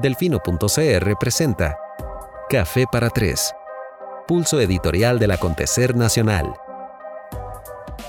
Delfino.cr 0.00 1.16
presenta 1.18 1.78
Café 2.50 2.84
para 2.92 3.08
Tres, 3.08 3.54
pulso 4.28 4.60
editorial 4.60 5.18
del 5.18 5.30
acontecer 5.30 5.96
nacional. 5.96 6.52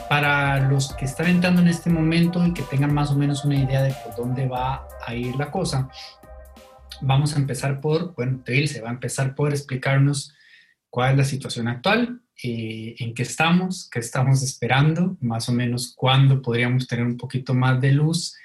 Para 0.09 0.67
los 0.67 0.93
que 0.95 1.05
están 1.05 1.27
entrando 1.27 1.61
en 1.61 1.69
este 1.69 1.89
momento 1.89 2.45
y 2.45 2.53
que 2.53 2.63
tengan 2.63 2.93
más 2.93 3.11
o 3.11 3.15
menos 3.15 3.45
una 3.45 3.55
idea 3.55 3.83
de 3.83 3.95
por 4.03 4.13
dónde 4.17 4.49
va 4.49 4.85
a 5.05 5.15
ir 5.15 5.37
la 5.37 5.49
cosa, 5.49 5.87
vamos 6.99 7.33
a 7.33 7.39
empezar 7.39 7.79
por, 7.79 8.13
bueno, 8.15 8.41
se 8.45 8.81
va 8.81 8.89
a 8.89 8.93
empezar 8.93 9.33
por 9.33 9.51
explicarnos 9.51 10.35
cuál 10.89 11.11
es 11.11 11.17
la 11.17 11.23
situación 11.23 11.69
actual, 11.69 12.19
eh, 12.43 12.95
en 12.99 13.13
qué 13.13 13.23
estamos, 13.23 13.89
qué 13.89 13.99
estamos 13.99 14.43
esperando, 14.43 15.15
más 15.21 15.47
o 15.47 15.53
menos 15.53 15.93
cuándo 15.95 16.41
podríamos 16.41 16.85
tener 16.85 17.05
un 17.05 17.15
poquito 17.15 17.53
más 17.53 17.79
de 17.79 17.93
luz 17.93 18.35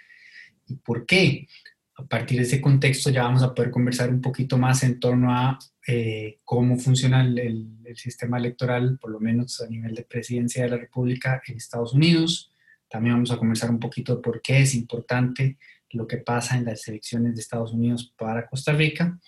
y 0.69 0.77
por 0.77 1.07
qué 1.07 1.49
a 1.97 2.05
partir 2.07 2.39
de 2.39 2.45
ese 2.45 2.61
contexto 2.61 3.11
ya 3.11 3.25
vamos 3.25 3.43
a 3.43 3.55
poder 3.55 3.71
conversar 3.71 4.11
un 4.11 4.21
poquito 4.21 4.57
más 4.57 4.83
en 4.83 4.99
torno 4.99 5.35
a 5.35 5.59
eh, 5.87 6.39
cómo 6.45 6.79
funciona 6.79 7.23
el, 7.23 7.79
sistema 7.95 8.39
electoral, 8.39 8.99
por 8.99 9.11
lo 9.11 9.21
menos 9.21 9.61
a 9.61 9.69
nivel 9.69 9.95
de 9.95 10.05
presidencia 10.05 10.63
de 10.63 10.71
la 10.71 10.79
República 10.79 11.43
en 11.47 11.59
Estados 11.59 11.93
Unidos. 11.93 12.51
También 12.89 13.17
vamos 13.17 13.31
a 13.31 13.37
conversar 13.37 13.71
un 13.71 13.79
poquito 13.79 14.17
de 14.17 14.23
por 14.23 14.41
qué 14.41 14.63
es 14.63 14.75
importante 14.75 15.59
lo 15.91 16.07
que 16.07 16.17
pasa 16.17 16.57
en 16.57 16.65
las 16.65 16.89
elecciones 16.89 17.35
de 17.35 17.43
Estados 17.43 17.75
Unidos 17.75 18.15
para 18.17 18.47
Costa 18.47 18.73
Rica 18.73 19.19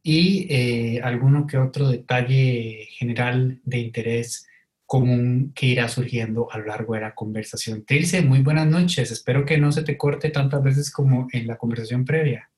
y 0.00 0.46
eh, 0.48 1.00
alguno 1.02 1.44
que 1.44 1.58
otro 1.58 1.88
detalle 1.88 2.86
general 2.90 3.60
de 3.64 3.78
interés 3.78 4.46
común 4.86 5.52
que 5.54 5.66
irá 5.66 5.88
surgiendo 5.88 6.50
a 6.50 6.58
lo 6.58 6.66
largo 6.66 6.94
de 6.94 7.00
la 7.00 7.14
conversación. 7.14 7.84
Tirce, 7.84 8.22
muy 8.22 8.42
buenas 8.42 8.66
noches. 8.66 9.10
Espero 9.10 9.44
que 9.44 9.58
no 9.58 9.72
se 9.72 9.82
te 9.82 9.98
corte 9.98 10.30
tantas 10.30 10.62
veces 10.62 10.90
como 10.90 11.26
en 11.32 11.46
la 11.46 11.56
conversación 11.56 12.04
previa. 12.04 12.50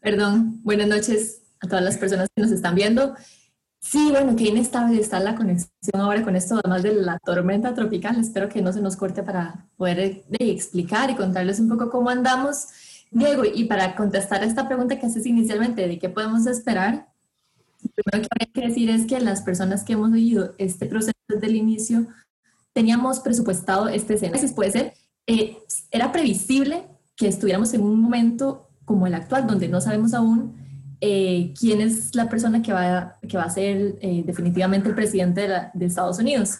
Perdón, 0.00 0.60
buenas 0.62 0.88
noches 0.88 1.42
a 1.60 1.68
todas 1.68 1.84
las 1.84 1.98
personas 1.98 2.28
que 2.34 2.42
nos 2.42 2.52
están 2.52 2.74
viendo. 2.74 3.14
Sí, 3.80 4.10
bueno, 4.12 4.36
qué 4.36 4.44
inestable 4.44 5.00
está 5.00 5.18
la 5.18 5.34
conexión 5.34 5.70
ahora 5.94 6.22
con 6.22 6.36
esto, 6.36 6.60
además 6.62 6.84
de 6.84 6.94
la 6.94 7.18
tormenta 7.18 7.74
tropical. 7.74 8.18
Espero 8.20 8.48
que 8.48 8.62
no 8.62 8.72
se 8.72 8.80
nos 8.80 8.94
corte 8.94 9.24
para 9.24 9.66
poder 9.76 9.98
eh, 9.98 10.24
explicar 10.38 11.10
y 11.10 11.16
contarles 11.16 11.58
un 11.58 11.68
poco 11.68 11.90
cómo 11.90 12.10
andamos. 12.10 12.68
Diego, 13.10 13.42
y 13.44 13.64
para 13.64 13.96
contestar 13.96 14.42
a 14.42 14.46
esta 14.46 14.68
pregunta 14.68 14.98
que 14.98 15.06
haces 15.06 15.26
inicialmente 15.26 15.86
de 15.86 15.98
qué 15.98 16.08
podemos 16.08 16.46
esperar, 16.46 17.11
primero 17.88 18.22
que 18.22 18.28
habría 18.30 18.52
que 18.52 18.68
decir 18.68 18.90
es 18.90 19.06
que 19.06 19.20
las 19.20 19.42
personas 19.42 19.84
que 19.84 19.94
hemos 19.94 20.12
oído 20.12 20.54
este 20.58 20.86
proceso 20.86 21.12
desde 21.28 21.46
el 21.46 21.56
inicio, 21.56 22.06
teníamos 22.72 23.20
presupuestado 23.20 23.88
este 23.88 24.14
escenario. 24.14 24.54
Puede 24.54 24.70
ser, 24.70 24.94
eh, 25.26 25.58
era 25.90 26.12
previsible 26.12 26.84
que 27.16 27.28
estuviéramos 27.28 27.72
en 27.74 27.82
un 27.82 28.00
momento 28.00 28.68
como 28.84 29.06
el 29.06 29.14
actual, 29.14 29.46
donde 29.46 29.68
no 29.68 29.80
sabemos 29.80 30.14
aún 30.14 30.56
eh, 31.00 31.52
quién 31.58 31.80
es 31.80 32.14
la 32.14 32.28
persona 32.28 32.62
que 32.62 32.72
va, 32.72 33.18
que 33.28 33.36
va 33.36 33.44
a 33.44 33.50
ser 33.50 33.96
eh, 34.00 34.22
definitivamente 34.24 34.88
el 34.88 34.94
presidente 34.94 35.48
de, 35.48 35.58
de 35.74 35.86
Estados 35.86 36.18
Unidos. 36.18 36.58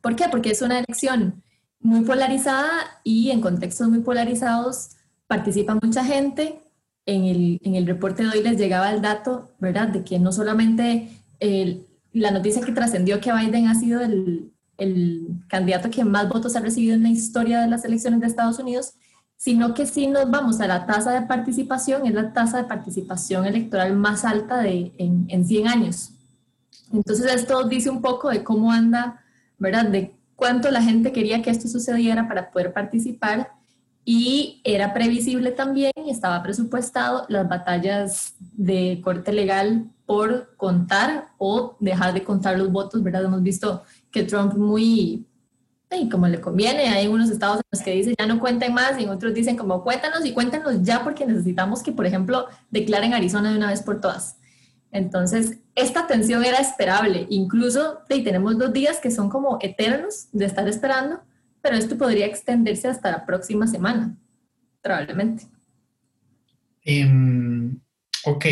¿Por 0.00 0.16
qué? 0.16 0.26
Porque 0.30 0.50
es 0.50 0.62
una 0.62 0.78
elección 0.78 1.42
muy 1.80 2.02
polarizada 2.04 2.70
y 3.04 3.30
en 3.30 3.40
contextos 3.40 3.88
muy 3.88 4.00
polarizados 4.00 4.90
participa 5.26 5.76
mucha 5.80 6.04
gente 6.04 6.60
en 7.06 7.24
el, 7.24 7.60
en 7.62 7.76
el 7.76 7.86
reporte 7.86 8.24
de 8.24 8.30
hoy 8.30 8.42
les 8.42 8.58
llegaba 8.58 8.92
el 8.92 9.00
dato, 9.00 9.52
¿verdad?, 9.60 9.88
de 9.88 10.04
que 10.04 10.18
no 10.18 10.32
solamente 10.32 11.08
la 12.12 12.30
noticia 12.32 12.62
que 12.62 12.72
trascendió 12.72 13.20
que 13.20 13.32
Biden 13.32 13.68
ha 13.68 13.74
sido 13.74 14.00
el, 14.00 14.52
el, 14.76 15.28
candidato 15.48 15.88
que 15.88 16.04
más 16.04 16.28
votos 16.28 16.56
ha 16.56 16.60
recibido 16.60 16.94
en 16.94 17.04
la 17.04 17.10
historia 17.10 17.60
de 17.60 17.68
las 17.68 17.84
elecciones 17.84 18.20
de 18.20 18.26
Estados 18.26 18.58
Unidos, 18.58 18.94
sino 19.36 19.74
que 19.74 19.86
si 19.86 20.08
nos 20.08 20.30
vamos 20.30 20.60
a 20.60 20.66
la 20.66 20.86
tasa 20.86 21.12
de 21.12 21.26
participación, 21.26 22.06
es 22.06 22.14
la 22.14 22.32
tasa 22.32 22.58
de 22.58 22.64
participación 22.64 23.46
electoral 23.46 23.94
más 23.94 24.24
alta 24.24 24.58
de, 24.58 24.92
en, 24.98 25.26
en 25.28 25.46
100 25.46 25.68
años. 25.68 26.10
Entonces 26.92 27.32
esto 27.32 27.68
dice 27.68 27.90
un 27.90 28.00
poco 28.00 28.30
de 28.30 28.42
cómo 28.42 28.72
anda, 28.72 29.22
¿verdad?, 29.58 29.86
de 29.86 30.14
cuánto 30.34 30.70
la 30.70 30.82
gente 30.82 31.12
quería 31.12 31.42
que 31.42 31.50
esto 31.50 31.68
sucediera 31.68 32.26
para 32.26 32.50
poder 32.50 32.72
participar 32.72 33.52
y 34.08 34.60
era 34.62 34.94
previsible 34.94 35.50
también 35.50 35.90
estaba 36.06 36.40
presupuestado 36.40 37.26
las 37.28 37.48
batallas 37.48 38.36
de 38.38 39.00
corte 39.02 39.32
legal 39.32 39.90
por 40.06 40.54
contar 40.56 41.30
o 41.38 41.76
dejar 41.80 42.14
de 42.14 42.22
contar 42.22 42.56
los 42.56 42.70
votos, 42.70 43.02
¿verdad? 43.02 43.24
Hemos 43.24 43.42
visto 43.42 43.82
que 44.12 44.22
Trump 44.22 44.54
muy, 44.54 45.26
como 46.08 46.28
le 46.28 46.40
conviene, 46.40 46.88
hay 46.88 47.08
unos 47.08 47.30
estados 47.30 47.56
en 47.56 47.64
los 47.72 47.82
que 47.82 47.94
dice 47.94 48.14
ya 48.16 48.26
no 48.26 48.38
cuenten 48.38 48.72
más 48.72 48.96
y 48.96 49.02
en 49.02 49.08
otros 49.08 49.34
dicen 49.34 49.56
como 49.56 49.82
cuéntanos 49.82 50.24
y 50.24 50.32
cuéntanos 50.32 50.84
ya 50.84 51.02
porque 51.02 51.26
necesitamos 51.26 51.82
que, 51.82 51.90
por 51.90 52.06
ejemplo, 52.06 52.46
declaren 52.70 53.12
Arizona 53.12 53.50
de 53.50 53.56
una 53.56 53.70
vez 53.70 53.82
por 53.82 54.00
todas. 54.00 54.36
Entonces, 54.92 55.58
esta 55.74 56.06
tensión 56.06 56.44
era 56.44 56.58
esperable, 56.58 57.26
incluso 57.28 58.02
y 58.08 58.22
tenemos 58.22 58.56
dos 58.56 58.72
días 58.72 59.00
que 59.00 59.10
son 59.10 59.28
como 59.28 59.58
eternos 59.60 60.28
de 60.30 60.44
estar 60.44 60.68
esperando 60.68 61.22
pero 61.66 61.78
esto 61.78 61.98
podría 61.98 62.26
extenderse 62.26 62.86
hasta 62.86 63.10
la 63.10 63.26
próxima 63.26 63.66
semana, 63.66 64.16
probablemente. 64.80 65.46
Em, 66.84 67.80
ok. 68.24 68.46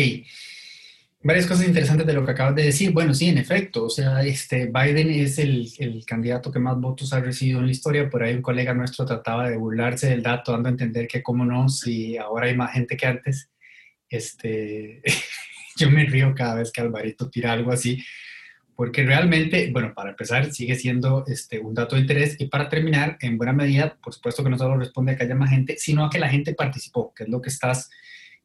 Varias 1.23 1.47
cosas 1.47 1.65
interesantes 1.65 2.05
de 2.05 2.11
lo 2.11 2.25
que 2.25 2.31
acabas 2.31 2.55
de 2.55 2.63
decir. 2.63 2.91
Bueno, 2.91 3.13
sí, 3.13 3.29
en 3.29 3.37
efecto. 3.37 3.85
O 3.85 3.89
sea, 3.89 4.21
este, 4.21 4.65
Biden 4.65 5.09
es 5.11 5.39
el, 5.39 5.65
el, 5.79 6.05
candidato 6.05 6.51
que 6.51 6.59
más 6.59 6.77
votos 6.77 7.13
ha 7.13 7.21
recibido 7.21 7.61
en 7.61 7.67
la 7.67 7.71
historia. 7.71 8.09
Por 8.09 8.21
ahí 8.21 8.33
un 8.33 8.41
colega 8.41 8.73
nuestro 8.73 9.05
trataba 9.05 9.49
de 9.49 9.55
burlarse 9.55 10.09
del 10.09 10.21
dato, 10.21 10.51
dando 10.51 10.67
a 10.67 10.73
entender 10.73 11.07
que 11.07 11.23
cómo 11.23 11.45
no, 11.45 11.69
si 11.69 12.17
ahora 12.17 12.47
hay 12.47 12.57
más 12.57 12.73
gente 12.73 12.97
que 12.97 13.05
antes. 13.05 13.49
Este, 14.09 15.01
yo 15.77 15.89
me 15.89 16.03
río 16.03 16.33
cada 16.35 16.55
vez 16.55 16.69
que 16.69 16.81
Alvarito 16.81 17.29
tira 17.29 17.53
algo 17.53 17.71
así, 17.71 18.03
porque 18.75 19.03
realmente, 19.03 19.71
bueno, 19.71 19.93
para 19.93 20.09
empezar, 20.09 20.51
sigue 20.51 20.75
siendo 20.75 21.23
este, 21.27 21.59
un 21.59 21.73
dato 21.73 21.95
de 21.95 22.01
interés 22.01 22.35
y 22.39 22.47
para 22.47 22.67
terminar, 22.67 23.17
en 23.21 23.37
buena 23.37 23.53
medida, 23.53 23.97
por 24.03 24.13
supuesto 24.13 24.43
que 24.43 24.49
no 24.49 24.57
solo 24.57 24.77
responde 24.77 25.13
a 25.13 25.17
que 25.17 25.23
haya 25.23 25.35
más 25.35 25.49
gente, 25.49 25.77
sino 25.77 26.05
a 26.05 26.09
que 26.09 26.19
la 26.19 26.29
gente 26.29 26.53
participó, 26.53 27.13
que 27.15 27.23
es 27.23 27.29
lo 27.29 27.41
que 27.41 27.49
estás 27.49 27.89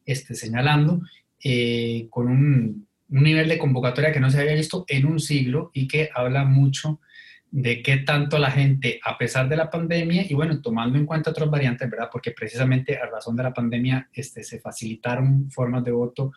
este, 0.05 0.33
señalando, 0.33 1.01
eh, 1.43 2.07
con 2.09 2.29
un, 2.29 2.87
un, 3.09 3.23
nivel 3.23 3.49
de 3.49 3.57
convocatoria 3.57 4.13
que 4.13 4.21
no 4.21 4.31
se 4.31 4.39
había 4.39 4.53
visto 4.53 4.85
en 4.87 5.05
un 5.05 5.19
siglo 5.19 5.69
y 5.73 5.87
que 5.87 6.09
habla 6.13 6.45
mucho 6.45 7.01
de 7.49 7.83
qué 7.83 7.97
tanto 7.97 8.39
la 8.39 8.51
gente, 8.51 9.01
a 9.03 9.17
pesar 9.17 9.49
de 9.49 9.57
la 9.57 9.69
pandemia, 9.69 10.25
y 10.29 10.33
bueno, 10.33 10.61
tomando 10.61 10.97
en 10.97 11.05
cuenta 11.05 11.31
otras 11.31 11.49
variantes, 11.49 11.89
¿verdad? 11.89 12.07
Porque 12.09 12.31
precisamente 12.31 12.97
a 12.97 13.05
razón 13.07 13.35
de 13.35 13.43
la 13.43 13.53
pandemia 13.53 14.07
este, 14.13 14.45
se 14.45 14.59
facilitaron 14.61 15.51
formas 15.51 15.83
de 15.83 15.91
voto 15.91 16.31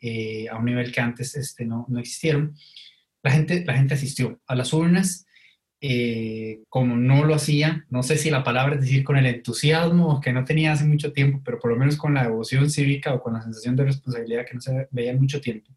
eh, 0.00 0.46
a 0.48 0.56
un 0.56 0.66
nivel 0.66 0.92
que 0.92 1.00
antes 1.00 1.34
este, 1.34 1.64
no, 1.64 1.84
no 1.88 1.98
existieron 1.98 2.54
la 3.22 3.30
gente, 3.30 3.64
la 3.64 3.74
gente 3.74 3.94
asistió 3.94 4.40
a 4.46 4.54
las 4.54 4.72
urnas, 4.72 5.26
eh, 5.82 6.60
como 6.68 6.96
no 6.96 7.24
lo 7.24 7.34
hacía, 7.34 7.86
no 7.88 8.02
sé 8.02 8.18
si 8.18 8.30
la 8.30 8.44
palabra 8.44 8.74
es 8.74 8.82
decir 8.82 9.02
con 9.02 9.16
el 9.16 9.24
entusiasmo 9.24 10.20
que 10.20 10.32
no 10.32 10.44
tenía 10.44 10.72
hace 10.72 10.84
mucho 10.84 11.12
tiempo, 11.12 11.40
pero 11.42 11.58
por 11.58 11.70
lo 11.70 11.78
menos 11.78 11.96
con 11.96 12.12
la 12.12 12.24
devoción 12.24 12.68
cívica 12.68 13.14
o 13.14 13.22
con 13.22 13.32
la 13.32 13.42
sensación 13.42 13.76
de 13.76 13.84
responsabilidad 13.84 14.44
que 14.46 14.54
no 14.54 14.60
se 14.60 14.88
veía 14.90 15.12
en 15.12 15.20
mucho 15.20 15.40
tiempo. 15.40 15.72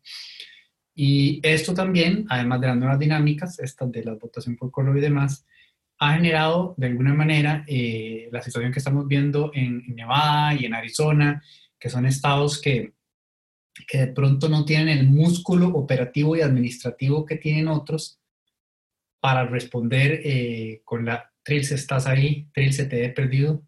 Y 0.96 1.40
esto 1.42 1.74
también, 1.74 2.26
además 2.30 2.62
de 2.62 2.68
las 2.68 2.78
nuevas 2.78 3.00
dinámicas, 3.00 3.60
estas 3.60 3.92
de 3.92 4.04
la 4.04 4.14
votación 4.14 4.56
por 4.56 4.72
color 4.72 4.98
y 4.98 5.02
demás, 5.02 5.46
ha 6.00 6.16
generado 6.16 6.76
de 6.78 6.88
alguna 6.88 7.14
manera 7.14 7.64
eh, 7.68 8.28
la 8.32 8.42
situación 8.42 8.72
que 8.72 8.80
estamos 8.80 9.08
viendo 9.08 9.52
en 9.54 9.84
Nevada 9.96 10.54
y 10.54 10.66
en 10.66 10.74
Arizona, 10.74 11.42
que 11.80 11.90
son 11.90 12.06
estados 12.06 12.62
que 12.62 12.93
que 13.88 13.98
de 13.98 14.08
pronto 14.08 14.50
no 14.50 14.66
tienen 14.66 14.98
el 14.98 15.08
músculo 15.08 15.70
operativo 15.70 16.36
y 16.36 16.42
administrativo 16.42 17.26
que 17.26 17.38
tienen 17.38 17.68
otros 17.68 18.20
para 19.20 19.46
responder 19.46 20.22
eh, 20.24 20.82
con 20.84 21.06
la 21.06 21.34
Trilce, 21.44 21.76
¿estás 21.76 22.08
ahí? 22.08 22.50
Trilce, 22.54 22.86
te 22.86 23.04
he 23.04 23.10
perdido. 23.10 23.66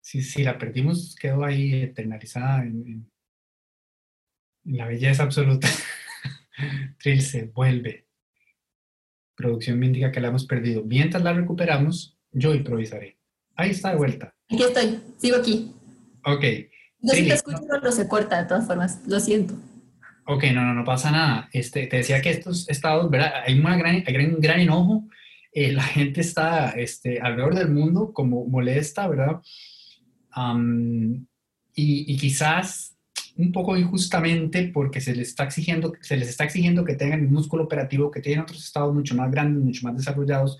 Sí, 0.00 0.22
sí, 0.22 0.42
la 0.42 0.58
perdimos, 0.58 1.16
quedó 1.16 1.44
ahí 1.44 1.74
eternalizada 1.74 2.62
en, 2.62 3.10
la 4.64 4.86
belleza 4.86 5.22
absoluta. 5.22 5.68
Trilce, 6.98 7.50
vuelve. 7.54 8.06
Producción 9.36 9.78
me 9.78 9.86
indica 9.86 10.10
que 10.10 10.20
la 10.20 10.28
hemos 10.28 10.46
perdido. 10.46 10.82
Mientras 10.84 11.22
la 11.22 11.32
recuperamos, 11.32 12.18
yo 12.32 12.54
improvisaré. 12.54 13.18
Ahí 13.54 13.70
está 13.70 13.90
de 13.90 13.96
vuelta. 13.96 14.34
Aquí 14.48 14.62
estoy, 14.62 15.00
sigo 15.18 15.36
aquí. 15.36 15.72
Ok. 16.24 16.44
Yo 17.00 17.14
sí, 17.14 17.26
te 17.26 17.34
escucho 17.34 17.60
cuando 17.66 17.92
se 17.92 18.08
corta, 18.08 18.42
de 18.42 18.48
todas 18.48 18.66
formas, 18.66 19.00
lo 19.06 19.20
siento. 19.20 19.54
Ok, 20.28 20.44
no, 20.52 20.62
no, 20.62 20.74
no 20.74 20.84
pasa 20.84 21.10
nada. 21.10 21.48
Este, 21.52 21.86
te 21.86 21.98
decía 21.98 22.20
que 22.20 22.30
estos 22.30 22.68
estados, 22.68 23.08
¿verdad? 23.10 23.32
Hay, 23.46 23.58
una 23.58 23.76
gran, 23.76 24.02
hay 24.06 24.16
un 24.26 24.40
gran 24.40 24.60
enojo. 24.60 25.08
Eh, 25.52 25.72
la 25.72 25.82
gente 25.84 26.20
está 26.20 26.70
este, 26.70 27.20
alrededor 27.20 27.54
del 27.54 27.70
mundo 27.70 28.12
como 28.12 28.44
molesta, 28.46 29.08
¿verdad? 29.08 29.40
y, 31.74 32.12
y, 32.12 32.16
quizás 32.18 32.94
un 33.38 33.52
poco 33.52 33.74
injustamente 33.74 34.68
porque 34.68 35.00
se 35.00 35.14
les, 35.14 35.28
está 35.28 35.44
exigiendo, 35.44 35.94
se 36.02 36.18
les 36.18 36.28
está 36.28 36.44
exigiendo 36.44 36.84
que 36.84 36.94
tengan 36.94 37.20
el 37.20 37.28
músculo 37.28 37.64
operativo 37.64 38.10
que 38.10 38.20
tienen 38.20 38.42
otros 38.42 38.62
estados 38.62 38.92
mucho 38.92 39.14
más 39.14 39.30
grandes, 39.30 39.64
mucho 39.64 39.86
más 39.86 39.96
desarrollados, 39.96 40.58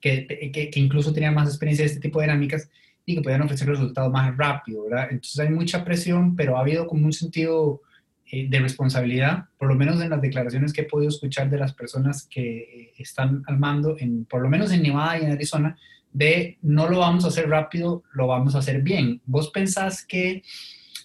que, 0.00 0.26
que, 0.26 0.70
que 0.70 0.80
incluso 0.80 1.12
tenían 1.12 1.34
más 1.34 1.48
experiencia 1.48 1.84
de 1.84 1.90
este 1.90 2.00
tipo 2.00 2.20
de 2.20 2.26
dinámicas 2.26 2.70
y 3.04 3.16
que 3.16 3.22
podían 3.22 3.42
ofrecer 3.42 3.68
resultados 3.68 4.12
más 4.12 4.36
rápido, 4.36 4.84
¿verdad? 4.84 5.08
Entonces 5.10 5.38
hay 5.40 5.50
mucha 5.50 5.84
presión, 5.84 6.36
pero 6.36 6.56
ha 6.56 6.60
habido 6.60 6.86
como 6.86 7.06
un 7.06 7.12
sentido 7.12 7.82
eh, 8.30 8.46
de 8.48 8.60
responsabilidad, 8.60 9.46
por 9.58 9.68
lo 9.68 9.74
menos 9.74 10.00
en 10.00 10.10
las 10.10 10.22
declaraciones 10.22 10.72
que 10.72 10.82
he 10.82 10.84
podido 10.84 11.10
escuchar 11.10 11.50
de 11.50 11.58
las 11.58 11.74
personas 11.74 12.26
que 12.30 12.58
eh, 12.58 12.92
están 12.98 13.42
al 13.46 13.58
mando, 13.58 13.96
en, 13.98 14.24
por 14.24 14.40
lo 14.40 14.48
menos 14.48 14.72
en 14.72 14.82
Nevada 14.82 15.18
y 15.18 15.24
en 15.24 15.32
Arizona, 15.32 15.76
de 16.12 16.58
no 16.62 16.88
lo 16.88 16.98
vamos 17.00 17.24
a 17.24 17.28
hacer 17.28 17.48
rápido, 17.48 18.04
lo 18.12 18.28
vamos 18.28 18.54
a 18.54 18.58
hacer 18.58 18.82
bien. 18.82 19.20
¿Vos 19.24 19.50
pensás 19.50 20.04
que 20.06 20.42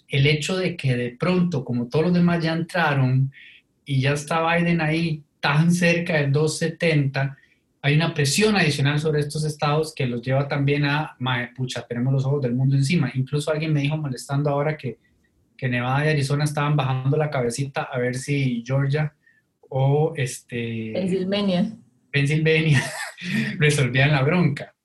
el 0.07 0.27
hecho 0.27 0.57
de 0.57 0.75
que 0.75 0.95
de 0.95 1.17
pronto, 1.17 1.65
como 1.65 1.87
todos 1.87 2.05
los 2.05 2.13
demás 2.13 2.43
ya 2.43 2.53
entraron 2.53 3.31
y 3.85 4.01
ya 4.01 4.13
está 4.13 4.55
Biden 4.55 4.81
ahí 4.81 5.23
tan 5.39 5.71
cerca 5.71 6.17
del 6.17 6.31
270, 6.31 7.37
hay 7.87 7.95
una 7.95 8.13
presión 8.13 8.57
adicional 8.57 8.99
sobre 8.99 9.21
estos 9.21 9.45
estados 9.45 9.95
que 9.95 10.05
los 10.05 10.21
lleva 10.21 10.49
también 10.49 10.83
a, 10.83 11.15
pucha, 11.55 11.85
tenemos 11.87 12.11
los 12.11 12.25
ojos 12.25 12.41
del 12.41 12.53
mundo 12.53 12.75
encima. 12.75 13.09
Incluso 13.13 13.49
alguien 13.49 13.71
me 13.71 13.79
dijo 13.79 13.95
molestando 13.95 14.49
ahora 14.49 14.75
que, 14.75 14.99
que 15.55 15.69
Nevada 15.69 16.05
y 16.05 16.09
Arizona 16.09 16.43
estaban 16.43 16.75
bajando 16.75 17.15
la 17.15 17.29
cabecita 17.29 17.83
a 17.83 17.97
ver 17.97 18.15
si 18.15 18.61
Georgia 18.65 19.15
o 19.69 20.11
este... 20.17 20.91
Pensilvania. 20.95 21.77
Pensilvania 22.11 22.83
resolvían 23.57 24.11
la 24.11 24.21
bronca. 24.21 24.75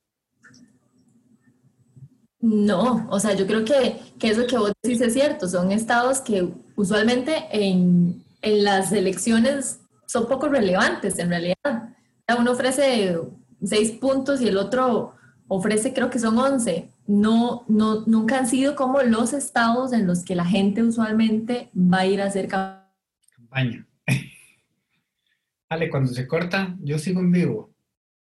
No, 2.38 3.08
o 3.10 3.18
sea, 3.18 3.34
yo 3.34 3.48
creo 3.48 3.64
que, 3.64 3.96
que, 4.20 4.28
eso 4.28 4.46
que 4.46 4.58
vos 4.58 4.72
decís 4.80 5.00
es 5.00 5.12
cierto. 5.12 5.48
Son 5.48 5.72
estados 5.72 6.20
que 6.20 6.48
usualmente 6.76 7.32
en, 7.50 8.22
en 8.42 8.62
las 8.62 8.92
elecciones 8.92 9.80
son 10.06 10.28
poco 10.28 10.48
relevantes 10.48 11.18
en 11.18 11.30
realidad 11.30 11.91
uno 12.38 12.52
ofrece 12.52 13.16
seis 13.62 13.92
puntos 13.92 14.40
y 14.40 14.48
el 14.48 14.56
otro 14.56 15.14
ofrece 15.48 15.92
creo 15.92 16.10
que 16.10 16.18
son 16.18 16.38
once. 16.38 16.88
No, 17.06 17.64
no, 17.68 18.04
nunca 18.06 18.38
han 18.38 18.48
sido 18.48 18.74
como 18.76 19.02
los 19.02 19.32
estados 19.32 19.92
en 19.92 20.06
los 20.06 20.24
que 20.24 20.34
la 20.34 20.44
gente 20.44 20.82
usualmente 20.82 21.70
va 21.74 22.00
a 22.00 22.06
ir 22.06 22.22
a 22.22 22.26
hacer 22.26 22.48
campaña. 22.48 23.86
Vale, 25.70 25.90
cuando 25.90 26.12
se 26.12 26.26
corta, 26.26 26.76
yo 26.80 26.98
sigo 26.98 27.20
en 27.20 27.32
vivo 27.32 27.74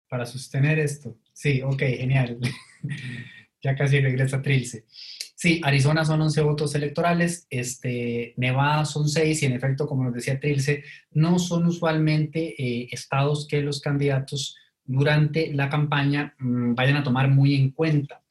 para 0.08 0.26
sostener 0.26 0.78
esto. 0.78 1.16
Sí, 1.32 1.62
ok, 1.62 1.78
genial. 1.78 2.38
ya 3.62 3.76
casi 3.76 4.00
regresa 4.00 4.42
Trilce. 4.42 4.86
Sí, 5.40 5.58
Arizona 5.64 6.04
son 6.04 6.20
11 6.20 6.42
votos 6.42 6.74
electorales, 6.74 7.46
este, 7.48 8.34
Nevada 8.36 8.84
son 8.84 9.08
6 9.08 9.42
y 9.42 9.46
en 9.46 9.54
efecto, 9.54 9.86
como 9.86 10.04
nos 10.04 10.12
decía 10.12 10.38
Trilce, 10.38 10.84
no 11.12 11.38
son 11.38 11.64
usualmente 11.64 12.62
eh, 12.62 12.88
estados 12.92 13.48
que 13.48 13.62
los 13.62 13.80
candidatos 13.80 14.58
durante 14.84 15.50
la 15.54 15.70
campaña 15.70 16.34
mm, 16.38 16.74
vayan 16.74 16.98
a 16.98 17.02
tomar 17.02 17.30
muy 17.30 17.54
en 17.54 17.70
cuenta. 17.70 18.22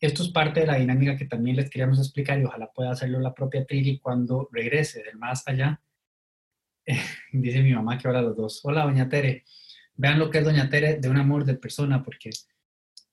Esto 0.00 0.24
es 0.24 0.30
parte 0.30 0.58
de 0.58 0.66
la 0.66 0.74
dinámica 0.74 1.16
que 1.16 1.26
también 1.26 1.54
les 1.54 1.70
queríamos 1.70 2.00
explicar 2.00 2.40
y 2.40 2.44
ojalá 2.44 2.68
pueda 2.72 2.90
hacerlo 2.90 3.20
la 3.20 3.32
propia 3.32 3.64
Trilce 3.64 4.00
cuando 4.02 4.48
regrese 4.50 5.04
del 5.04 5.18
más 5.18 5.46
allá. 5.46 5.80
dice 7.32 7.62
mi 7.62 7.72
mamá 7.72 7.96
que 7.96 8.08
ahora 8.08 8.22
los 8.22 8.36
dos. 8.36 8.60
Hola, 8.64 8.82
doña 8.82 9.08
Tere. 9.08 9.44
Vean 9.94 10.18
lo 10.18 10.28
que 10.28 10.38
es 10.38 10.44
doña 10.44 10.68
Tere 10.68 10.96
de 10.96 11.08
un 11.08 11.16
amor 11.16 11.44
de 11.44 11.54
persona 11.54 12.02
porque 12.02 12.30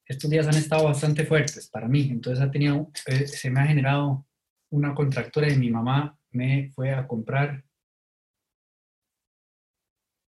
estos 0.08 0.30
días 0.30 0.48
han 0.48 0.56
estado 0.56 0.86
bastante 0.86 1.26
fuertes 1.26 1.68
para 1.68 1.88
mí, 1.88 2.10
entonces 2.12 2.44
ha 2.44 2.50
tenido, 2.50 2.92
eh, 3.08 3.28
se 3.28 3.50
me 3.50 3.60
ha 3.60 3.68
generado 3.68 4.26
una 4.70 4.94
contractura 4.94 5.52
y 5.52 5.58
mi 5.58 5.70
mamá 5.70 6.18
me 6.32 6.72
fue 6.74 6.92
a 6.94 7.08
comprar 7.08 7.64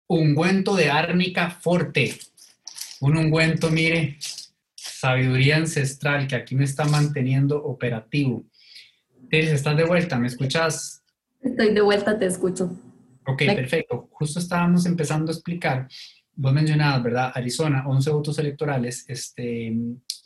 ungüento 0.09 0.75
de 0.75 0.91
árnica 0.91 1.51
forte, 1.51 2.17
un 3.01 3.17
ungüento, 3.17 3.71
mire, 3.71 4.19
sabiduría 4.75 5.57
ancestral 5.57 6.27
que 6.27 6.37
aquí 6.37 6.55
me 6.55 6.65
está 6.65 6.85
manteniendo 6.85 7.63
operativo. 7.63 8.45
Teres, 9.31 9.53
¿estás 9.53 9.77
de 9.77 9.85
vuelta? 9.85 10.19
¿Me 10.19 10.27
escuchas? 10.27 11.03
Estoy 11.41 11.73
de 11.73 11.81
vuelta, 11.81 12.19
te 12.19 12.27
escucho. 12.27 12.77
Ok, 13.27 13.43
perfecto. 13.47 14.09
Justo 14.11 14.41
estábamos 14.41 14.85
empezando 14.87 15.31
a 15.31 15.35
explicar 15.35 15.89
vos 16.41 16.55
mencionabas, 16.55 17.03
¿verdad? 17.03 17.33
Arizona, 17.35 17.85
11 17.87 18.11
votos 18.11 18.39
electorales, 18.39 19.05
este, 19.09 19.77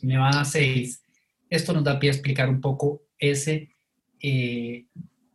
Nevada 0.01 0.45
6. 0.45 1.03
Esto 1.49 1.73
nos 1.73 1.83
da 1.83 1.99
pie 1.99 2.09
a 2.09 2.13
explicar 2.13 2.47
un 2.49 2.61
poco 2.61 3.01
ese 3.19 3.75
eh, 4.21 4.85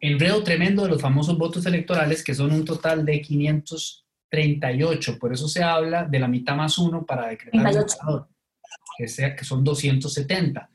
enredo 0.01 0.43
tremendo 0.43 0.85
de 0.85 0.89
los 0.89 1.03
famosos 1.03 1.37
votos 1.37 1.67
electorales, 1.67 2.25
que 2.25 2.35
son 2.35 2.51
un 2.53 2.65
total 2.65 3.05
de 3.05 3.21
538. 3.21 5.19
Por 5.19 5.35
eso 5.35 5.49
se 5.49 5.63
habla 5.63 6.05
de 6.05 6.19
la 6.19 6.29
mitad 6.29 6.57
más 6.57 6.79
uno 6.79 7.05
para 7.05 7.29
decretar 7.29 7.61
el 7.61 7.75
ganador, 7.75 8.29
que, 8.97 9.07
sea, 9.07 9.37
que 9.37 9.45
son 9.45 9.63
270. 9.63 10.71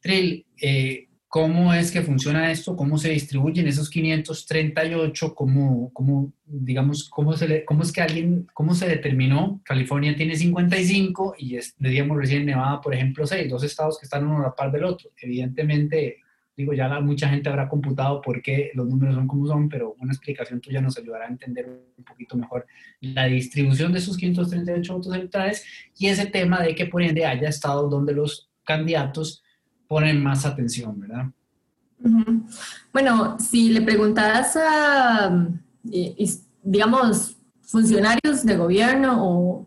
Trill, 0.00 0.46
eh, 0.60 1.08
¿Cómo 1.30 1.72
es 1.72 1.92
que 1.92 2.02
funciona 2.02 2.50
esto? 2.50 2.74
¿Cómo 2.74 2.98
se 2.98 3.10
distribuyen 3.10 3.68
esos 3.68 3.88
538? 3.88 5.32
¿Cómo, 5.32 5.92
cómo 5.92 6.32
digamos, 6.44 7.08
cómo, 7.08 7.36
se 7.36 7.64
cómo 7.64 7.84
es 7.84 7.92
que 7.92 8.00
alguien, 8.00 8.48
cómo 8.52 8.74
se 8.74 8.88
determinó? 8.88 9.60
California 9.64 10.16
tiene 10.16 10.34
55 10.34 11.36
y 11.38 11.54
es, 11.54 11.76
digamos 11.78 12.16
recién 12.16 12.46
Nevada, 12.46 12.80
por 12.80 12.96
ejemplo, 12.96 13.28
6, 13.28 13.48
dos 13.48 13.62
estados 13.62 14.00
que 14.00 14.06
están 14.06 14.26
uno 14.26 14.40
a 14.40 14.42
la 14.42 14.54
par 14.56 14.72
del 14.72 14.82
otro. 14.82 15.10
Evidentemente, 15.22 16.16
digo, 16.56 16.72
ya 16.72 16.98
mucha 16.98 17.28
gente 17.28 17.48
habrá 17.48 17.68
computado 17.68 18.20
por 18.20 18.42
qué 18.42 18.72
los 18.74 18.88
números 18.88 19.14
son 19.14 19.28
como 19.28 19.46
son, 19.46 19.68
pero 19.68 19.94
una 20.00 20.12
explicación 20.12 20.60
tuya 20.60 20.80
nos 20.80 20.98
ayudará 20.98 21.26
a 21.26 21.28
entender 21.28 21.68
un 21.96 22.02
poquito 22.02 22.36
mejor 22.36 22.66
la 23.02 23.26
distribución 23.26 23.92
de 23.92 24.00
esos 24.00 24.16
538 24.16 24.92
votos 24.92 25.14
electorales 25.14 25.64
y 25.96 26.08
ese 26.08 26.26
tema 26.26 26.60
de 26.60 26.74
que 26.74 26.86
por 26.86 27.02
ende 27.02 27.24
haya 27.24 27.48
estados 27.48 27.88
donde 27.88 28.14
los 28.14 28.50
candidatos 28.64 29.44
ponen 29.90 30.22
más 30.22 30.46
atención, 30.46 31.00
¿verdad? 31.00 31.26
Bueno, 32.92 33.36
si 33.40 33.70
le 33.70 33.82
preguntas 33.82 34.56
a, 34.56 35.48
digamos, 36.62 37.36
funcionarios 37.62 38.44
de 38.44 38.56
gobierno 38.56 39.16
o 39.18 39.66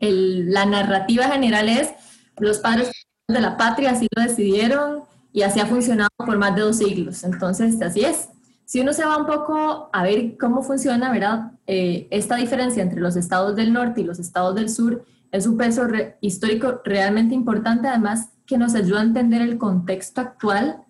la 0.00 0.66
narrativa 0.66 1.28
general 1.28 1.68
es, 1.68 1.90
los 2.38 2.58
padres 2.58 2.90
de 3.28 3.40
la 3.40 3.56
patria 3.56 3.92
así 3.92 4.08
lo 4.16 4.24
decidieron 4.24 5.04
y 5.32 5.42
así 5.42 5.60
ha 5.60 5.66
funcionado 5.66 6.10
por 6.16 6.36
más 6.36 6.56
de 6.56 6.62
dos 6.62 6.78
siglos. 6.78 7.22
Entonces, 7.22 7.80
así 7.80 8.00
es. 8.00 8.28
Si 8.64 8.80
uno 8.80 8.92
se 8.92 9.04
va 9.04 9.18
un 9.18 9.26
poco 9.26 9.88
a 9.92 10.02
ver 10.02 10.36
cómo 10.36 10.62
funciona, 10.64 11.12
¿verdad? 11.12 11.52
Eh, 11.68 12.08
esta 12.10 12.34
diferencia 12.34 12.82
entre 12.82 13.00
los 13.00 13.14
estados 13.14 13.54
del 13.54 13.72
norte 13.72 14.00
y 14.00 14.04
los 14.04 14.18
estados 14.18 14.56
del 14.56 14.68
sur 14.68 15.04
es 15.30 15.46
un 15.46 15.56
peso 15.56 15.86
histórico 16.20 16.80
realmente 16.84 17.36
importante, 17.36 17.86
además 17.86 18.30
que 18.50 18.58
nos 18.58 18.74
ayuda 18.74 18.98
a 18.98 19.04
entender 19.04 19.42
el 19.42 19.58
contexto 19.58 20.20
actual 20.20 20.82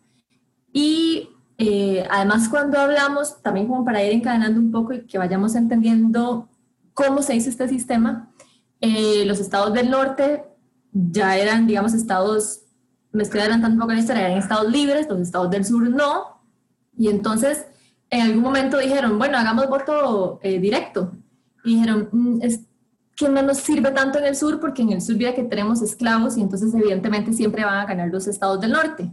y 0.72 1.28
eh, 1.58 2.06
además 2.10 2.48
cuando 2.48 2.80
hablamos, 2.80 3.42
también 3.42 3.68
como 3.68 3.84
para 3.84 4.02
ir 4.02 4.14
encadenando 4.14 4.58
un 4.58 4.72
poco 4.72 4.94
y 4.94 5.04
que 5.04 5.18
vayamos 5.18 5.54
entendiendo 5.54 6.48
cómo 6.94 7.20
se 7.20 7.36
hizo 7.36 7.50
este 7.50 7.68
sistema, 7.68 8.32
eh, 8.80 9.26
los 9.26 9.40
estados 9.40 9.74
del 9.74 9.90
norte 9.90 10.42
ya 10.90 11.36
eran, 11.36 11.66
digamos, 11.66 11.92
estados, 11.92 12.62
me 13.12 13.24
estoy 13.24 13.40
adelantando 13.40 13.74
un 13.74 13.80
poco 13.80 13.92
la 13.92 14.00
historia, 14.00 14.26
eran 14.28 14.38
estados 14.38 14.72
libres, 14.72 15.06
los 15.06 15.20
estados 15.20 15.50
del 15.50 15.66
sur 15.66 15.86
no, 15.90 16.40
y 16.96 17.08
entonces 17.08 17.66
en 18.08 18.22
algún 18.22 18.42
momento 18.42 18.78
dijeron, 18.78 19.18
bueno, 19.18 19.36
hagamos 19.36 19.68
voto 19.68 20.40
eh, 20.42 20.58
directo. 20.58 21.12
Y 21.62 21.74
dijeron, 21.74 22.08
mm, 22.10 22.40
que 23.20 23.28
no 23.28 23.42
nos 23.42 23.58
sirve 23.58 23.90
tanto 23.90 24.18
en 24.18 24.24
el 24.24 24.34
sur 24.34 24.58
porque 24.60 24.80
en 24.80 24.92
el 24.92 25.02
sur 25.02 25.18
ya 25.18 25.34
que 25.34 25.42
tenemos 25.44 25.82
esclavos 25.82 26.38
y 26.38 26.40
entonces 26.40 26.72
evidentemente 26.74 27.34
siempre 27.34 27.66
van 27.66 27.80
a 27.80 27.84
ganar 27.84 28.08
los 28.08 28.26
estados 28.26 28.60
del 28.62 28.72
norte. 28.72 29.12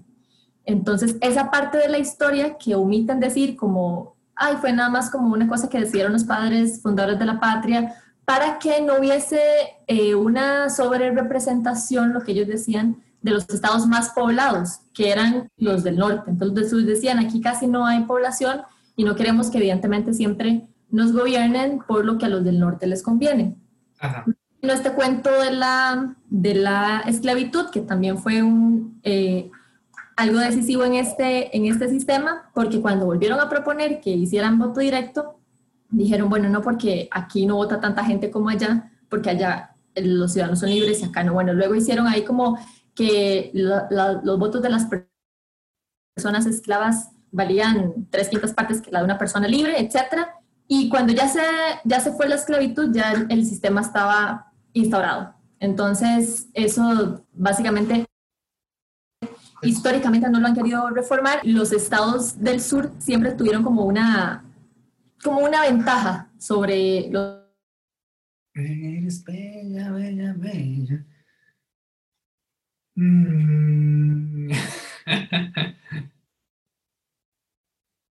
Entonces 0.64 1.18
esa 1.20 1.52
parte 1.52 1.78
de 1.78 1.90
la 1.90 1.98
historia 1.98 2.58
que 2.58 2.76
omiten 2.76 3.20
decir 3.20 3.58
como, 3.58 4.16
ay, 4.34 4.56
fue 4.62 4.72
nada 4.72 4.90
más 4.90 5.10
como 5.10 5.34
una 5.34 5.48
cosa 5.48 5.68
que 5.68 5.80
decidieron 5.80 6.14
los 6.14 6.24
padres 6.24 6.82
fundadores 6.82 7.20
de 7.20 7.26
la 7.26 7.40
patria 7.42 7.96
para 8.24 8.60
que 8.60 8.82
no 8.82 8.98
hubiese 8.98 9.42
eh, 9.88 10.16
una 10.16 10.70
sobre 10.70 11.12
representación, 11.12 12.14
lo 12.14 12.22
que 12.22 12.32
ellos 12.32 12.48
decían, 12.48 13.04
de 13.22 13.32
los 13.32 13.50
estados 13.50 13.88
más 13.88 14.12
poblados, 14.12 14.80
que 14.94 15.12
eran 15.12 15.50
los 15.58 15.84
del 15.84 15.98
norte. 15.98 16.32
Entonces 16.32 16.56
del 16.56 16.70
sur 16.70 16.84
decían, 16.86 17.20
aquí 17.20 17.42
casi 17.42 17.68
no 17.68 17.86
hay 17.86 18.06
población 18.06 18.62
y 18.96 19.04
no 19.04 19.16
queremos 19.16 19.50
que 19.50 19.58
evidentemente 19.58 20.14
siempre 20.14 20.66
nos 20.90 21.12
gobiernen 21.12 21.80
por 21.86 22.06
lo 22.06 22.18
que 22.18 22.26
a 22.26 22.30
los 22.30 22.46
del 22.46 22.60
norte 22.60 22.88
les 22.88 23.04
conviene. 23.04 23.58
No 24.62 24.74
este 24.74 24.92
cuento 24.92 25.30
de 25.40 25.52
la, 25.52 26.16
de 26.30 26.56
la 26.56 27.04
esclavitud, 27.06 27.70
que 27.70 27.82
también 27.82 28.18
fue 28.18 28.42
un, 28.42 29.00
eh, 29.04 29.50
algo 30.16 30.40
decisivo 30.40 30.84
en 30.84 30.96
este, 30.96 31.56
en 31.56 31.66
este 31.68 31.90
sistema, 31.90 32.50
porque 32.54 32.82
cuando 32.82 33.06
volvieron 33.06 33.40
a 33.40 33.50
proponer 33.50 34.02
que 34.02 34.10
hicieran 34.10 34.58
voto 34.58 34.80
directo, 34.80 35.40
dijeron, 35.90 36.30
bueno, 36.30 36.50
no 36.50 36.62
porque 36.62 37.08
aquí 37.12 37.46
no 37.46 37.56
vota 37.56 37.80
tanta 37.80 38.04
gente 38.04 38.32
como 38.32 38.50
allá, 38.50 38.92
porque 39.10 39.30
allá 39.30 39.76
los 39.96 40.34
ciudadanos 40.34 40.60
son 40.60 40.70
libres 40.70 41.02
y 41.02 41.06
acá 41.06 41.24
no. 41.24 41.34
Bueno, 41.34 41.54
luego 41.54 41.76
hicieron 41.76 42.08
ahí 42.08 42.24
como 42.24 42.58
que 42.96 43.52
los 43.54 44.40
votos 44.40 44.62
de 44.62 44.70
las 44.70 44.88
personas 46.16 46.46
esclavas 46.46 47.12
valían 47.32 48.08
tres 48.10 48.30
quintas 48.30 48.54
partes 48.54 48.82
que 48.82 48.92
la 48.92 49.00
de 49.00 49.06
una 49.06 49.18
persona 49.18 49.48
libre, 49.48 49.80
etcétera. 49.80 50.36
Y 50.68 50.90
cuando 50.90 51.14
ya 51.14 51.30
se, 51.30 51.42
ya 51.86 52.00
se 52.00 52.12
fue 52.12 52.28
la 52.28 52.36
esclavitud, 52.36 52.94
ya 52.94 53.14
el, 53.30 53.46
sistema 53.46 53.82
estaba 53.82 54.52
instaurado. 54.74 55.34
Entonces, 55.60 56.48
eso 56.54 57.26
básicamente 57.32 58.06
históricamente 59.62 60.30
no 60.30 60.40
lo 60.40 60.48
han 60.48 60.56
querido 60.56 60.90
reformar. 60.90 61.40
Los 61.44 61.72
estados 61.72 62.42
del 62.42 62.62
sur 62.62 62.92
siempre 62.98 63.32
tuvieron 63.32 63.64
como 63.64 63.86
una, 63.86 64.44
como 65.24 65.40
una 65.40 65.62
ventaja 65.62 66.30
sobre 66.38 67.10
los... 67.10 67.44
Eres 68.54 69.24
bella, 69.24 69.92
bella, 69.92 70.34
bella. 70.36 71.06
Mm. 72.96 74.50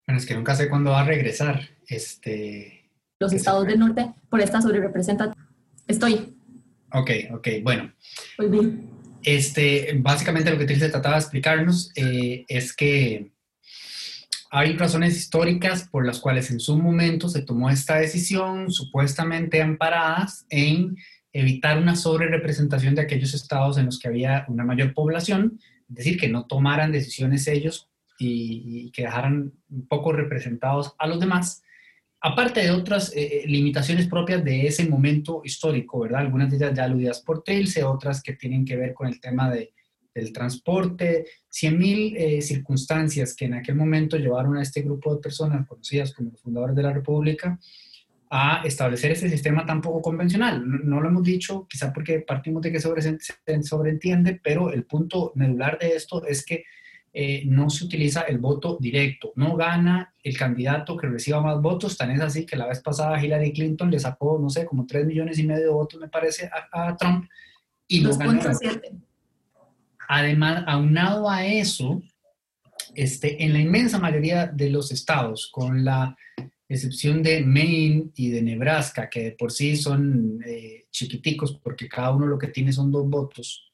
bueno, 0.07 0.19
es 0.19 0.26
que 0.26 0.35
nunca 0.35 0.57
sé 0.57 0.69
cuándo 0.69 0.90
va 0.90 1.02
a 1.02 1.04
regresar. 1.04 1.61
Este, 1.90 2.88
los 3.18 3.32
estados 3.32 3.66
del 3.66 3.80
norte 3.80 4.14
por 4.30 4.40
esta 4.40 4.62
sobrerepresentación. 4.62 5.37
Estoy. 5.88 6.35
Ok, 6.92 7.11
ok, 7.32 7.49
bueno. 7.62 7.92
Muy 8.38 8.49
bien. 8.49 8.90
Este, 9.23 9.92
básicamente 9.99 10.50
lo 10.50 10.59
que 10.59 10.66
Trilce 10.66 10.88
trataba 10.88 11.16
de 11.16 11.20
explicarnos 11.20 11.90
eh, 11.97 12.44
es 12.49 12.75
que 12.75 13.32
hay 14.52 14.76
razones 14.76 15.16
históricas 15.16 15.88
por 15.88 16.06
las 16.06 16.20
cuales 16.20 16.50
en 16.50 16.61
su 16.61 16.78
momento 16.78 17.28
se 17.28 17.42
tomó 17.42 17.70
esta 17.70 17.97
decisión, 17.97 18.70
supuestamente 18.70 19.61
amparadas 19.61 20.47
en 20.49 20.97
evitar 21.32 21.76
una 21.76 21.97
sobrerepresentación 21.97 22.94
de 22.94 23.02
aquellos 23.02 23.35
estados 23.35 23.78
en 23.78 23.87
los 23.87 23.99
que 23.99 24.09
había 24.09 24.44
una 24.49 24.64
mayor 24.64 24.94
población, 24.94 25.61
es 25.88 25.97
decir, 25.97 26.18
que 26.18 26.28
no 26.28 26.47
tomaran 26.47 26.92
decisiones 26.92 27.49
ellos 27.49 27.88
y, 28.18 28.87
y 28.87 28.90
que 28.92 29.02
dejaran 29.02 29.52
un 29.68 29.88
poco 29.88 30.12
representados 30.12 30.94
a 30.99 31.09
los 31.09 31.18
demás 31.18 31.62
aparte 32.20 32.60
de 32.60 32.70
otras 32.70 33.14
eh, 33.16 33.42
eh, 33.42 33.42
limitaciones 33.46 34.06
propias 34.06 34.44
de 34.44 34.66
ese 34.66 34.86
momento 34.88 35.40
histórico, 35.44 36.00
¿verdad? 36.00 36.20
Algunas 36.20 36.50
de 36.50 36.56
ellas 36.56 36.74
ya 36.74 36.84
aludidas 36.84 37.20
por 37.20 37.42
Trilce, 37.42 37.82
otras 37.84 38.22
que 38.22 38.34
tienen 38.34 38.64
que 38.64 38.76
ver 38.76 38.92
con 38.92 39.08
el 39.08 39.20
tema 39.20 39.50
de, 39.50 39.72
del 40.14 40.32
transporte, 40.32 41.26
100.000 41.50 42.14
eh, 42.16 42.42
circunstancias 42.42 43.34
que 43.34 43.46
en 43.46 43.54
aquel 43.54 43.74
momento 43.74 44.18
llevaron 44.18 44.56
a 44.56 44.62
este 44.62 44.82
grupo 44.82 45.14
de 45.14 45.22
personas 45.22 45.66
conocidas 45.66 46.12
como 46.12 46.30
los 46.30 46.40
fundadores 46.40 46.76
de 46.76 46.82
la 46.82 46.92
República 46.92 47.58
a 48.32 48.62
establecer 48.64 49.10
este 49.10 49.28
sistema 49.28 49.66
tan 49.66 49.80
poco 49.80 50.02
convencional. 50.02 50.62
No, 50.64 51.00
lo 51.00 51.08
hemos 51.08 51.24
dicho, 51.24 51.66
quizá 51.68 51.92
porque 51.92 52.20
partimos 52.20 52.62
de 52.62 52.70
que 52.70 52.80
sobre, 52.80 53.02
se 53.02 53.62
sobreentiende, 53.62 54.40
pero 54.42 54.72
el 54.72 54.84
punto 54.84 55.32
medular 55.34 55.78
de 55.78 55.96
esto 55.96 56.24
es 56.24 56.44
que 56.44 56.64
eh, 57.12 57.43
no 57.45 57.69
se 57.71 57.85
utiliza 57.85 58.23
el 58.23 58.38
voto 58.38 58.79
directo, 58.81 59.33
no 59.35 59.57
gana 59.57 60.14
el 60.23 60.38
candidato 60.38 60.97
que 60.97 61.09
reciba 61.09 61.40
más 61.40 61.61
votos, 61.61 61.97
tan 61.97 62.12
es 62.12 62.21
así 62.21 62.47
que 62.47 62.57
la 62.57 62.69
vez 62.69 62.81
pasada 62.81 63.23
Hillary 63.23 63.52
Clinton 63.52 63.90
le 63.90 63.99
sacó, 63.99 64.38
no 64.38 64.49
sé, 64.49 64.64
como 64.64 64.87
3 64.87 65.07
millones 65.07 65.38
y 65.38 65.43
medio 65.45 65.64
de 65.64 65.71
votos, 65.71 66.00
me 66.00 66.09
parece, 66.09 66.49
a, 66.73 66.97
Trump 66.97 67.29
y 67.88 68.00
no 68.00 68.17
ganó. 68.17 68.40
Además, 70.09 70.64
aunado 70.69 71.29
a 71.29 71.45
eso, 71.45 72.00
este, 72.95 73.45
en 73.45 73.55
la 73.55 73.61
inmensa 73.61 73.99
mayoría 73.99 74.47
de 74.47 74.71
los 74.71 74.93
estados, 74.93 75.49
con 75.50 75.85
la 75.85 76.17
excepción 76.69 77.25
de 77.25 77.45
Maine 77.45 78.11
y 78.14 78.31
de 78.31 78.43
Nebraska, 78.43 79.11
que 79.11 79.23
de 79.25 79.33
por 79.33 79.50
sí 79.50 79.76
son 79.76 80.40
eh, 80.47 80.87
chiquiticos 80.93 81.59
porque 81.61 81.88
cada 81.88 82.12
uno 82.14 82.26
lo 82.26 82.38
que 82.38 82.49
tiene 82.49 82.73
son 82.73 82.93
dos 82.93 83.09
votos, 83.09 83.73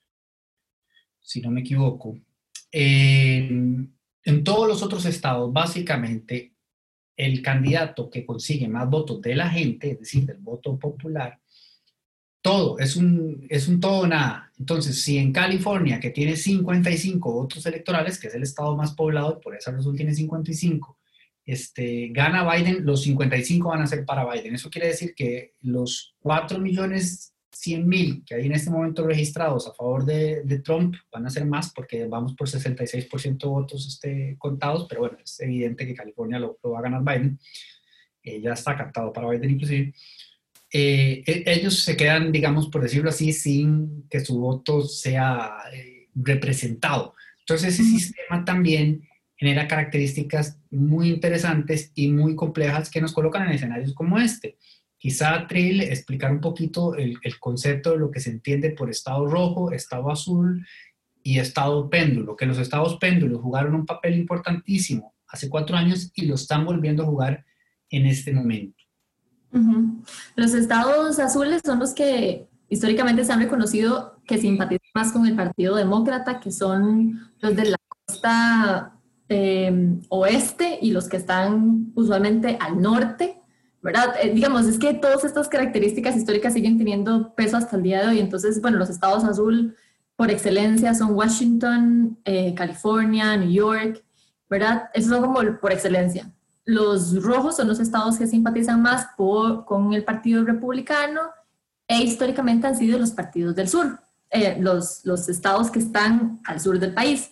si 1.20 1.42
no 1.42 1.50
me 1.50 1.60
equivoco, 1.60 2.18
en 2.78 4.44
todos 4.44 4.68
los 4.68 4.82
otros 4.82 5.04
estados, 5.06 5.52
básicamente, 5.52 6.54
el 7.16 7.40
candidato 7.40 8.10
que 8.10 8.26
consigue 8.26 8.68
más 8.68 8.88
votos 8.88 9.20
de 9.22 9.34
la 9.34 9.48
gente, 9.48 9.92
es 9.92 10.00
decir, 10.00 10.26
del 10.26 10.38
voto 10.38 10.78
popular, 10.78 11.40
todo, 12.42 12.78
es 12.78 12.94
un, 12.96 13.46
es 13.48 13.66
un 13.66 13.80
todo 13.80 14.06
nada. 14.06 14.52
Entonces, 14.58 15.02
si 15.02 15.18
en 15.18 15.32
California, 15.32 15.98
que 15.98 16.10
tiene 16.10 16.36
55 16.36 17.32
votos 17.32 17.64
electorales, 17.66 18.20
que 18.20 18.28
es 18.28 18.34
el 18.34 18.42
estado 18.42 18.76
más 18.76 18.94
poblado, 18.94 19.40
por 19.40 19.56
esa 19.56 19.72
razón 19.72 19.96
tiene 19.96 20.14
55, 20.14 20.98
este, 21.44 22.08
gana 22.10 22.48
Biden, 22.48 22.84
los 22.84 23.02
55 23.02 23.68
van 23.68 23.82
a 23.82 23.86
ser 23.86 24.04
para 24.04 24.30
Biden. 24.30 24.54
Eso 24.54 24.70
quiere 24.70 24.88
decir 24.88 25.14
que 25.14 25.54
los 25.62 26.14
4 26.20 26.58
millones 26.58 27.34
100 27.60 27.88
mil 27.88 28.24
que 28.24 28.34
hay 28.34 28.46
en 28.46 28.52
este 28.52 28.70
momento 28.70 29.06
registrados 29.06 29.66
a 29.66 29.74
favor 29.74 30.04
de, 30.04 30.60
Trump 30.64 30.94
van 31.10 31.26
a 31.26 31.30
ser 31.30 31.46
más 31.46 31.72
porque 31.72 32.06
vamos 32.06 32.34
por 32.34 32.48
66% 32.48 33.38
de 33.38 33.46
votos 33.46 33.86
este, 33.86 34.36
contados, 34.38 34.86
pero 34.88 35.02
bueno, 35.02 35.18
es 35.22 35.40
evidente 35.40 35.86
que 35.86 35.94
California 35.94 36.38
lo, 36.38 36.58
va 36.64 36.78
a 36.78 36.82
ganar 36.82 37.02
Biden. 37.02 37.38
Eh, 38.22 38.40
ya 38.40 38.52
está 38.52 38.76
captado 38.76 39.12
para 39.12 39.30
Biden 39.30 39.50
inclusive. 39.50 39.94
Eh, 40.72 41.22
e, 41.26 41.44
ellos 41.46 41.82
se 41.82 41.96
quedan, 41.96 42.32
digamos, 42.32 42.68
por 42.68 42.82
decirlo 42.82 43.10
así, 43.10 43.32
sin 43.32 44.06
que 44.10 44.20
su 44.20 44.38
voto 44.38 44.82
sea 44.82 45.56
eh, 45.72 46.08
representado. 46.14 47.14
Entonces 47.40 47.74
ese 47.74 47.84
sistema 47.84 48.44
también 48.44 49.08
genera 49.36 49.68
características 49.68 50.58
muy 50.70 51.10
interesantes 51.10 51.92
y 51.94 52.08
muy 52.08 52.34
complejas 52.34 52.90
que 52.90 53.00
nos 53.00 53.12
colocan 53.12 53.46
en 53.46 53.54
escenarios 53.54 53.94
como 53.94 54.18
este. 54.18 54.56
Quizá 55.06 55.46
Trill 55.46 55.82
explicar 55.82 56.32
un 56.32 56.40
poquito 56.40 56.96
el, 56.96 57.20
concepto 57.38 57.92
de 57.92 57.98
lo 57.98 58.10
que 58.10 58.18
se 58.18 58.30
entiende 58.30 58.70
por 58.70 58.90
estado 58.90 59.24
rojo, 59.24 59.70
estado 59.70 60.10
azul 60.10 60.66
y 61.22 61.38
estado 61.38 61.88
péndulo, 61.88 62.34
que 62.34 62.44
los 62.44 62.58
estados 62.58 62.96
péndulos 62.96 63.40
jugaron 63.40 63.76
un 63.76 63.86
papel 63.86 64.16
importantísimo 64.18 65.14
hace 65.28 65.48
cuatro 65.48 65.76
años 65.76 66.10
y 66.12 66.26
lo 66.26 66.34
están 66.34 66.64
volviendo 66.64 67.04
a 67.04 67.06
jugar 67.06 67.44
en 67.88 68.06
este 68.06 68.32
momento. 68.32 68.82
Los 70.34 70.54
estados 70.54 71.20
azules 71.20 71.62
son 71.64 71.78
los 71.78 71.94
que 71.94 72.48
históricamente 72.68 73.24
se 73.24 73.32
han 73.32 73.38
reconocido 73.38 74.20
que 74.26 74.38
simpatizan 74.38 74.90
más 74.92 75.12
con 75.12 75.24
el 75.24 75.36
Partido 75.36 75.76
Demócrata, 75.76 76.40
que 76.40 76.50
son 76.50 77.30
los 77.38 77.54
de 77.54 77.66
la 77.66 77.76
costa 78.04 78.98
eh, 79.28 80.00
oeste 80.08 80.80
y 80.82 80.90
los 80.90 81.08
que 81.08 81.18
están 81.18 81.92
usualmente 81.94 82.58
al 82.60 82.82
norte. 82.82 83.40
¿Verdad? 83.82 84.14
Eh, 84.20 84.32
digamos, 84.34 84.66
es 84.66 84.78
que 84.78 84.94
todas 84.94 85.24
estas 85.24 85.48
características 85.48 86.16
históricas 86.16 86.52
siguen 86.52 86.78
teniendo 86.78 87.34
peso 87.34 87.56
hasta 87.56 87.76
el 87.76 87.82
día 87.82 88.02
de 88.02 88.08
hoy. 88.08 88.20
Entonces, 88.20 88.60
bueno, 88.60 88.78
los 88.78 88.90
estados 88.90 89.24
azul 89.24 89.76
por 90.16 90.30
excelencia 90.30 90.94
son 90.94 91.14
Washington, 91.14 92.18
eh, 92.24 92.54
California, 92.54 93.36
New 93.36 93.50
York, 93.50 94.02
¿verdad? 94.48 94.90
Esos 94.94 95.10
son 95.10 95.22
como 95.22 95.58
por 95.60 95.72
excelencia. 95.72 96.30
Los 96.64 97.22
rojos 97.22 97.56
son 97.56 97.68
los 97.68 97.78
estados 97.78 98.18
que 98.18 98.26
simpatizan 98.26 98.82
más 98.82 99.08
por, 99.16 99.64
con 99.64 99.92
el 99.92 100.04
Partido 100.04 100.44
Republicano 100.44 101.20
e 101.86 102.02
históricamente 102.02 102.66
han 102.66 102.76
sido 102.76 102.98
los 102.98 103.12
partidos 103.12 103.54
del 103.54 103.68
sur, 103.68 104.00
eh, 104.30 104.56
los, 104.60 105.04
los 105.04 105.28
estados 105.28 105.70
que 105.70 105.78
están 105.78 106.40
al 106.44 106.60
sur 106.60 106.78
del 106.80 106.92
país. 106.92 107.30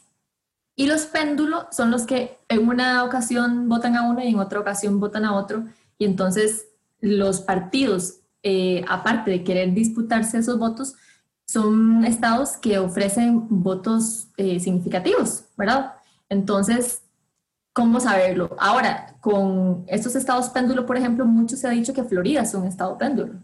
Y 0.77 0.87
los 0.87 1.07
péndulos 1.07 1.67
son 1.71 1.91
los 1.91 2.05
que 2.05 2.39
en 2.49 2.69
una 2.69 3.05
ocasión 3.05 3.69
votan 3.69 3.97
a 3.97 4.09
uno 4.09 4.23
y 4.23 4.29
en 4.29 4.39
otra 4.39 4.61
ocasión 4.61 5.01
votan 5.01 5.25
a 5.25 5.35
otro 5.35 5.65
entonces 6.05 6.69
los 7.01 7.41
partidos, 7.41 8.21
eh, 8.43 8.85
aparte 8.89 9.31
de 9.31 9.45
querer 9.45 9.75
disputarse 9.75 10.39
esos 10.39 10.59
votos, 10.59 10.95
son 11.47 12.05
estados 12.05 12.57
que 12.57 12.79
ofrecen 12.79 13.47
votos 13.49 14.29
eh, 14.37 14.59
significativos, 14.61 15.45
¿verdad? 15.57 15.93
Entonces, 16.29 17.03
¿cómo 17.73 18.01
saberlo? 18.01 18.57
Ahora, 18.59 19.17
con 19.21 19.85
estos 19.87 20.17
estados 20.17 20.49
péndulo, 20.49 20.87
por 20.87 20.97
ejemplo, 20.97 21.27
mucho 21.27 21.57
se 21.57 21.67
ha 21.69 21.71
dicho 21.71 21.93
que 21.93 22.05
Florida 22.05 22.43
es 22.43 22.55
un 22.55 22.67
estado 22.67 22.97
péndulo, 22.97 23.35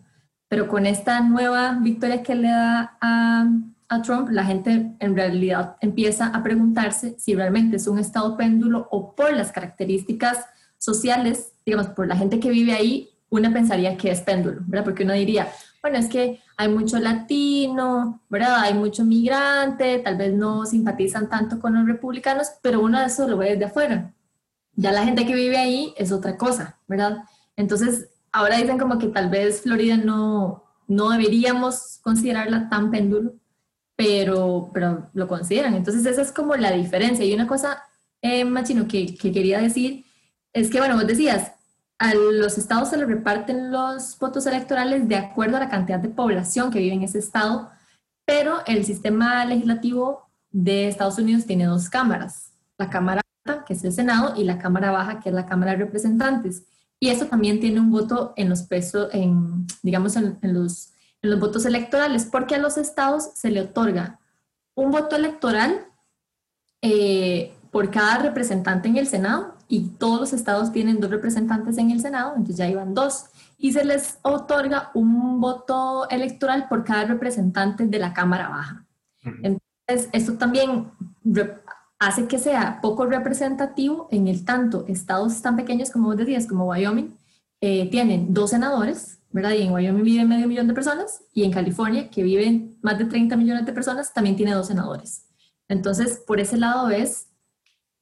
pero 0.48 0.66
con 0.66 0.86
esta 0.86 1.20
nueva 1.20 1.78
victoria 1.80 2.22
que 2.22 2.34
le 2.34 2.48
da 2.48 2.96
a, 3.00 3.48
a 3.88 4.02
Trump, 4.02 4.30
la 4.30 4.44
gente 4.44 4.96
en 4.98 5.14
realidad 5.14 5.76
empieza 5.80 6.28
a 6.28 6.42
preguntarse 6.42 7.16
si 7.18 7.34
realmente 7.34 7.76
es 7.76 7.86
un 7.86 7.98
estado 7.98 8.36
péndulo 8.36 8.88
o 8.90 9.14
por 9.14 9.32
las 9.32 9.52
características 9.52 10.46
sociales, 10.78 11.49
digamos, 11.64 11.88
por 11.88 12.06
la 12.06 12.16
gente 12.16 12.40
que 12.40 12.50
vive 12.50 12.72
ahí, 12.72 13.10
uno 13.30 13.52
pensaría 13.52 13.96
que 13.96 14.10
es 14.10 14.20
péndulo, 14.20 14.60
¿verdad? 14.66 14.84
Porque 14.84 15.04
uno 15.04 15.14
diría, 15.14 15.48
bueno, 15.82 15.98
es 15.98 16.08
que 16.08 16.40
hay 16.56 16.68
mucho 16.68 16.98
latino, 16.98 18.20
¿verdad? 18.28 18.60
Hay 18.60 18.74
mucho 18.74 19.04
migrante, 19.04 19.98
tal 20.00 20.16
vez 20.16 20.34
no 20.34 20.66
simpatizan 20.66 21.28
tanto 21.30 21.58
con 21.58 21.74
los 21.74 21.86
republicanos, 21.86 22.48
pero 22.60 22.80
uno 22.80 22.98
de 23.00 23.06
eso 23.06 23.26
lo 23.26 23.38
ve 23.38 23.50
desde 23.50 23.64
afuera. 23.66 24.12
Ya 24.74 24.92
la 24.92 25.04
gente 25.04 25.26
que 25.26 25.34
vive 25.34 25.56
ahí 25.56 25.94
es 25.96 26.12
otra 26.12 26.36
cosa, 26.36 26.78
¿verdad? 26.86 27.18
Entonces, 27.56 28.08
ahora 28.32 28.58
dicen 28.58 28.78
como 28.78 28.98
que 28.98 29.08
tal 29.08 29.30
vez 29.30 29.62
Florida 29.62 29.96
no, 29.96 30.64
no 30.86 31.10
deberíamos 31.10 31.98
considerarla 32.02 32.68
tan 32.68 32.90
péndulo, 32.90 33.34
pero, 33.96 34.70
pero 34.72 35.10
lo 35.14 35.28
consideran. 35.28 35.74
Entonces, 35.74 36.04
esa 36.04 36.22
es 36.22 36.32
como 36.32 36.56
la 36.56 36.72
diferencia. 36.72 37.24
Y 37.24 37.34
una 37.34 37.46
cosa, 37.46 37.82
eh, 38.22 38.44
Machino, 38.44 38.86
que, 38.88 39.16
que 39.16 39.32
quería 39.32 39.60
decir 39.60 40.04
es 40.52 40.70
que, 40.70 40.78
bueno, 40.78 40.96
vos 40.96 41.06
decías, 41.06 41.52
a 41.98 42.14
los 42.14 42.56
estados 42.56 42.88
se 42.88 42.96
les 42.96 43.06
reparten 43.06 43.70
los 43.70 44.18
votos 44.18 44.46
electorales 44.46 45.06
de 45.06 45.16
acuerdo 45.16 45.58
a 45.58 45.60
la 45.60 45.68
cantidad 45.68 45.98
de 45.98 46.08
población 46.08 46.70
que 46.70 46.78
vive 46.78 46.94
en 46.94 47.02
ese 47.02 47.18
estado, 47.18 47.70
pero 48.24 48.60
el 48.66 48.84
sistema 48.84 49.44
legislativo 49.44 50.30
de 50.50 50.88
Estados 50.88 51.18
Unidos 51.18 51.44
tiene 51.44 51.66
dos 51.66 51.90
cámaras, 51.90 52.52
la 52.78 52.88
Cámara 52.88 53.20
Alta, 53.44 53.64
que 53.64 53.74
es 53.74 53.84
el 53.84 53.92
Senado, 53.92 54.34
y 54.34 54.44
la 54.44 54.58
Cámara 54.58 54.90
Baja, 54.90 55.20
que 55.20 55.28
es 55.28 55.34
la 55.34 55.46
Cámara 55.46 55.72
de 55.72 55.78
Representantes. 55.78 56.64
Y 56.98 57.10
eso 57.10 57.26
también 57.26 57.60
tiene 57.60 57.80
un 57.80 57.90
voto 57.90 58.32
en 58.36 58.48
los 58.48 58.62
pesos, 58.62 59.10
en, 59.12 59.66
digamos, 59.82 60.16
en, 60.16 60.38
los, 60.42 60.92
en 61.20 61.30
los 61.30 61.38
votos 61.38 61.66
electorales, 61.66 62.24
porque 62.24 62.54
a 62.54 62.58
los 62.58 62.78
estados 62.78 63.30
se 63.34 63.50
le 63.50 63.60
otorga 63.60 64.18
un 64.74 64.90
voto 64.90 65.16
electoral 65.16 65.86
eh, 66.80 67.54
por 67.70 67.90
cada 67.90 68.18
representante 68.18 68.88
en 68.88 68.96
el 68.96 69.06
Senado 69.06 69.59
y 69.70 69.82
todos 69.98 70.18
los 70.18 70.32
estados 70.32 70.72
tienen 70.72 70.98
dos 70.98 71.10
representantes 71.10 71.78
en 71.78 71.92
el 71.92 72.00
Senado, 72.00 72.30
entonces 72.30 72.56
ya 72.56 72.68
iban 72.68 72.92
dos. 72.92 73.26
Y 73.56 73.72
se 73.72 73.84
les 73.84 74.18
otorga 74.22 74.90
un 74.94 75.40
voto 75.40 76.08
electoral 76.10 76.66
por 76.68 76.82
cada 76.82 77.04
representante 77.04 77.86
de 77.86 77.98
la 78.00 78.12
Cámara 78.12 78.48
Baja. 78.48 78.84
Entonces, 79.22 80.10
esto 80.12 80.36
también 80.36 80.90
hace 82.00 82.26
que 82.26 82.40
sea 82.40 82.80
poco 82.82 83.06
representativo 83.06 84.08
en 84.10 84.26
el 84.26 84.44
tanto 84.44 84.86
estados 84.88 85.40
tan 85.40 85.54
pequeños 85.54 85.90
como 85.90 86.06
vos 86.06 86.16
decías, 86.16 86.48
como 86.48 86.66
Wyoming, 86.66 87.16
eh, 87.60 87.88
tienen 87.90 88.34
dos 88.34 88.50
senadores, 88.50 89.20
¿verdad? 89.30 89.52
Y 89.52 89.62
en 89.62 89.72
Wyoming 89.72 90.02
viven 90.02 90.28
medio 90.28 90.48
millón 90.48 90.66
de 90.66 90.74
personas, 90.74 91.22
y 91.32 91.44
en 91.44 91.52
California, 91.52 92.10
que 92.10 92.24
viven 92.24 92.76
más 92.82 92.98
de 92.98 93.04
30 93.04 93.36
millones 93.36 93.66
de 93.66 93.72
personas, 93.72 94.12
también 94.12 94.34
tiene 94.34 94.52
dos 94.52 94.66
senadores. 94.66 95.26
Entonces, 95.68 96.20
por 96.26 96.40
ese 96.40 96.56
lado 96.56 96.90
es 96.90 97.29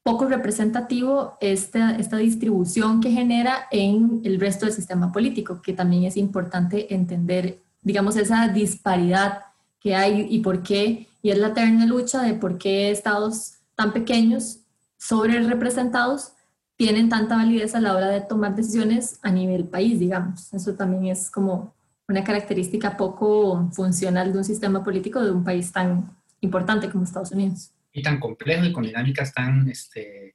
poco 0.02 0.24
representativo 0.26 1.36
esta, 1.40 1.96
esta 1.96 2.16
distribución 2.16 3.00
que 3.00 3.10
genera 3.10 3.66
en 3.70 4.20
el 4.24 4.40
resto 4.40 4.66
del 4.66 4.74
sistema 4.74 5.12
político, 5.12 5.60
que 5.60 5.72
también 5.72 6.04
es 6.04 6.16
importante 6.16 6.94
entender, 6.94 7.60
digamos, 7.82 8.16
esa 8.16 8.48
disparidad 8.48 9.42
que 9.80 9.94
hay 9.94 10.26
y 10.30 10.40
por 10.40 10.62
qué, 10.62 11.08
y 11.22 11.30
es 11.30 11.38
la 11.38 11.48
eterna 11.48 11.86
lucha 11.86 12.22
de 12.22 12.34
por 12.34 12.58
qué 12.58 12.90
estados 12.90 13.54
tan 13.74 13.92
pequeños, 13.92 14.60
sobre 14.98 15.40
representados, 15.40 16.32
tienen 16.76 17.08
tanta 17.08 17.36
validez 17.36 17.74
a 17.74 17.80
la 17.80 17.94
hora 17.94 18.08
de 18.08 18.20
tomar 18.20 18.54
decisiones 18.54 19.18
a 19.22 19.30
nivel 19.30 19.64
país, 19.64 19.98
digamos. 19.98 20.52
Eso 20.52 20.74
también 20.74 21.06
es 21.06 21.30
como 21.30 21.74
una 22.08 22.24
característica 22.24 22.96
poco 22.96 23.68
funcional 23.72 24.32
de 24.32 24.38
un 24.38 24.44
sistema 24.44 24.82
político 24.82 25.22
de 25.22 25.30
un 25.30 25.44
país 25.44 25.70
tan 25.72 26.10
importante 26.40 26.88
como 26.88 27.04
Estados 27.04 27.32
Unidos. 27.32 27.72
Y 27.92 28.02
tan 28.02 28.20
complejo 28.20 28.64
y 28.64 28.72
con 28.72 28.84
dinámicas 28.84 29.32
tan 29.32 29.68
este, 29.68 30.34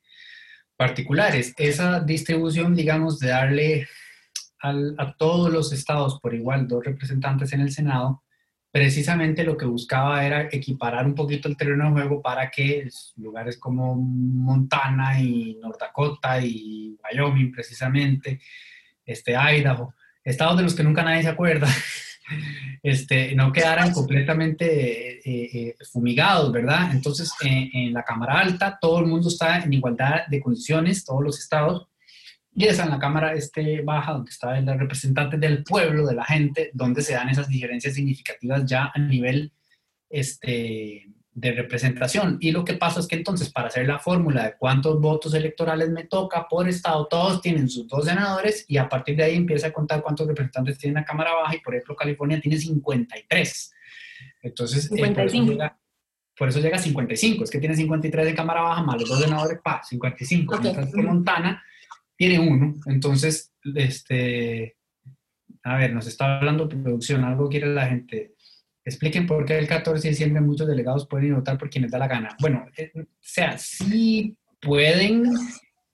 particulares. 0.76 1.54
Esa 1.58 2.00
distribución, 2.00 2.76
digamos, 2.76 3.20
de 3.20 3.28
darle 3.30 3.88
a 4.60 5.16
todos 5.18 5.52
los 5.52 5.74
estados 5.74 6.20
por 6.22 6.34
igual 6.34 6.68
dos 6.68 6.86
representantes 6.86 7.52
en 7.52 7.60
el 7.60 7.72
Senado, 7.72 8.24
precisamente 8.72 9.44
lo 9.44 9.56
que 9.56 9.66
buscaba 9.66 10.26
era 10.26 10.50
equiparar 10.52 11.06
un 11.06 11.14
poquito 11.14 11.48
el 11.48 11.58
terreno 11.58 11.86
de 11.86 11.92
juego 11.92 12.22
para 12.22 12.50
que 12.50 12.90
lugares 13.18 13.58
como 13.58 13.96
Montana 13.96 15.20
y 15.22 15.60
North 15.62 15.80
Dakota 15.80 16.40
y 16.42 16.98
Wyoming 17.04 17.52
precisamente, 17.52 18.40
este, 19.06 19.34
Idaho, 19.34 19.94
estados 20.24 20.58
de 20.58 20.64
los 20.64 20.74
que 20.74 20.84
nunca 20.84 21.04
nadie 21.04 21.24
se 21.24 21.30
acuerda, 21.30 21.68
este, 22.82 23.36
no 23.36 23.52
quedaran 23.52 23.92
completamente 23.92 25.20
eh, 25.20 25.50
eh, 25.54 25.76
fumigados, 25.92 26.52
¿verdad? 26.52 26.92
Entonces, 26.92 27.32
en 27.42 27.94
la 27.94 28.04
Cámara 28.04 28.40
Alta 28.40 28.78
todo 28.80 29.00
el 29.00 29.08
mundo 29.08 29.28
está 29.28 29.60
en 29.60 29.74
igualdad 29.74 30.28
de 30.28 30.42
condiciones, 30.42 31.06
todos 31.06 31.24
los 31.24 31.40
estados, 31.40 31.88
y 32.56 32.66
esa 32.66 32.84
en 32.84 32.92
la 32.92 33.00
Cámara 33.00 33.34
este, 33.34 33.82
Baja, 33.82 34.14
donde 34.14 34.30
está 34.30 34.58
el 34.58 34.80
representante 34.80 35.38
del 35.38 35.64
pueblo, 35.64 36.06
de 36.06 36.16
la 36.16 36.24
gente, 36.24 36.70
donde 36.74 37.02
se 37.02 37.14
dan 37.14 37.30
esas 37.30 37.48
diferencias 37.48 37.96
significativas 37.96 38.66
ya 38.66 38.92
a 38.94 39.00
nivel 39.00 39.52
este, 40.10 41.08
de 41.36 41.52
representación. 41.52 42.38
Y 42.40 42.52
lo 42.52 42.64
que 42.64 42.76
pasa 42.76 43.00
es 43.00 43.08
que 43.08 43.16
entonces 43.16 43.50
para 43.50 43.68
hacer 43.68 43.88
la 43.88 44.00
fórmula 44.00 44.44
de 44.44 44.56
cuántos 44.58 45.00
votos 45.02 45.34
electorales 45.34 45.90
me 45.90 46.04
toca 46.04 46.48
por 46.48 46.70
estado, 46.70 47.08
todos 47.08 47.42
tienen 47.42 47.70
sus 47.70 47.88
dos 47.88 48.06
senadores 48.06 48.66
y 48.68 48.78
a 48.78 48.88
partir 48.88 49.16
de 49.16 49.24
ahí 49.24 49.36
empieza 49.36 49.68
a 49.68 49.74
contar 49.74 50.02
cuántos 50.02 50.28
representantes 50.28 50.78
tiene 50.78 51.00
la 51.00 51.06
Cámara 51.06 51.34
Baja 51.34 51.56
y 51.56 51.60
por 51.60 51.74
ejemplo 51.74 51.96
California 51.96 52.40
tiene 52.40 52.58
53. 52.58 53.74
Entonces, 54.44 54.90
55. 54.90 54.96
Eh, 54.96 55.16
por, 55.16 55.26
eso 55.26 55.52
llega, 55.52 55.80
por, 56.38 56.50
eso 56.50 56.60
llega, 56.60 56.76
a 56.78 56.80
55, 56.80 57.44
es 57.44 57.50
que 57.50 57.60
tiene 57.60 57.76
53 57.76 58.26
de 58.26 58.36
Cámara 58.36 58.62
Baja 58.62 58.84
más 58.84 59.00
los 59.00 59.10
dos 59.10 59.22
senadores, 59.22 59.60
pa, 59.64 59.82
55. 59.84 60.60
Mientras 60.62 60.94
que 60.94 61.02
Montana 61.02 61.64
tiene 62.16 62.40
uno. 62.40 62.76
Entonces, 62.86 63.54
este, 63.76 64.78
a 65.64 65.78
ver, 65.78 65.94
nos 65.94 66.08
está 66.08 66.38
hablando 66.38 66.70
producción, 66.70 67.24
algo 67.24 67.50
quiere 67.50 67.74
la 67.74 67.88
gente. 67.88 68.34
Expliquen 68.86 69.26
por 69.26 69.46
qué 69.46 69.58
el 69.58 69.68
14 69.68 70.04
de 70.04 70.10
diciembre 70.10 70.42
muchos 70.42 70.68
delegados 70.68 71.08
pueden 71.08 71.28
ir 71.28 71.34
votar 71.36 71.58
por 71.58 71.70
quienes 71.70 71.92
da 71.92 72.00
la 72.00 72.08
gana. 72.08 72.36
Bueno, 72.40 72.66
eh, 72.76 72.92
o 72.96 73.06
sea, 73.22 73.58
sí 73.58 74.36
pueden, 74.60 75.32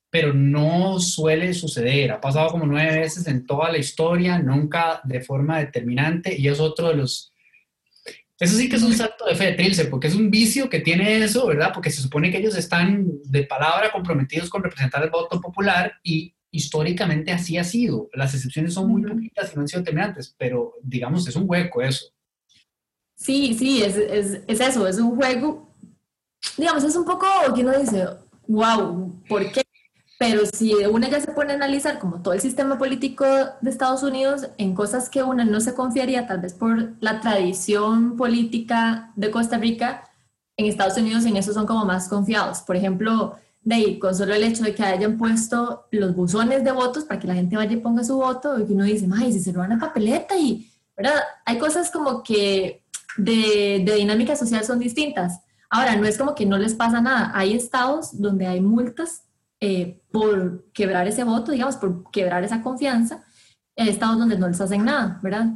pero 0.10 0.34
no 0.34 1.00
suele 1.00 1.54
suceder. 1.54 2.12
Ha 2.12 2.22
pasado 2.22 2.50
como 2.50 2.66
nueve 2.66 3.00
veces 3.00 3.28
en 3.28 3.46
toda 3.46 3.72
la 3.72 3.78
historia, 3.78 4.40
nunca 4.40 5.02
de 5.04 5.22
forma 5.22 5.60
determinante, 5.60 6.36
y 6.36 6.48
es 6.48 6.60
otro 6.60 6.90
de 6.90 6.96
los... 6.96 7.34
Eso 8.40 8.56
sí 8.56 8.70
que 8.70 8.78
es 8.78 8.84
un 8.84 8.94
salto 8.94 9.26
de 9.26 9.36
fe 9.36 9.48
de 9.48 9.54
Trilce, 9.54 9.86
porque 9.86 10.08
es 10.08 10.16
un 10.16 10.32
vicio 10.32 10.70
que 10.70 10.80
tiene 10.80 11.24
eso, 11.24 11.46
¿verdad? 11.46 11.72
Porque 11.74 11.92
se 11.92 12.02
supone 12.02 12.32
que 12.32 12.38
ellos 12.38 12.56
están 12.56 13.06
de 13.26 13.44
palabra 13.44 13.92
comprometidos 13.92 14.50
con 14.50 14.64
representar 14.64 15.04
el 15.04 15.10
voto 15.10 15.42
popular 15.42 15.94
y 16.04 16.34
históricamente 16.50 17.32
así 17.34 17.58
ha 17.58 17.66
sido. 17.66 18.10
Las 18.14 18.34
excepciones 18.34 18.74
son 18.74 18.88
muy 18.88 19.04
poquitas 19.04 19.52
y 19.52 19.56
no 19.56 19.62
han 19.62 19.68
sido 19.68 19.82
determinantes, 19.82 20.34
pero 20.38 20.74
digamos, 20.82 21.28
es 21.28 21.36
un 21.36 21.44
hueco 21.48 21.82
eso. 21.82 22.14
Sí, 23.20 23.54
sí, 23.54 23.84
es, 23.84 23.98
es, 23.98 24.40
es 24.48 24.60
eso, 24.62 24.88
es 24.88 24.98
un 24.98 25.18
juego, 25.18 25.68
digamos, 26.58 26.86
es 26.86 26.96
un 26.96 27.04
poco, 27.04 27.28
que 27.54 27.62
uno 27.62 27.78
dice, 27.78 28.08
wow, 28.48 29.14
¿por 29.28 29.52
qué? 29.52 29.62
Pero 30.18 30.46
si 30.46 30.74
uno 30.74 31.06
ya 31.06 31.20
se 31.20 31.34
pone 31.34 31.52
a 31.52 31.56
analizar 31.56 32.00
como 32.00 32.22
todo 32.22 32.34
el 32.34 32.40
sistema 32.40 32.78
político 32.78 33.26
de 33.26 33.70
Estados 33.70 34.04
Unidos 34.04 34.48
en 34.58 34.74
cosas 34.74 35.10
que 35.10 35.22
uno 35.22 35.44
no 35.44 35.60
se 35.60 35.74
confiaría, 35.74 36.28
tal 36.28 36.40
vez 36.40 36.54
por 36.54 36.94
la 37.02 37.20
tradición 37.20 38.16
política 38.16 39.12
de 39.18 39.32
Costa 39.32 39.58
Rica, 39.58 40.10
en 40.56 40.68
Estados 40.68 40.98
Unidos 40.98 41.26
en 41.26 41.36
eso 41.36 41.54
son 41.54 41.68
como 41.68 41.84
más 41.84 42.08
confiados. 42.08 42.60
Por 42.62 42.78
ejemplo, 42.78 43.36
de 43.64 44.00
con 44.00 44.16
solo 44.16 44.34
el 44.34 44.44
hecho 44.44 44.64
de 44.64 44.74
que 44.74 44.84
hayan 44.84 45.18
puesto 45.18 45.88
los 45.92 46.16
buzones 46.16 46.64
de 46.64 46.72
votos 46.72 47.04
para 47.04 47.20
que 47.20 47.28
la 47.28 47.36
gente 47.36 47.58
vaya 47.58 47.74
y 47.74 47.78
ponga 47.78 48.04
su 48.06 48.16
voto, 48.16 48.58
y 48.60 48.64
uno 48.72 48.86
dice, 48.86 49.08
ay, 49.14 49.34
si 49.34 49.42
se 49.42 49.52
roban 49.52 49.72
la 49.72 49.80
papeleta, 49.80 50.38
y, 50.38 50.70
¿verdad? 50.96 51.22
Hay 51.46 51.58
cosas 51.58 51.92
como 51.92 52.24
que 52.24 52.79
de, 53.24 53.84
de 53.86 53.96
dinámica 53.96 54.36
social 54.36 54.64
son 54.64 54.80
distintas. 54.80 55.42
Ahora, 55.70 55.96
no 55.96 56.06
es 56.06 56.18
como 56.18 56.36
que 56.36 56.46
no 56.46 56.58
les 56.58 56.74
pasa 56.74 57.02
nada. 57.02 57.32
Hay 57.36 57.54
estados 57.54 58.20
donde 58.20 58.48
hay 58.48 58.60
multas 58.60 59.30
eh, 59.62 60.02
por 60.12 60.72
quebrar 60.72 61.08
ese 61.08 61.26
voto, 61.26 61.52
digamos, 61.52 61.76
por 61.76 62.10
quebrar 62.12 62.44
esa 62.46 62.62
confianza, 62.62 63.26
hay 63.76 63.90
estados 63.90 64.18
donde 64.18 64.38
no 64.38 64.48
les 64.48 64.62
hacen 64.62 64.86
nada, 64.86 65.20
¿verdad? 65.22 65.48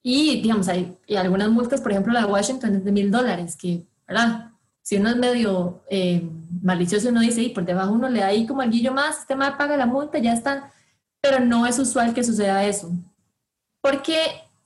Y, 0.00 0.40
digamos, 0.42 0.68
hay, 0.68 0.96
algunas 1.16 1.50
multas, 1.50 1.80
por 1.80 1.90
ejemplo, 1.90 2.12
la 2.12 2.20
de 2.20 2.32
Washington 2.32 2.76
es 2.76 2.84
de 2.84 2.92
mil 2.92 3.10
dólares, 3.10 3.56
que, 3.56 3.84
¿verdad? 4.06 4.52
Si 4.82 4.96
uno 4.96 5.10
es 5.10 5.16
medio 5.16 5.82
eh, 5.90 6.28
malicioso, 6.62 7.08
uno 7.08 7.20
dice, 7.20 7.42
y 7.42 7.48
por 7.48 7.64
debajo 7.64 7.92
uno 7.92 8.08
le 8.08 8.20
da 8.20 8.28
ahí 8.28 8.46
como 8.46 8.62
el 8.62 8.70
guillo 8.70 8.92
más, 8.92 9.20
este 9.20 9.34
más 9.34 9.56
paga 9.56 9.76
la 9.76 9.86
multa, 9.86 10.18
ya 10.18 10.32
está. 10.32 10.72
Pero 11.20 11.40
no 11.40 11.66
es 11.66 11.78
usual 11.78 12.14
que 12.14 12.24
suceda 12.24 12.64
eso. 12.64 12.92
Porque 13.80 14.16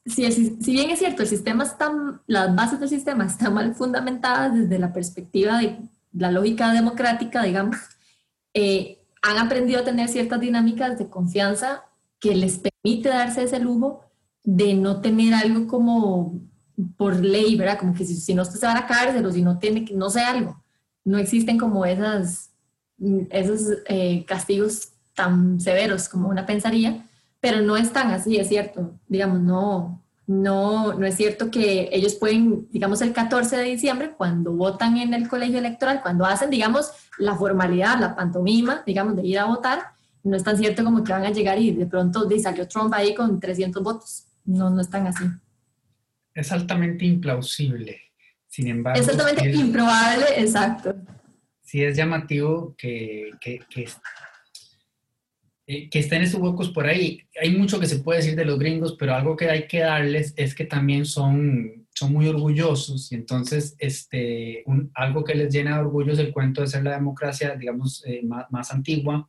si, 0.07 0.31
si 0.33 0.73
bien 0.73 0.91
es 0.91 0.99
cierto, 0.99 1.23
el 1.23 1.29
sistema 1.29 1.65
está, 1.65 1.93
las 2.27 2.55
bases 2.55 2.81
del 2.81 2.89
sistema 2.89 3.27
están 3.27 3.55
mal 3.55 3.75
fundamentadas 3.75 4.55
desde 4.55 4.79
la 4.79 4.93
perspectiva 4.93 5.59
de 5.59 5.79
la 6.13 6.31
lógica 6.31 6.73
democrática, 6.73 7.43
digamos, 7.43 7.77
eh, 8.55 9.03
han 9.23 9.39
aprendido 9.39 9.81
a 9.81 9.85
tener 9.85 10.09
ciertas 10.09 10.41
dinámicas 10.41 10.99
de 10.99 11.09
confianza 11.09 11.85
que 12.21 12.35
les 12.35 12.59
permite 12.59 13.09
darse 13.09 13.43
ese 13.43 13.59
lujo 13.59 14.01
de 14.45 14.75
no 14.75 15.01
tener 15.01 15.35
algo 15.35 15.67
como 15.67 16.41
por 16.97 17.17
ley, 17.17 17.57
¿verdad? 17.57 17.79
Como 17.79 17.95
que 17.95 18.05
si, 18.05 18.35
no 18.35 18.43
usted 18.43 18.61
se 18.61 18.67
va 18.67 18.73
a 18.73 18.81
la 18.81 18.87
cárcel 18.87 19.27
o 19.27 19.33
si 19.33 19.43
no 19.43 19.59
tiene, 19.59 19.85
no 19.93 20.09
sé 20.11 20.21
algo. 20.21 20.63
No 21.05 21.19
existen 21.19 21.59
como 21.59 21.85
esas, 21.85 22.51
esos 23.31 23.79
eh, 23.89 24.25
castigos 24.27 24.93
tan 25.15 25.61
severos 25.61 26.09
como 26.09 26.29
una 26.29 26.47
pensaría, 26.47 27.06
pero 27.47 27.63
no 27.63 27.77
es 27.77 27.93
tan 27.93 28.11
así, 28.11 28.39
es 28.39 28.49
cierto. 28.49 28.99
Digamos, 29.07 29.41
no, 29.41 30.03
no, 30.27 30.95
no 30.95 31.07
es 31.07 31.15
cierto 31.15 31.49
que 31.49 31.89
ellos 31.93 32.17
pueden, 32.17 32.69
digamos, 32.73 33.01
el 33.03 33.13
14 33.13 33.57
de 33.57 33.63
diciembre, 33.63 34.15
cuando 34.17 34.51
votan 34.51 34.97
en 34.97 35.15
el 35.15 35.29
colegio 35.29 35.59
electoral, 35.59 36.03
cuando 36.03 36.27
hacen, 36.27 36.51
digamos, 36.51 36.91
la 37.19 37.37
formalidad, 37.37 38.01
la 38.01 38.17
pantomima, 38.17 38.83
digamos, 38.85 39.15
de 39.15 39.25
ir 39.25 39.39
a 39.39 39.45
votar, 39.45 39.79
no 40.25 40.37
es 40.37 40.43
tan 40.43 40.59
cierto 40.59 40.83
como 40.83 41.05
que 41.05 41.13
van 41.13 41.25
a 41.25 41.31
llegar 41.31 41.57
y 41.61 41.71
de 41.71 41.87
pronto 41.87 42.29
salió 42.41 42.67
Trump 42.67 42.93
ahí 42.93 43.15
con 43.15 43.39
300 43.39 43.81
votos. 43.81 44.27
No, 44.45 44.69
no 44.69 44.81
es 44.81 44.91
tan 44.91 45.07
así. 45.07 45.25
Es 46.35 46.51
altamente 46.51 47.05
implausible. 47.05 48.01
Sin 48.49 48.67
embargo. 48.67 49.01
Es 49.01 49.09
altamente 49.09 49.53
improbable, 49.53 50.25
exacto. 50.37 50.97
Sí 51.63 51.85
es 51.85 51.97
llamativo 51.97 52.75
que, 52.77 53.31
que, 53.41 53.61
que 53.71 53.89
eh, 55.69 55.91
que 55.91 55.99
estén 55.99 56.23
esos 56.23 56.41
huecos 56.41 56.71
por 56.71 56.87
ahí. 56.87 57.23
Hay 57.43 57.57
mucho 57.57 57.81
que 57.81 57.87
se 57.87 57.99
puede 57.99 58.21
decir 58.21 58.37
de 58.37 58.45
los 58.45 58.59
gringos, 58.59 58.97
pero 58.99 59.15
algo 59.15 59.37
que 59.37 59.51
hay 59.51 59.67
que 59.67 59.81
darles 59.81 60.33
es 60.37 60.55
que 60.55 60.65
también 60.65 61.05
son, 61.05 61.89
son 61.93 62.13
muy 62.13 62.29
orgullosos 62.29 63.11
y 63.11 63.17
entonces 63.17 63.75
este, 63.79 64.63
un, 64.67 64.93
algo 64.95 65.25
que 65.25 65.35
les 65.35 65.53
llena 65.53 65.75
de 65.75 65.81
orgullo 65.81 66.13
es 66.13 66.21
el 66.21 66.33
cuento 66.33 66.61
de 66.61 66.69
ser 66.69 66.85
la 66.85 66.93
democracia, 66.93 67.57
digamos, 67.57 68.05
eh, 68.07 68.23
más, 68.23 68.47
más, 68.51 68.71
antigua 68.73 69.29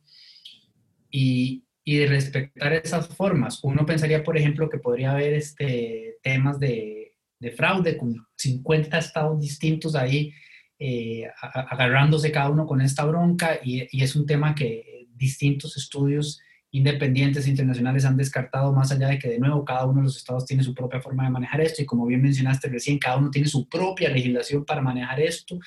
y, 1.10 1.64
y, 1.84 1.96
de 1.96 2.06
respetar 2.06 2.72
esas 2.72 3.08
formas. 3.08 3.58
Uno 3.64 3.84
pensaría, 3.84 4.22
por 4.22 4.36
ejemplo, 4.38 4.70
que 4.70 4.78
podría 4.78 5.12
haber 5.12 5.34
este, 5.34 6.18
temas 6.22 6.60
de, 6.60 7.14
de 7.40 7.50
fraude 7.50 7.96
con 7.96 8.14
50 8.36 8.96
estados 8.96 9.40
distintos 9.40 9.96
ahí 9.96 10.32
eh, 10.78 11.28
agarrándose 11.42 12.30
cada 12.30 12.50
uno 12.50 12.64
con 12.64 12.80
esta 12.80 13.04
bronca 13.04 13.58
y, 13.60 13.88
y, 13.90 14.04
es 14.04 14.14
un 14.14 14.26
tema 14.26 14.54
que 14.54 14.97
distintos 15.18 15.76
estudios 15.76 16.40
independientes 16.70 17.48
internacionales 17.48 18.04
han 18.04 18.16
descartado 18.16 18.72
más 18.72 18.92
allá 18.92 19.08
de 19.08 19.18
que 19.18 19.28
de 19.28 19.38
nuevo 19.38 19.64
cada 19.64 19.86
uno 19.86 20.00
de 20.00 20.04
los 20.04 20.16
estados 20.16 20.44
tiene 20.44 20.62
su 20.62 20.74
propia 20.74 21.00
forma 21.00 21.24
de 21.24 21.30
manejar 21.30 21.60
esto 21.62 21.82
y 21.82 21.86
como 21.86 22.06
bien 22.06 22.20
mencionaste 22.20 22.68
recién, 22.68 22.98
cada 22.98 23.16
uno 23.16 23.30
tiene 23.30 23.48
su 23.48 23.68
propia 23.68 24.10
legislación 24.10 24.64
para 24.64 24.82
manejar 24.82 25.20
esto. 25.20 25.58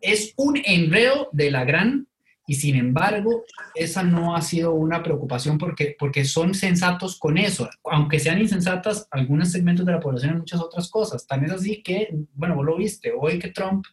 Es 0.00 0.34
un 0.36 0.60
enredo 0.64 1.28
de 1.32 1.50
la 1.50 1.64
gran 1.64 2.06
y 2.46 2.54
sin 2.54 2.74
embargo, 2.76 3.44
esa 3.74 4.02
no 4.02 4.34
ha 4.34 4.42
sido 4.42 4.74
una 4.74 5.02
preocupación 5.02 5.58
porque, 5.58 5.96
porque 5.98 6.24
son 6.24 6.54
sensatos 6.54 7.18
con 7.18 7.38
eso, 7.38 7.70
aunque 7.84 8.18
sean 8.18 8.40
insensatas 8.40 9.06
algunos 9.10 9.52
segmentos 9.52 9.86
de 9.86 9.92
la 9.92 10.00
población 10.00 10.32
en 10.32 10.38
muchas 10.38 10.60
otras 10.60 10.90
cosas. 10.90 11.26
Tan 11.26 11.44
es 11.44 11.52
así 11.52 11.82
que, 11.82 12.08
bueno, 12.34 12.56
vos 12.56 12.66
lo 12.66 12.76
viste, 12.76 13.12
hoy 13.16 13.38
que 13.38 13.52
Trump 13.52 13.84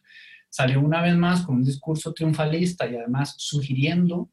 salió 0.48 0.80
una 0.80 1.00
vez 1.00 1.16
más 1.16 1.42
con 1.42 1.56
un 1.56 1.64
discurso 1.64 2.12
triunfalista 2.12 2.88
y 2.88 2.96
además 2.96 3.34
sugiriendo, 3.38 4.30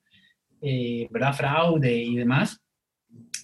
eh, 0.62 1.08
¿verdad?, 1.12 1.34
fraude 1.34 1.96
y 1.96 2.16
demás, 2.16 2.60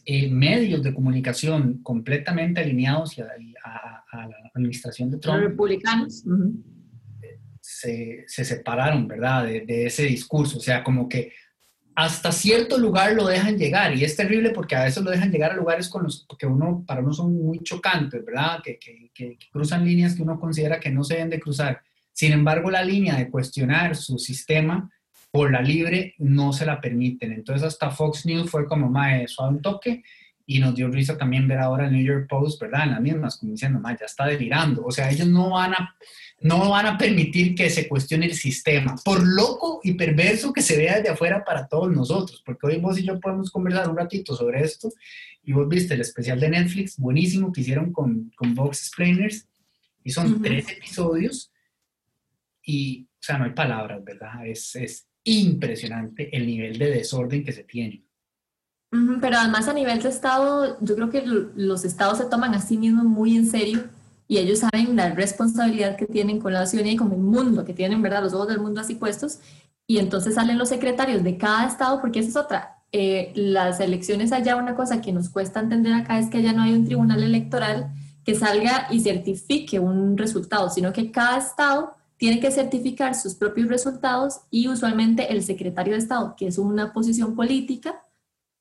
eh, 0.06 0.30
medios 0.30 0.84
de 0.84 0.94
comunicación 0.94 1.82
completamente 1.82 2.62
alineados 2.62 3.18
a, 3.20 4.04
la 4.14 4.52
administración 4.54 5.10
de 5.10 5.18
Trump. 5.18 5.40
Los 5.40 5.50
republicanos 5.50 6.24
se, 7.60 8.26
separaron, 8.28 9.08
¿verdad?, 9.08 9.46
de, 9.46 9.86
ese 9.86 10.04
discurso. 10.04 10.58
O 10.58 10.62
sea, 10.62 10.84
como 10.84 11.08
que 11.08 11.32
hasta 11.96 12.32
cierto 12.32 12.78
lugar 12.78 13.14
lo 13.14 13.28
dejan 13.28 13.58
llegar 13.58 13.96
y 13.96 14.04
es 14.04 14.16
terrible 14.16 14.50
porque 14.50 14.76
a 14.76 14.84
veces 14.84 15.04
lo 15.04 15.12
dejan 15.12 15.32
llegar 15.32 15.52
a 15.52 15.56
lugares 15.56 15.88
con 15.90 16.04
los 16.04 16.26
que 16.38 16.48
uno, 16.48 16.84
para 16.88 17.02
uno 17.02 17.14
son 17.14 17.34
muy 17.34 17.60
chocantes, 17.60 18.26
¿verdad? 18.26 18.62
Que, 18.64 18.80
que, 19.14 19.38
cruzan 19.52 19.86
líneas 19.86 20.16
que 20.16 20.24
uno 20.24 20.40
considera 20.40 20.80
que 20.80 20.90
no 20.92 21.04
se 21.04 21.16
deben 21.16 21.30
de 21.30 21.40
cruzar. 21.40 21.82
Sin 22.12 22.32
embargo, 22.32 22.70
la 22.70 22.84
línea 22.84 23.16
de 23.16 23.30
cuestionar 23.30 23.96
su 23.96 24.18
sistema 24.18 24.90
por 25.34 25.52
la 25.52 25.64
libre 25.64 26.14
no 26.20 26.54
se 26.54 26.64
la 26.64 26.80
permiten. 26.80 27.34
Entonces 27.34 27.68
hasta 27.68 27.90
Fox 27.90 28.24
News 28.28 28.52
fue 28.52 28.68
como, 28.68 28.88
mae, 28.88 29.28
suave 29.28 29.56
un 29.56 29.62
toque 29.64 30.04
y 30.46 30.60
nos 30.60 30.76
dio 30.76 30.90
risa 30.90 31.18
también 31.18 31.48
ver 31.48 31.58
ahora 31.58 31.88
el 31.88 31.94
New 31.94 32.06
York 32.06 32.28
Post, 32.30 32.62
¿verdad? 32.62 32.84
En 32.84 32.92
las 32.92 33.02
mismas, 33.02 33.38
como 33.38 33.54
diciendo, 33.54 33.80
mae, 33.80 33.98
ya 34.00 34.06
está 34.06 34.28
delirando. 34.28 34.86
O 34.86 34.92
sea, 34.92 35.10
ellos 35.10 35.28
no 35.28 35.50
van 35.50 35.74
a 35.74 35.96
no 36.42 36.70
van 36.70 36.86
a 36.86 36.98
permitir 37.00 37.56
que 37.56 37.72
se 37.72 37.88
cuestione 37.88 38.28
el 38.28 38.36
sistema, 38.36 38.96
por 39.04 39.26
loco 39.26 39.80
y 39.82 39.94
perverso 39.94 40.54
que 40.54 40.62
se 40.62 40.78
vea 40.78 40.98
desde 40.98 41.10
afuera 41.10 41.44
para 41.44 41.68
todos 41.68 41.90
nosotros, 41.92 42.44
porque 42.46 42.68
hoy 42.68 42.78
vos 42.82 43.00
y 43.00 43.06
yo 43.06 43.20
podemos 43.20 43.50
conversar 43.50 43.90
un 43.90 43.98
ratito 43.98 44.36
sobre 44.36 44.62
esto, 44.62 44.90
y 45.42 45.54
vos 45.54 45.68
viste 45.70 45.94
el 45.94 46.02
especial 46.02 46.42
de 46.42 46.50
Netflix, 46.50 46.98
buenísimo, 46.98 47.52
que 47.54 47.62
hicieron 47.62 47.94
con, 47.94 48.30
con 48.36 48.54
Vox 48.54 48.82
Explainers, 48.82 49.48
y 50.04 50.12
son 50.12 50.42
tres 50.42 50.70
episodios, 50.70 51.50
y, 52.62 53.04
o 53.06 53.24
sea, 53.24 53.38
no 53.38 53.46
hay 53.46 53.52
palabras, 53.52 54.04
¿verdad? 54.04 54.46
Es, 54.46 54.76
es 54.76 55.08
impresionante 55.24 56.36
el 56.36 56.46
nivel 56.46 56.78
de 56.78 56.92
desorden 56.92 57.44
que 57.44 57.52
se 57.52 57.64
tiene. 57.64 58.06
Pero 59.22 59.38
además 59.38 59.68
a 59.68 59.74
nivel 59.74 60.02
de 60.04 60.10
Estado, 60.10 60.78
yo 60.82 60.96
creo 60.96 61.10
que 61.10 61.24
los 61.26 61.84
estados 61.84 62.20
se 62.20 62.26
toman 62.26 62.54
a 62.54 62.62
sí 62.62 62.78
mismos 62.78 63.06
muy 63.06 63.36
en 63.36 63.48
serio 63.48 63.86
y 64.28 64.38
ellos 64.38 64.60
saben 64.60 64.96
la 64.96 65.10
responsabilidad 65.10 65.96
que 65.96 66.06
tienen 66.06 66.40
con 66.40 66.54
la 66.54 66.66
ciudadanía 66.66 66.94
y 66.94 66.98
con 66.98 67.12
el 67.12 67.20
mundo, 67.20 67.66
que 67.66 67.74
tienen, 67.74 68.02
¿verdad?, 68.02 68.24
los 68.24 68.34
ojos 68.34 68.48
del 68.48 68.60
mundo 68.60 68.82
así 68.82 68.96
puestos, 68.96 69.40
y 69.86 69.98
entonces 69.98 70.36
salen 70.36 70.58
los 70.58 70.70
secretarios 70.70 71.24
de 71.24 71.38
cada 71.38 71.68
estado, 71.68 72.00
porque 72.00 72.20
esa 72.20 72.30
es 72.30 72.36
otra. 72.38 72.78
Eh, 72.92 73.32
las 73.36 73.80
elecciones 73.80 74.32
allá, 74.32 74.56
una 74.56 74.76
cosa 74.76 75.02
que 75.02 75.12
nos 75.12 75.30
cuesta 75.30 75.60
entender 75.60 75.94
acá 75.94 76.20
es 76.20 76.30
que 76.30 76.38
allá 76.38 76.54
no 76.54 76.62
hay 76.62 76.74
un 76.74 76.86
tribunal 76.86 77.22
electoral 77.22 77.92
que 78.24 78.36
salga 78.36 78.88
y 78.92 79.02
certifique 79.02 79.80
un 79.80 80.18
resultado, 80.18 80.70
sino 80.70 80.94
que 80.94 81.12
cada 81.12 81.38
estado 81.38 81.96
tiene 82.24 82.40
que 82.40 82.52
certificar 82.52 83.16
sus 83.16 83.36
propios 83.36 83.68
resultados 83.68 84.40
y 84.50 84.70
usualmente 84.70 85.34
el 85.34 85.44
secretario 85.44 85.92
de 85.92 86.00
Estado, 86.00 86.36
que 86.38 86.48
es 86.48 86.58
una 86.58 86.94
posición 86.94 87.36
política, 87.36 88.02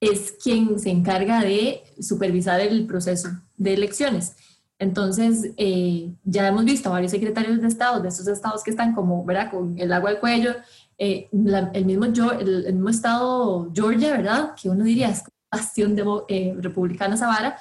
es 0.01 0.33
quien 0.43 0.81
se 0.81 0.91
encarga 0.91 1.43
de 1.43 1.85
supervisar 2.01 2.59
el 2.59 2.87
proceso 2.87 3.29
de 3.57 3.75
elecciones. 3.75 4.35
Entonces, 4.81 5.53
eh, 5.59 6.13
ya 6.25 6.49
hemos 6.49 6.65
visto 6.65 6.91
varios 6.91 7.13
secretarios 7.13 7.61
de 7.61 7.69
Estado, 7.69 8.03
de 8.03 8.09
esos 8.09 8.27
estados 8.27 8.65
que 8.65 8.73
están 8.73 8.97
como, 8.97 9.25
¿verdad?, 9.25 9.53
con 9.53 9.79
el 9.79 9.93
agua 9.93 10.11
al 10.11 10.19
cuello. 10.19 10.57
Eh, 10.99 11.29
el, 11.31 11.85
mismo, 11.85 12.07
el, 12.07 12.67
el, 12.67 12.75
mismo 12.75 12.89
estado 12.89 13.71
Georgia, 13.73 14.17
¿verdad?, 14.17 14.55
que 14.61 14.71
uno 14.71 14.83
diría 14.83 15.11
es 15.11 15.23
bastión 15.49 15.95
de 15.95 16.05
eh, 16.27 16.57
republicana 16.59 17.17
Zavara. 17.17 17.57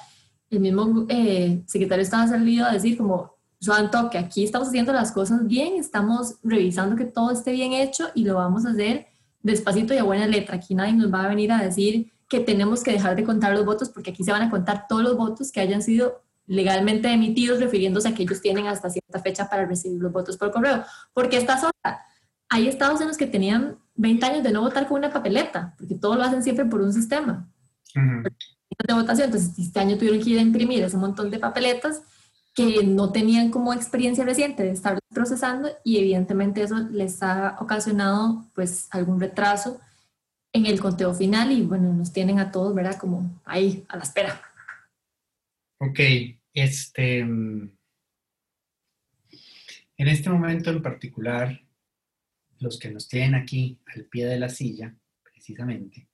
El 0.50 0.58
mismo 0.58 1.06
secretario 1.66 1.98
de 1.98 2.02
Estado 2.02 2.24
ha 2.24 2.26
salido 2.26 2.66
a 2.66 2.72
decir 2.72 2.96
como, 2.96 3.36
Santo, 3.62 4.10
que 4.10 4.18
aquí 4.18 4.42
estamos 4.42 4.68
haciendo 4.68 4.92
las 4.92 5.12
cosas 5.12 5.46
bien, 5.46 5.74
estamos 5.78 6.34
revisando 6.42 6.96
que 6.96 7.04
todo 7.04 7.30
esté 7.30 7.52
bien 7.52 7.72
hecho 7.72 8.08
y 8.12 8.24
lo 8.24 8.34
vamos 8.34 8.66
a 8.66 8.70
hacer 8.70 9.06
despacito 9.40 9.94
y 9.94 9.98
a 9.98 10.02
buena 10.02 10.26
letra. 10.26 10.56
Aquí 10.56 10.74
nadie 10.74 10.94
nos 10.94 11.14
va 11.14 11.24
a 11.24 11.28
venir 11.28 11.52
a 11.52 11.62
decir 11.62 12.12
que 12.28 12.40
tenemos 12.40 12.82
que 12.82 12.90
dejar 12.90 13.14
de 13.14 13.22
contar 13.22 13.52
los 13.52 13.64
votos 13.64 13.88
porque 13.88 14.10
aquí 14.10 14.24
se 14.24 14.32
van 14.32 14.42
a 14.42 14.50
contar 14.50 14.86
todos 14.88 15.04
los 15.04 15.16
votos 15.16 15.52
que 15.52 15.60
hayan 15.60 15.80
sido 15.80 16.22
legalmente 16.48 17.08
emitidos, 17.12 17.60
refiriéndose 17.60 18.08
a 18.08 18.14
que 18.14 18.24
ellos 18.24 18.40
tienen 18.40 18.66
hasta 18.66 18.90
cierta 18.90 19.20
fecha 19.20 19.48
para 19.48 19.64
recibir 19.64 20.02
los 20.02 20.10
votos 20.10 20.36
por 20.36 20.50
correo. 20.50 20.82
Porque 21.14 21.36
esta 21.36 21.56
zona, 21.56 21.72
hay 22.48 22.66
estados 22.66 23.00
en 23.00 23.06
los 23.06 23.16
que 23.16 23.28
tenían 23.28 23.76
20 23.94 24.26
años 24.26 24.42
de 24.42 24.50
no 24.50 24.62
votar 24.62 24.88
con 24.88 24.98
una 24.98 25.12
papeleta, 25.12 25.76
porque 25.78 25.94
todo 25.94 26.16
lo 26.16 26.24
hacen 26.24 26.42
siempre 26.42 26.64
por 26.64 26.80
un 26.80 26.92
sistema 26.92 27.48
de 27.94 28.94
votación. 28.94 29.26
Entonces, 29.26 29.56
este 29.56 29.78
año 29.78 29.96
tuvieron 29.96 30.20
que 30.20 30.30
ir 30.30 30.38
a 30.40 30.42
imprimir 30.42 30.82
ese 30.82 30.96
montón 30.96 31.30
de 31.30 31.38
papeletas 31.38 32.02
que 32.54 32.84
no 32.84 33.12
tenían 33.12 33.50
como 33.50 33.72
experiencia 33.72 34.24
reciente 34.24 34.62
de 34.62 34.72
estar 34.72 34.98
procesando 35.08 35.70
y 35.84 35.98
evidentemente 35.98 36.62
eso 36.62 36.76
les 36.90 37.22
ha 37.22 37.56
ocasionado 37.60 38.46
pues 38.54 38.88
algún 38.90 39.20
retraso 39.20 39.80
en 40.52 40.66
el 40.66 40.80
conteo 40.80 41.14
final 41.14 41.50
y 41.50 41.62
bueno, 41.62 41.92
nos 41.94 42.12
tienen 42.12 42.38
a 42.38 42.50
todos, 42.50 42.74
¿verdad? 42.74 42.98
Como 42.98 43.40
ahí 43.44 43.84
a 43.88 43.96
la 43.96 44.02
espera. 44.02 44.42
Ok, 45.78 45.98
este, 46.52 47.20
en 47.20 47.72
este 49.96 50.28
momento 50.28 50.70
en 50.70 50.82
particular, 50.82 51.58
los 52.58 52.78
que 52.78 52.90
nos 52.90 53.08
tienen 53.08 53.34
aquí 53.34 53.78
al 53.94 54.04
pie 54.04 54.26
de 54.26 54.38
la 54.38 54.50
silla, 54.50 54.94
precisamente, 55.22 56.08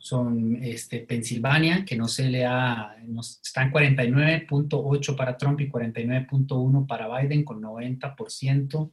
son 0.00 0.58
este, 0.62 1.00
Pensilvania, 1.00 1.84
que 1.84 1.94
no 1.94 2.08
se 2.08 2.28
le 2.28 2.46
ha, 2.46 2.96
está 3.42 3.62
en 3.62 3.70
49.8 3.70 5.14
para 5.14 5.36
Trump 5.36 5.60
y 5.60 5.70
49.1 5.70 6.86
para 6.86 7.20
Biden, 7.20 7.44
con 7.44 7.62
90% 7.62 8.90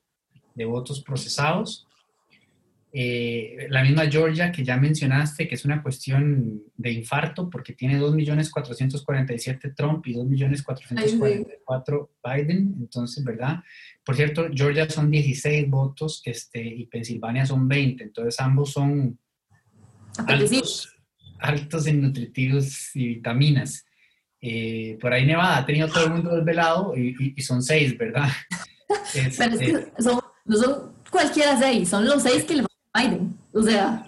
de 0.53 0.65
votos 0.65 1.01
procesados. 1.01 1.87
Eh, 2.91 3.67
la 3.69 3.83
misma 3.83 4.07
Georgia 4.07 4.51
que 4.51 4.65
ya 4.65 4.75
mencionaste, 4.75 5.47
que 5.47 5.55
es 5.55 5.63
una 5.63 5.81
cuestión 5.81 6.63
de 6.75 6.91
infarto, 6.91 7.49
porque 7.49 7.73
tiene 7.73 7.99
2.447 7.99 9.75
Trump 9.75 10.05
y 10.07 10.15
2.444 10.15 12.09
Biden, 12.23 12.75
entonces, 12.79 13.23
¿verdad? 13.23 13.63
Por 14.03 14.15
cierto, 14.15 14.47
Georgia 14.53 14.89
son 14.89 15.09
16 15.09 15.69
votos 15.69 16.21
este, 16.25 16.61
y 16.61 16.85
Pensilvania 16.87 17.45
son 17.45 17.67
20, 17.67 18.03
entonces 18.03 18.37
ambos 18.41 18.71
son 18.71 19.17
altos, 20.25 20.96
altos 21.39 21.88
en 21.88 22.02
nutritivos 22.02 22.95
y 22.95 23.08
vitaminas. 23.15 23.86
Eh, 24.41 24.97
por 25.02 25.13
ahí 25.13 25.26
Nevada 25.26 25.58
ha 25.58 25.65
tenido 25.65 25.88
todo 25.88 26.06
el 26.06 26.12
mundo 26.12 26.36
desvelado 26.36 26.95
y, 26.95 27.34
y, 27.36 27.41
son 27.41 27.62
seis, 27.63 27.97
¿verdad? 27.97 28.30
Pero 29.13 29.28
es 29.28 29.38
que 29.38 29.65
este, 29.65 29.91
son, 30.00 30.19
no 30.45 30.56
son 30.56 30.93
cualquiera 31.10 31.58
seis, 31.58 31.89
son 31.89 32.06
los 32.06 32.21
seis 32.21 32.43
que 32.43 32.56
le 32.56 32.63
o 33.54 33.63
sea, 33.63 34.06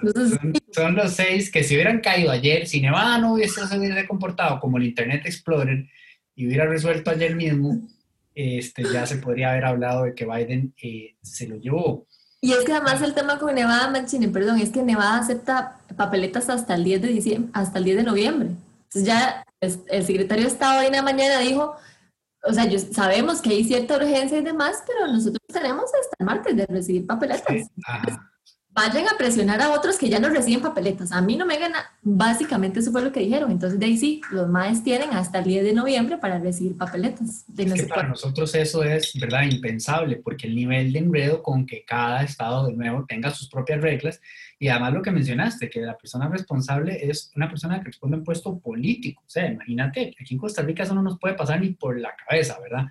son, 0.71 0.95
los 0.95 1.13
seis 1.13 1.51
que 1.51 1.63
si 1.63 1.75
hubieran 1.75 1.99
caído 2.01 2.31
ayer, 2.31 2.67
si 2.67 2.81
Nevada 2.81 3.17
no 3.17 3.33
hubiese, 3.33 3.65
se 3.67 3.77
hubiese 3.77 4.07
comportado 4.07 4.59
como 4.59 4.77
el 4.77 4.85
Internet 4.85 5.23
Explorer 5.25 5.87
y 6.35 6.47
hubiera 6.47 6.65
resuelto 6.65 7.11
ayer 7.11 7.35
mismo, 7.35 7.87
este, 8.33 8.83
ya 8.91 9.05
se 9.05 9.17
podría 9.17 9.51
haber 9.51 9.65
hablado 9.65 10.03
de 10.03 10.15
que 10.15 10.25
Biden 10.25 10.73
eh, 10.81 11.15
se 11.21 11.47
lo 11.47 11.57
llevó. 11.57 12.07
Y 12.41 12.53
es 12.53 12.63
que 12.63 12.73
además 12.73 13.01
el 13.01 13.13
tema 13.13 13.37
con 13.37 13.53
Nevada, 13.53 13.89
Manchini, 13.89 14.27
perdón, 14.27 14.59
es 14.59 14.69
que 14.69 14.81
Nevada 14.81 15.17
acepta 15.17 15.77
papeletas 15.97 16.49
hasta 16.49 16.75
el 16.75 16.83
10 16.83 17.01
de 17.01 17.07
diciembre, 17.09 17.51
hasta 17.53 17.79
el 17.79 17.85
10 17.85 17.97
de 17.97 18.03
noviembre. 18.03 18.49
Entonces 18.83 19.03
ya 19.03 19.45
el 19.61 20.05
secretario 20.05 20.45
de 20.45 20.51
Estado 20.51 20.79
hoy 20.79 20.87
en 20.87 20.93
la 20.93 21.01
mañana 21.01 21.39
dijo, 21.39 21.75
o 22.43 22.53
sea, 22.53 22.65
yo, 22.65 22.79
sabemos 22.79 23.41
que 23.41 23.49
hay 23.49 23.63
cierta 23.65 23.97
urgencia 23.97 24.37
y 24.37 24.43
demás, 24.43 24.83
pero 24.87 25.07
nosotros 25.07 25.41
tenemos 25.51 25.85
hasta 25.85 26.15
el 26.19 26.25
martes 26.25 26.55
de 26.55 26.65
recibir 26.65 27.05
papeletas 27.05 27.69
vayan 28.71 29.07
a 29.07 29.17
presionar 29.17 29.61
a 29.61 29.71
otros 29.71 29.97
que 29.97 30.09
ya 30.09 30.19
no 30.19 30.29
reciben 30.29 30.61
papeletas. 30.61 31.11
A 31.11 31.21
mí 31.21 31.35
no 31.35 31.45
me 31.45 31.57
gana. 31.57 31.91
Básicamente 32.01 32.79
eso 32.79 32.91
fue 32.91 33.01
lo 33.01 33.11
que 33.11 33.19
dijeron. 33.19 33.51
Entonces 33.51 33.79
de 33.79 33.85
ahí 33.85 33.97
sí, 33.97 34.21
los 34.31 34.47
maes 34.47 34.83
tienen 34.83 35.11
hasta 35.11 35.39
el 35.39 35.45
10 35.45 35.63
de 35.63 35.73
noviembre 35.73 36.17
para 36.17 36.39
recibir 36.39 36.77
papeletas. 36.77 37.45
es 37.57 37.73
que 37.73 37.83
para 37.87 38.07
nosotros 38.07 38.53
eso 38.55 38.83
es, 38.83 39.13
¿verdad? 39.19 39.43
Impensable, 39.43 40.17
porque 40.17 40.47
el 40.47 40.55
nivel 40.55 40.93
de 40.93 40.99
enredo 40.99 41.41
con 41.41 41.65
que 41.65 41.83
cada 41.83 42.23
estado 42.23 42.67
de 42.67 42.73
nuevo 42.73 43.05
tenga 43.07 43.31
sus 43.31 43.49
propias 43.49 43.81
reglas 43.81 44.21
y 44.59 44.67
además 44.67 44.93
lo 44.93 45.01
que 45.01 45.11
mencionaste, 45.11 45.69
que 45.69 45.81
la 45.81 45.97
persona 45.97 46.27
responsable 46.27 46.99
es 47.09 47.31
una 47.35 47.49
persona 47.49 47.79
que 47.79 47.85
responde 47.85 48.15
a 48.15 48.19
un 48.19 48.25
puesto 48.25 48.59
político. 48.59 49.23
O 49.25 49.29
sea, 49.29 49.51
imagínate, 49.51 50.13
aquí 50.19 50.35
en 50.35 50.39
Costa 50.39 50.61
Rica 50.61 50.83
eso 50.83 50.93
no 50.93 51.01
nos 51.01 51.17
puede 51.17 51.33
pasar 51.33 51.59
ni 51.59 51.69
por 51.69 51.99
la 51.99 52.13
cabeza, 52.15 52.59
¿verdad? 52.59 52.85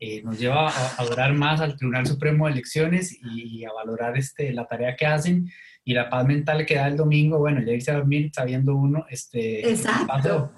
Eh, 0.00 0.22
nos 0.22 0.38
lleva 0.38 0.68
a, 0.68 0.94
adorar 0.96 1.32
más 1.34 1.60
al 1.60 1.76
Tribunal 1.76 2.06
Supremo 2.06 2.46
de 2.46 2.52
Elecciones 2.52 3.16
y, 3.22 3.64
a 3.64 3.72
valorar 3.72 4.16
este, 4.18 4.52
la 4.52 4.66
tarea 4.66 4.96
que 4.96 5.06
hacen 5.06 5.50
y 5.84 5.94
la 5.94 6.10
paz 6.10 6.26
mental 6.26 6.66
que 6.66 6.74
da 6.74 6.88
el 6.88 6.96
domingo, 6.96 7.38
bueno, 7.38 7.62
ya 7.62 7.72
irse 7.72 7.90
a 7.90 7.96
dormir 7.96 8.30
sabiendo 8.34 8.74
uno, 8.74 9.06
este, 9.08 9.68
Exacto. 9.70 10.50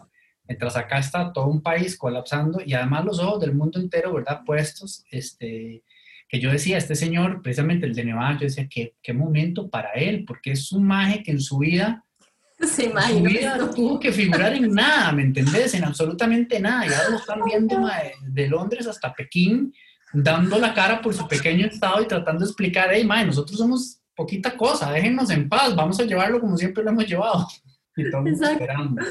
mientras 0.48 0.76
acá 0.76 0.98
está 0.98 1.32
todo 1.32 1.48
un 1.48 1.60
país 1.60 1.98
colapsando 1.98 2.60
y 2.64 2.74
además 2.74 3.04
los 3.04 3.18
ojos 3.18 3.40
del 3.40 3.54
mundo 3.54 3.80
entero, 3.80 4.14
¿verdad? 4.14 4.42
Puestos, 4.46 5.04
este, 5.10 5.82
que 6.28 6.40
yo 6.40 6.50
decía, 6.50 6.78
este 6.78 6.94
señor, 6.94 7.42
precisamente 7.42 7.86
el 7.86 7.94
de 7.94 8.04
Nevada, 8.04 8.34
yo 8.34 8.46
decía, 8.46 8.68
qué, 8.68 8.94
qué 9.02 9.12
momento 9.12 9.68
para 9.68 9.90
él, 9.92 10.24
porque 10.24 10.52
es 10.52 10.72
un 10.72 10.86
maje 10.86 11.22
que 11.22 11.32
en 11.32 11.40
su 11.40 11.58
vida 11.58 12.05
se 12.66 12.88
no 12.88 13.70
tuvo 13.70 14.00
que 14.00 14.12
figurar 14.12 14.54
en 14.54 14.72
nada, 14.72 15.12
¿me 15.12 15.22
entendés? 15.22 15.74
En 15.74 15.84
absolutamente 15.84 16.58
nada. 16.58 16.86
Y 16.86 16.92
ahora 16.92 17.10
lo 17.10 17.16
están 17.16 17.40
viendo 17.44 17.86
de 18.22 18.48
Londres 18.48 18.86
hasta 18.86 19.14
Pekín, 19.14 19.74
dando 20.12 20.58
la 20.58 20.72
cara 20.72 21.02
por 21.02 21.14
su 21.14 21.26
pequeño 21.28 21.66
estado 21.66 22.02
y 22.02 22.06
tratando 22.06 22.40
de 22.40 22.46
explicar, 22.46 22.88
hey, 22.92 23.04
mae, 23.04 23.26
nosotros 23.26 23.58
somos 23.58 24.00
poquita 24.14 24.56
cosa, 24.56 24.90
déjennos 24.90 25.28
en 25.30 25.48
paz, 25.48 25.76
vamos 25.76 26.00
a 26.00 26.04
llevarlo 26.04 26.40
como 26.40 26.56
siempre 26.56 26.82
lo 26.82 26.90
hemos 26.90 27.06
llevado. 27.06 27.46
Y 27.98 28.02
estamos 28.02 28.38
esperando. 28.42 29.02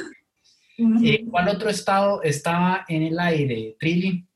Eh, 1.04 1.26
¿Cuál 1.32 1.50
otro 1.50 1.70
estado 1.70 2.22
estaba 2.22 2.86
en 2.88 3.02
el 3.02 3.20
aire? 3.20 3.76
Trilly. 3.80 4.28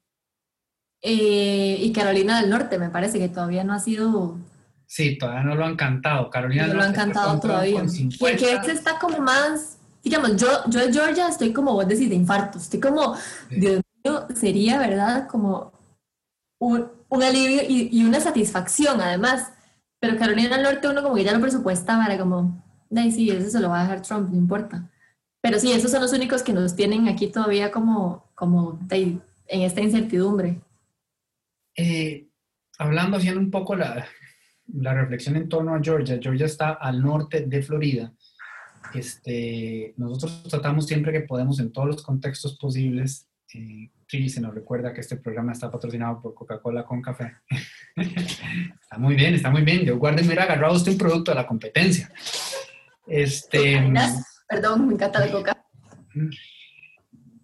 Eh, 1.03 1.77
y 1.79 1.93
Carolina 1.93 2.41
del 2.41 2.49
Norte, 2.49 2.79
me 2.79 2.89
parece 2.89 3.19
que 3.19 3.29
todavía 3.29 3.63
no 3.63 3.73
ha 3.73 3.79
sido 3.79 4.39
Sí, 4.89 5.19
todavía 5.19 5.43
no 5.43 5.53
lo 5.53 5.65
han 5.65 5.75
cantado. 5.75 6.31
Carolina 6.31 6.65
no 6.65 6.73
lo 6.73 6.81
han 6.81 6.93
cantado 6.93 7.39
todavía. 7.39 7.83
Porque 8.19 8.53
este 8.53 8.71
está 8.71 8.97
como 8.97 9.19
más, 9.19 9.77
digamos, 10.03 10.35
yo, 10.35 10.47
yo 10.67 10.79
de 10.79 10.91
Georgia 10.91 11.27
estoy 11.27 11.53
como 11.53 11.73
vos 11.73 11.87
decís, 11.87 12.09
de 12.09 12.15
infarto. 12.15 12.57
Estoy 12.57 12.79
como, 12.79 13.15
Dios 13.51 13.83
mío, 14.03 14.25
sería, 14.33 14.79
¿verdad? 14.79 15.27
Como 15.27 15.71
un, 16.57 16.87
un 17.07 17.21
alivio 17.21 17.61
y, 17.69 17.89
y, 17.91 18.03
una 18.03 18.19
satisfacción 18.19 18.99
además. 18.99 19.53
Pero 19.99 20.17
Carolina 20.17 20.55
del 20.55 20.63
Norte 20.63 20.87
uno 20.87 21.03
como 21.03 21.13
que 21.13 21.23
ya 21.23 21.33
lo 21.33 21.41
presupuestaba, 21.41 22.07
era 22.07 22.17
como, 22.17 22.59
de 22.89 23.11
sí, 23.11 23.29
eso 23.29 23.47
se 23.47 23.59
lo 23.59 23.69
va 23.69 23.81
a 23.81 23.83
dejar 23.83 24.01
Trump, 24.01 24.31
no 24.31 24.37
importa. 24.37 24.89
Pero 25.39 25.59
sí, 25.59 25.71
esos 25.71 25.91
son 25.91 26.01
los 26.01 26.13
únicos 26.13 26.41
que 26.41 26.51
nos 26.51 26.75
tienen 26.75 27.07
aquí 27.07 27.27
todavía 27.27 27.69
como, 27.69 28.25
como 28.33 28.79
en 28.89 29.21
esta 29.61 29.81
incertidumbre. 29.81 30.59
Eh, 31.75 32.27
hablando, 32.79 33.17
haciendo 33.17 33.39
un 33.39 33.51
poco 33.51 33.75
la, 33.75 34.07
la 34.73 34.93
reflexión 34.93 35.35
en 35.35 35.49
torno 35.49 35.73
a 35.73 35.81
Georgia. 35.81 36.19
Georgia 36.21 36.45
está 36.45 36.71
al 36.71 37.01
norte 37.01 37.41
de 37.41 37.61
Florida. 37.61 38.13
Este, 38.93 39.93
nosotros 39.97 40.43
tratamos 40.49 40.87
siempre 40.87 41.11
que 41.11 41.21
podemos 41.21 41.59
en 41.59 41.71
todos 41.71 41.87
los 41.87 42.03
contextos 42.03 42.57
posibles. 42.57 43.27
Eh, 43.53 43.89
se 44.27 44.41
nos 44.41 44.53
recuerda 44.53 44.91
que 44.93 45.01
este 45.01 45.17
programa 45.17 45.51
está 45.51 45.69
patrocinado 45.69 46.21
por 46.21 46.33
Coca-Cola 46.33 46.83
con 46.83 47.01
café. 47.01 47.35
está 47.95 48.97
muy 48.97 49.15
bien, 49.15 49.35
está 49.35 49.51
muy 49.51 49.61
bien. 49.61 49.85
Yo 49.85 49.97
guarden, 49.97 50.27
mira, 50.27 50.43
agarrado 50.43 50.75
usted 50.75 50.93
un 50.93 50.97
producto 50.97 51.31
de 51.31 51.35
la 51.35 51.47
competencia. 51.47 52.11
Este, 53.05 53.91
Perdón, 54.47 54.87
me 54.87 54.93
encanta 54.93 55.19
la 55.19 55.31
coca. 55.31 55.65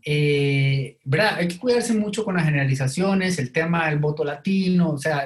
Eh, 0.07 0.99
¿verdad? 1.03 1.37
Hay 1.37 1.47
que 1.47 1.57
cuidarse 1.57 1.91
mucho 1.95 2.23
con 2.23 2.35
las 2.35 2.45
generalizaciones, 2.45 3.39
el 3.39 3.51
tema 3.51 3.89
del 3.89 3.97
voto 3.97 4.23
latino, 4.23 4.91
o 4.91 4.97
sea, 4.99 5.25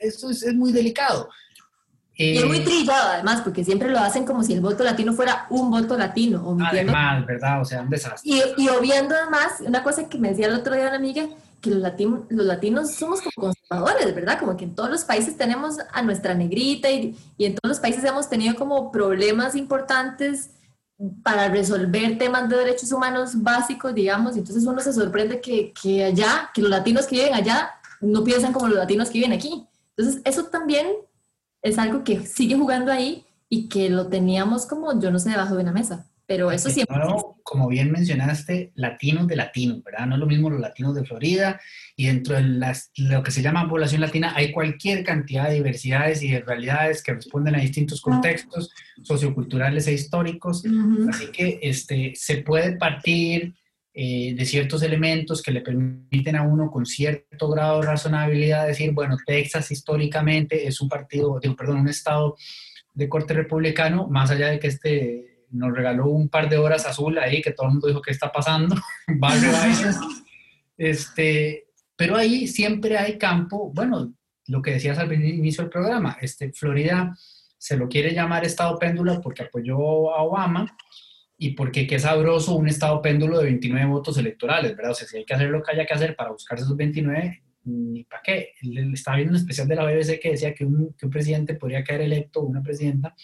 esto 0.00 0.30
es, 0.30 0.42
es 0.42 0.52
muy 0.52 0.72
delicado. 0.72 1.28
y 2.16 2.36
es 2.36 2.44
muy 2.44 2.58
eh, 2.58 2.64
trillado 2.64 3.10
además, 3.10 3.42
porque 3.42 3.62
siempre 3.62 3.88
lo 3.88 4.00
hacen 4.00 4.24
como 4.24 4.42
si 4.42 4.52
el 4.52 4.60
voto 4.60 4.82
latino 4.82 5.12
fuera 5.12 5.46
un 5.48 5.70
voto 5.70 5.96
latino. 5.96 6.56
Además, 6.66 7.24
¿verdad? 7.24 7.60
O 7.60 7.64
sea, 7.64 7.82
un 7.82 7.88
desastre. 7.88 8.28
Y, 8.28 8.64
y 8.64 8.68
obviando 8.68 9.14
además, 9.14 9.60
una 9.64 9.84
cosa 9.84 10.08
que 10.08 10.18
me 10.18 10.30
decía 10.30 10.48
el 10.48 10.54
otro 10.54 10.74
día 10.74 10.88
una 10.88 10.96
amiga, 10.96 11.28
que 11.60 11.70
los, 11.70 11.78
latinos, 11.78 12.22
los 12.28 12.46
latinos 12.46 12.94
somos 12.96 13.20
como 13.22 13.52
conservadores, 13.52 14.12
¿verdad? 14.12 14.40
Como 14.40 14.56
que 14.56 14.64
en 14.64 14.74
todos 14.74 14.90
los 14.90 15.04
países 15.04 15.36
tenemos 15.36 15.76
a 15.92 16.02
nuestra 16.02 16.34
negrita 16.34 16.90
y, 16.90 17.16
y 17.38 17.44
en 17.44 17.54
todos 17.54 17.76
los 17.76 17.78
países 17.78 18.02
hemos 18.02 18.28
tenido 18.28 18.56
como 18.56 18.90
problemas 18.90 19.54
importantes 19.54 20.50
para 21.22 21.48
resolver 21.48 22.16
temas 22.16 22.48
de 22.48 22.56
derechos 22.56 22.90
humanos 22.90 23.42
básicos, 23.42 23.94
digamos, 23.94 24.36
entonces 24.36 24.64
uno 24.64 24.80
se 24.80 24.92
sorprende 24.92 25.40
que, 25.40 25.72
que, 25.80 26.04
allá, 26.04 26.50
que 26.54 26.62
los 26.62 26.70
latinos 26.70 27.06
que 27.06 27.16
viven 27.16 27.34
allá 27.34 27.70
no 28.00 28.24
piensan 28.24 28.52
como 28.52 28.68
los 28.68 28.78
latinos 28.78 29.08
que 29.08 29.18
viven 29.18 29.32
aquí. 29.32 29.66
Entonces, 29.96 30.22
eso 30.24 30.44
también 30.44 30.86
es 31.62 31.78
algo 31.78 32.02
que 32.04 32.24
sigue 32.24 32.56
jugando 32.56 32.92
ahí 32.92 33.26
y 33.48 33.68
que 33.68 33.90
lo 33.90 34.06
teníamos 34.08 34.66
como, 34.66 34.98
yo 34.98 35.10
no 35.10 35.18
sé, 35.18 35.30
debajo 35.30 35.54
de 35.54 35.62
una 35.62 35.72
mesa. 35.72 36.06
Pero 36.26 36.50
eso 36.50 36.70
siempre. 36.70 36.96
como 37.44 37.68
bien 37.68 37.92
mencionaste, 37.92 38.72
latinos 38.74 39.28
de 39.28 39.36
latinos, 39.36 39.82
¿verdad? 39.84 40.06
No 40.06 40.16
es 40.16 40.20
lo 40.20 40.26
mismo 40.26 40.50
los 40.50 40.60
latinos 40.60 40.94
de 40.96 41.04
Florida 41.04 41.60
y 41.94 42.06
dentro 42.06 42.34
de 42.34 42.42
las, 42.42 42.90
lo 42.96 43.22
que 43.22 43.30
se 43.30 43.42
llama 43.42 43.68
población 43.68 44.00
latina 44.00 44.32
hay 44.34 44.50
cualquier 44.50 45.04
cantidad 45.04 45.48
de 45.48 45.54
diversidades 45.54 46.22
y 46.22 46.30
de 46.32 46.40
realidades 46.40 47.02
que 47.02 47.14
responden 47.14 47.54
a 47.54 47.60
distintos 47.60 48.00
contextos 48.00 48.70
socioculturales 49.02 49.86
e 49.86 49.92
históricos. 49.92 50.64
Así 51.08 51.26
que 51.26 51.60
este, 51.62 52.12
se 52.16 52.38
puede 52.38 52.76
partir 52.76 53.54
eh, 53.94 54.34
de 54.36 54.44
ciertos 54.44 54.82
elementos 54.82 55.40
que 55.40 55.52
le 55.52 55.60
permiten 55.60 56.34
a 56.36 56.42
uno 56.42 56.70
con 56.72 56.84
cierto 56.84 57.48
grado 57.48 57.80
de 57.80 57.86
razonabilidad 57.86 58.66
decir, 58.66 58.90
bueno, 58.90 59.16
Texas 59.24 59.70
históricamente 59.70 60.66
es 60.66 60.80
un 60.80 60.88
partido, 60.88 61.38
digo, 61.40 61.54
perdón, 61.54 61.78
un 61.78 61.88
estado 61.88 62.36
de 62.92 63.08
corte 63.08 63.32
republicano, 63.32 64.08
más 64.08 64.30
allá 64.30 64.48
de 64.48 64.58
que 64.58 64.66
este 64.66 65.35
nos 65.50 65.74
regaló 65.74 66.08
un 66.08 66.28
par 66.28 66.48
de 66.48 66.58
horas 66.58 66.86
azul 66.86 67.18
ahí, 67.18 67.42
que 67.42 67.52
todo 67.52 67.66
el 67.66 67.72
mundo 67.72 67.88
dijo, 67.88 68.02
¿qué 68.02 68.10
está 68.10 68.32
pasando? 68.32 68.74
este, 70.76 71.66
pero 71.96 72.16
ahí 72.16 72.46
siempre 72.46 72.98
hay 72.98 73.18
campo, 73.18 73.72
bueno, 73.72 74.14
lo 74.48 74.62
que 74.62 74.72
decías 74.72 74.98
al 74.98 75.12
inicio 75.12 75.64
del 75.64 75.70
programa, 75.70 76.16
este, 76.20 76.52
Florida 76.52 77.16
se 77.58 77.76
lo 77.76 77.88
quiere 77.88 78.12
llamar 78.12 78.44
estado 78.44 78.78
péndulo 78.78 79.20
porque 79.20 79.42
apoyó 79.42 80.14
a 80.14 80.22
Obama 80.22 80.76
y 81.38 81.50
porque 81.50 81.86
qué 81.86 81.98
sabroso 81.98 82.54
un 82.54 82.68
estado 82.68 83.02
péndulo 83.02 83.38
de 83.38 83.46
29 83.46 83.86
votos 83.86 84.16
electorales, 84.18 84.76
¿verdad? 84.76 84.92
O 84.92 84.94
sea, 84.94 85.06
si 85.08 85.18
hay 85.18 85.24
que 85.24 85.34
hacer 85.34 85.48
lo 85.48 85.62
que 85.62 85.72
haya 85.72 85.84
que 85.84 85.94
hacer 85.94 86.16
para 86.16 86.30
buscar 86.30 86.58
esos 86.58 86.76
29, 86.76 87.42
ni 87.64 88.04
para 88.04 88.22
qué. 88.22 88.52
Estaba 88.92 89.16
viendo 89.16 89.32
un 89.32 89.36
especial 89.36 89.68
de 89.68 89.74
la 89.74 89.84
BBC 89.84 90.20
que 90.20 90.30
decía 90.30 90.54
que 90.54 90.64
un, 90.64 90.94
que 90.96 91.06
un 91.06 91.10
presidente 91.10 91.54
podría 91.54 91.84
caer 91.84 92.02
electo, 92.02 92.40
una 92.40 92.62
presidenta, 92.62 93.14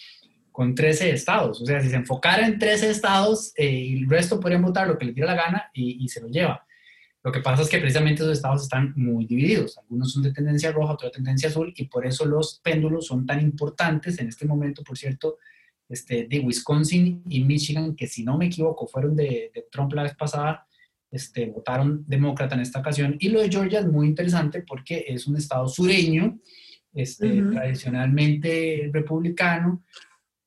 con 0.52 0.74
13 0.74 1.10
estados. 1.10 1.60
O 1.60 1.66
sea, 1.66 1.80
si 1.80 1.88
se 1.88 1.96
enfocara 1.96 2.46
en 2.46 2.58
13 2.58 2.90
estados, 2.90 3.52
eh, 3.56 3.66
y 3.66 4.02
el 4.02 4.08
resto 4.08 4.38
podrían 4.38 4.62
votar 4.62 4.86
lo 4.86 4.98
que 4.98 5.06
le 5.06 5.12
diera 5.12 5.34
la 5.34 5.42
gana 5.42 5.70
y, 5.72 6.06
se 6.08 6.20
lo 6.20 6.28
lleva. 6.28 6.64
Lo 7.24 7.32
que 7.32 7.40
pasa 7.40 7.62
es 7.62 7.68
que 7.68 7.78
precisamente 7.78 8.22
esos 8.22 8.36
estados 8.36 8.62
están 8.62 8.92
muy 8.96 9.26
divididos. 9.26 9.78
Algunos 9.78 10.12
son 10.12 10.22
de 10.22 10.32
tendencia 10.32 10.72
roja, 10.72 10.92
otros 10.92 11.10
de 11.10 11.16
tendencia 11.16 11.48
azul, 11.48 11.72
y 11.76 11.86
por 11.86 12.06
eso 12.06 12.26
los 12.26 12.60
péndulos 12.62 13.06
son 13.06 13.26
tan 13.26 13.40
importantes 13.40 14.18
en 14.18 14.28
este 14.28 14.46
momento, 14.46 14.82
por 14.82 14.98
cierto, 14.98 15.38
este, 15.88 16.26
de 16.28 16.40
Wisconsin 16.40 17.22
y 17.28 17.44
Michigan, 17.44 17.94
que 17.94 18.06
si 18.06 18.24
no 18.24 18.36
me 18.36 18.46
equivoco 18.46 18.86
fueron 18.86 19.16
de, 19.16 19.52
Trump 19.70 19.92
la 19.94 20.02
vez 20.02 20.14
pasada, 20.14 20.66
este, 21.10 21.46
votaron 21.46 22.04
demócrata 22.06 22.54
en 22.54 22.62
esta 22.62 22.80
ocasión. 22.80 23.16
Y 23.20 23.28
lo 23.28 23.40
de 23.40 23.50
Georgia 23.50 23.80
es 23.80 23.86
muy 23.86 24.08
interesante 24.08 24.62
porque 24.62 25.04
es 25.08 25.26
un 25.26 25.36
estado 25.36 25.68
sureño, 25.68 26.38
este, 26.94 27.42
tradicionalmente 27.42 28.90
republicano, 28.92 29.82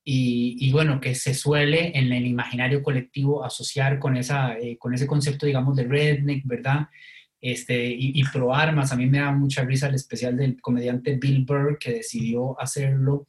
y, 0.08 0.72
bueno, 0.72 1.02
que 1.02 1.16
se 1.16 1.34
suele 1.34 1.98
en 1.98 2.14
el 2.14 2.28
imaginario 2.28 2.84
colectivo 2.84 3.44
asociar 3.44 3.98
con, 3.98 4.16
esa, 4.16 4.56
eh, 4.60 4.78
con 4.78 4.94
ese 4.94 5.08
concepto, 5.08 5.48
digamos, 5.48 5.76
de 5.76 5.86
redneck, 5.86 6.46
¿verdad? 6.46 6.90
Este, 7.42 7.88
y, 7.88 8.24
pro 8.26 8.54
armas. 8.54 8.92
A 8.92 8.96
mí 8.96 9.08
me 9.08 9.18
da 9.18 9.32
mucha 9.32 9.64
risa 9.64 9.88
el 9.88 9.96
especial 9.96 10.38
del 10.38 10.62
comediante 10.62 11.16
Bill 11.16 11.44
Burr, 11.44 11.80
que 11.80 11.92
decidió 11.92 12.60
hacerlo, 12.62 13.26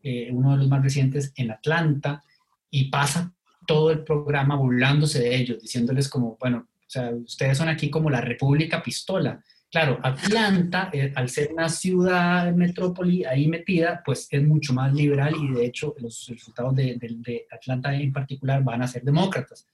eh, 0.00 0.30
uno 0.30 0.52
de 0.52 0.58
los 0.58 0.68
más 0.68 0.80
recientes, 0.80 1.32
en 1.34 1.50
Atlanta, 1.50 2.22
y 2.70 2.84
pasa 2.84 3.34
todo 3.66 3.90
el 3.90 4.04
programa 4.04 4.54
burlándose 4.54 5.18
de 5.18 5.34
ellos, 5.34 5.60
diciéndoles 5.60 6.08
como, 6.08 6.36
bueno, 6.38 6.68
o 6.68 6.88
sea, 6.88 7.10
ustedes 7.10 7.58
son 7.58 7.68
aquí 7.68 7.90
como 7.90 8.10
la 8.10 8.20
República 8.20 8.80
Pistola. 8.80 9.42
Claro, 9.70 9.98
Atlanta, 10.02 10.90
eh, 10.92 11.12
al 11.14 11.28
ser 11.28 11.52
una 11.52 11.68
ciudad 11.68 12.52
metrópoli 12.54 13.24
ahí 13.24 13.48
metida, 13.48 14.00
pues 14.04 14.28
es 14.30 14.42
mucho 14.42 14.72
más 14.72 14.94
liberal 14.94 15.34
y 15.40 15.52
de 15.52 15.66
hecho 15.66 15.94
los 15.98 16.26
resultados 16.28 16.74
de, 16.76 17.46
Atlanta 17.50 17.94
en 17.94 18.12
particular 18.12 18.62
van 18.62 18.82
a 18.82 18.88
ser 18.88 19.02
demócratas. 19.02 19.66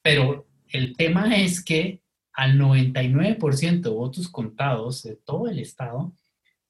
Pero 0.00 0.46
el 0.68 0.96
tema 0.96 1.36
es 1.36 1.62
que 1.62 2.00
al 2.32 2.58
99% 2.58 3.80
de 3.80 3.90
votos 3.90 4.28
contados 4.28 5.02
de 5.02 5.16
todo 5.16 5.48
el 5.48 5.58
estado, 5.58 6.14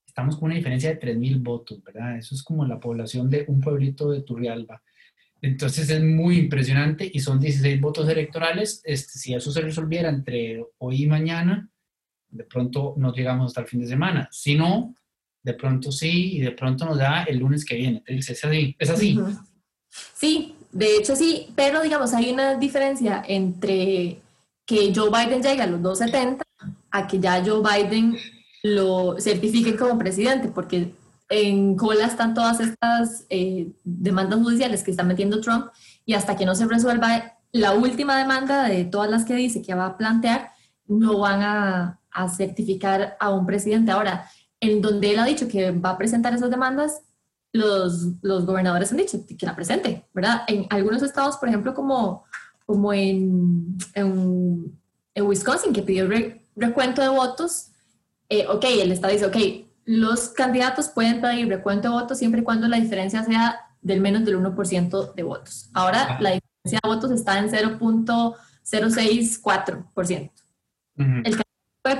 estamos 0.07 0.37
con 0.37 0.47
una 0.47 0.57
diferencia 0.57 0.91
de 0.91 1.01
3.000 1.01 1.43
votos, 1.43 1.83
¿verdad? 1.83 2.19
Eso 2.19 2.35
es 2.35 2.43
como 2.43 2.67
la 2.67 2.81
población 2.81 3.29
de 3.29 3.45
un 3.47 3.61
pueblito 3.61 4.11
de 4.11 4.23
Turrialba. 4.23 4.83
Entonces 5.43 5.91
es 5.91 6.03
muy 6.03 6.39
impresionante 6.39 7.11
y 7.13 7.21
son 7.21 7.39
16 7.39 7.79
votos 7.81 8.09
electorales. 8.09 8.81
Este, 8.85 9.19
si 9.19 9.35
eso 9.35 9.53
se 9.53 9.61
resolviera 9.61 10.09
entre 10.09 10.65
hoy 10.79 11.03
y 11.03 11.07
mañana, 11.07 11.71
de 12.35 12.45
pronto 12.45 12.95
no 12.97 13.13
llegamos 13.13 13.47
hasta 13.47 13.61
el 13.61 13.69
fin 13.69 13.81
de 13.81 13.87
semana. 13.87 14.29
Si 14.31 14.57
no, 14.57 14.95
de 15.43 15.55
pronto 15.55 15.93
sí, 15.93 16.37
y 16.37 16.41
de 16.41 16.51
pronto 16.51 16.85
nos 16.85 16.99
da 16.99 17.23
el 17.23 17.39
lunes 17.39 17.65
que 17.65 17.77
viene. 17.77 18.03
Es 18.07 18.45
así. 18.45 18.77
Es 18.79 18.91
así. 18.91 19.19
Sí, 19.89 20.57
de 20.73 20.97
hecho 20.97 21.15
sí, 21.15 21.53
pero 21.55 21.83
digamos, 21.83 22.13
hay 22.13 22.33
una 22.33 22.57
diferencia 22.57 23.23
entre 23.27 24.21
que 24.67 24.93
Joe 24.95 25.11
Biden 25.11 25.43
llegue 25.43 25.63
a 25.63 25.67
los 25.67 25.81
270 25.81 26.45
a 26.91 27.07
que 27.07 27.21
ya 27.21 27.43
Joe 27.45 27.63
Biden 27.63 28.17
lo 28.63 29.21
certifique 29.21 29.77
como 29.77 29.99
presidente, 29.99 30.49
porque 30.49 30.95
en 31.29 31.77
cola 31.77 32.07
están 32.07 32.35
todas 32.35 32.61
estas 32.61 33.27
eh, 33.29 33.73
demandas 33.85 34.41
judiciales 34.41 34.83
que 34.83 34.91
está 34.91 35.05
metiendo 35.05 35.41
Trump 35.41 35.67
y 36.05 36.15
hasta 36.15 36.37
que 36.37 36.47
no 36.47 36.55
se 36.55 36.67
resuelva 36.67 37.37
la 37.53 37.73
última 37.73 38.19
demanda 38.19 38.65
de 38.65 38.85
todas 38.85 39.11
las 39.11 39.25
que 39.25 39.35
dice 39.35 39.63
que 39.63 39.75
va 39.75 39.87
a 39.87 39.97
plantear, 39.97 40.51
no 40.87 41.19
van 41.19 41.43
a, 41.43 42.01
a 42.15 42.29
certificar 42.29 43.17
a 43.21 43.31
un 43.31 43.45
presidente. 43.45 43.91
Ahora, 43.91 44.31
en 44.61 44.81
donde 44.81 45.11
él 45.11 45.19
ha 45.19 45.27
dicho 45.27 45.49
que 45.49 45.73
va 45.73 45.91
a 45.91 45.99
presentar 45.99 46.33
esas 46.33 46.51
demandas, 46.51 47.03
los, 47.53 48.23
los 48.23 48.47
gobernadores 48.47 48.91
han 48.91 48.99
dicho 48.99 49.19
que 49.27 49.47
la 49.47 49.55
presente, 49.55 50.07
¿verdad? 50.13 50.43
En 50.49 50.67
algunos 50.71 51.03
estados, 51.03 51.37
por 51.37 51.49
ejemplo, 51.49 51.75
como, 51.75 52.25
como 52.67 52.93
en, 52.93 53.77
en, 53.95 54.73
Wisconsin, 55.17 55.73
que 55.73 55.83
pidió 55.83 56.09
recuento 56.57 57.01
de 57.03 57.09
votos, 57.09 57.69
eh, 58.29 58.47
ok, 58.49 58.65
el 58.81 58.91
estado 58.91 59.13
dice, 59.13 59.27
ok, 59.27 59.37
los 59.85 60.31
candidatos 60.31 60.89
pueden 60.89 61.21
pedir 61.21 61.47
recuento 61.49 61.89
de 61.89 61.95
votos 61.95 62.19
siempre 62.19 62.41
y 62.41 62.45
cuando 62.45 62.67
la 62.67 62.79
diferencia 62.79 63.23
sea 63.23 63.61
del 63.81 64.01
menos 64.01 64.25
del 64.25 64.39
1% 64.39 65.15
de 65.15 65.23
votos. 65.23 65.71
Ahora 65.75 66.19
la 66.21 66.31
diferencia 66.31 66.81
de 66.83 66.89
votos 66.89 67.13
está 67.13 67.39
en 67.39 67.51
0.064%. 67.51 70.33
El 70.97 71.37
puede 71.37 71.54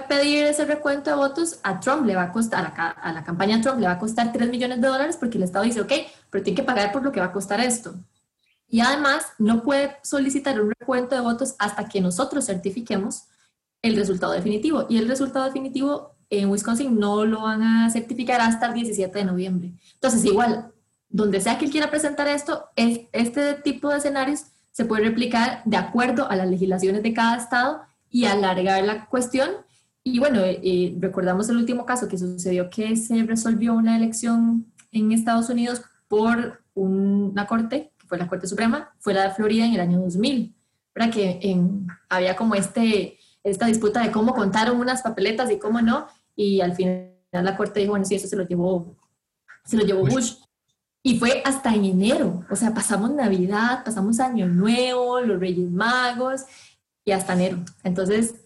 pedir 0.09 0.45
ese 0.45 0.65
recuento 0.65 1.11
de 1.11 1.17
votos, 1.17 1.59
a 1.63 1.79
Trump 1.79 2.07
le 2.07 2.17
va 2.17 2.23
a 2.23 2.33
costar, 2.33 2.73
a 2.75 3.13
la, 3.13 3.23
campaña 3.23 3.61
Trump 3.61 3.79
le 3.81 3.87
va 3.87 3.93
a 3.93 3.99
costar 3.99 4.33
3 4.33 4.49
millones 4.49 4.81
de 4.81 4.89
dólares 4.89 5.19
porque 5.19 5.37
el 5.37 5.45
Estado 5.45 5.65
dice, 5.65 5.83
ok, 5.83 5.93
pero 6.31 6.43
tiene 6.43 6.57
que 6.57 6.63
pagar 6.63 6.91
por 6.91 7.03
lo 7.03 7.13
que 7.13 7.21
va 7.21 7.27
a 7.27 7.33
costar 7.33 7.61
esto. 7.61 7.95
Y 8.67 8.81
además, 8.81 9.27
no 9.39 9.63
puede 9.63 9.99
solicitar 10.03 10.59
un 10.59 10.73
recuento 10.81 11.15
de 11.15 11.21
votos 11.21 11.55
hasta 11.59 11.87
que 11.87 12.01
nosotros 12.01 12.47
certifiquemos 12.47 13.25
el 13.83 13.95
resultado 13.95 14.33
definitivo. 14.33 14.87
Y 14.89 14.97
el 14.97 15.07
resultado 15.07 15.45
definitivo 15.45 16.17
en 16.31 16.49
Wisconsin 16.49 16.99
no 16.99 17.27
lo 17.27 17.43
van 17.43 17.63
a 17.63 17.91
certificar 17.91 18.41
hasta 18.41 18.67
el 18.67 18.73
17 18.73 19.19
de 19.19 19.25
noviembre. 19.27 19.75
Entonces, 19.93 20.25
igual, 20.25 20.73
donde 21.11 21.43
sea 21.43 21.59
que 21.59 21.67
él 21.67 21.71
quiera 21.71 21.91
presentar 21.91 22.27
esto, 22.27 22.71
este 22.75 23.55
tipo 23.55 23.91
de 23.91 23.99
escenarios 23.99 24.47
se 24.73 24.87
puede 24.87 25.05
replicar 25.05 25.61
de 25.67 25.77
acuerdo 25.77 26.29
a 26.31 26.37
las 26.37 26.49
legislaciones 26.49 27.03
de 27.03 27.13
cada 27.13 27.37
estado 27.37 27.83
y 28.11 28.25
alargar 28.25 28.83
la 28.85 29.07
cuestión 29.07 29.51
y 30.07 30.19
bueno, 30.19 30.41
eh, 30.41 30.61
eh, 30.63 30.95
recordamos 31.01 31.49
el 31.49 31.57
último 31.57 31.87
caso 31.87 32.09
que 32.09 32.19
sucedió 32.19 32.69
que 32.69 32.95
se 32.95 33.23
resolvió 33.23 33.73
una 33.73 33.97
elección 33.97 34.71
en 34.93 35.13
Estados 35.13 35.49
Unidos 35.49 35.83
por 36.09 36.63
una 36.75 37.47
corte, 37.47 37.93
que 37.99 38.07
fue 38.07 38.19
la 38.19 38.29
Corte 38.29 38.47
Suprema, 38.47 38.95
fue 38.99 39.15
la 39.15 39.29
de 39.29 39.35
Florida 39.35 39.65
en 39.65 39.73
el 39.73 39.81
año 39.81 40.01
2000, 40.01 40.55
para 40.93 41.11
que 41.11 41.39
en, 41.43 41.87
había 42.11 42.37
como 42.37 42.55
este, 42.55 43.19
esta 43.43 43.67
disputa 43.67 44.03
de 44.03 44.13
cómo 44.13 44.35
contaron 44.35 44.79
unas 44.79 45.01
papeletas 45.01 45.51
y 45.51 45.59
cómo 45.59 45.81
no, 45.81 46.07
y 46.37 46.61
al 46.61 46.75
final 46.75 47.15
la 47.33 47.57
Corte 47.57 47.81
dijo, 47.81 47.93
bueno, 47.93 48.05
sí, 48.05 48.15
eso 48.15 48.29
se 48.29 48.37
lo 48.37 48.47
llevó, 48.47 48.97
se 49.65 49.79
lo 49.79 49.85
llevó 49.85 50.07
Bush. 50.07 50.35
Y 51.03 51.19
fue 51.19 51.43
hasta 51.45 51.75
en 51.75 51.85
enero, 51.85 52.45
o 52.51 52.57
sea, 52.57 52.75
pasamos 52.75 53.11
Navidad, 53.11 53.85
pasamos 53.85 54.21
Año 54.21 54.49
Nuevo, 54.49 55.21
los 55.21 55.41
Reyes 55.41 55.71
Magos, 55.71 56.43
y 57.05 57.13
hasta 57.13 57.35
enero. 57.35 57.59
Entonces, 57.83 58.44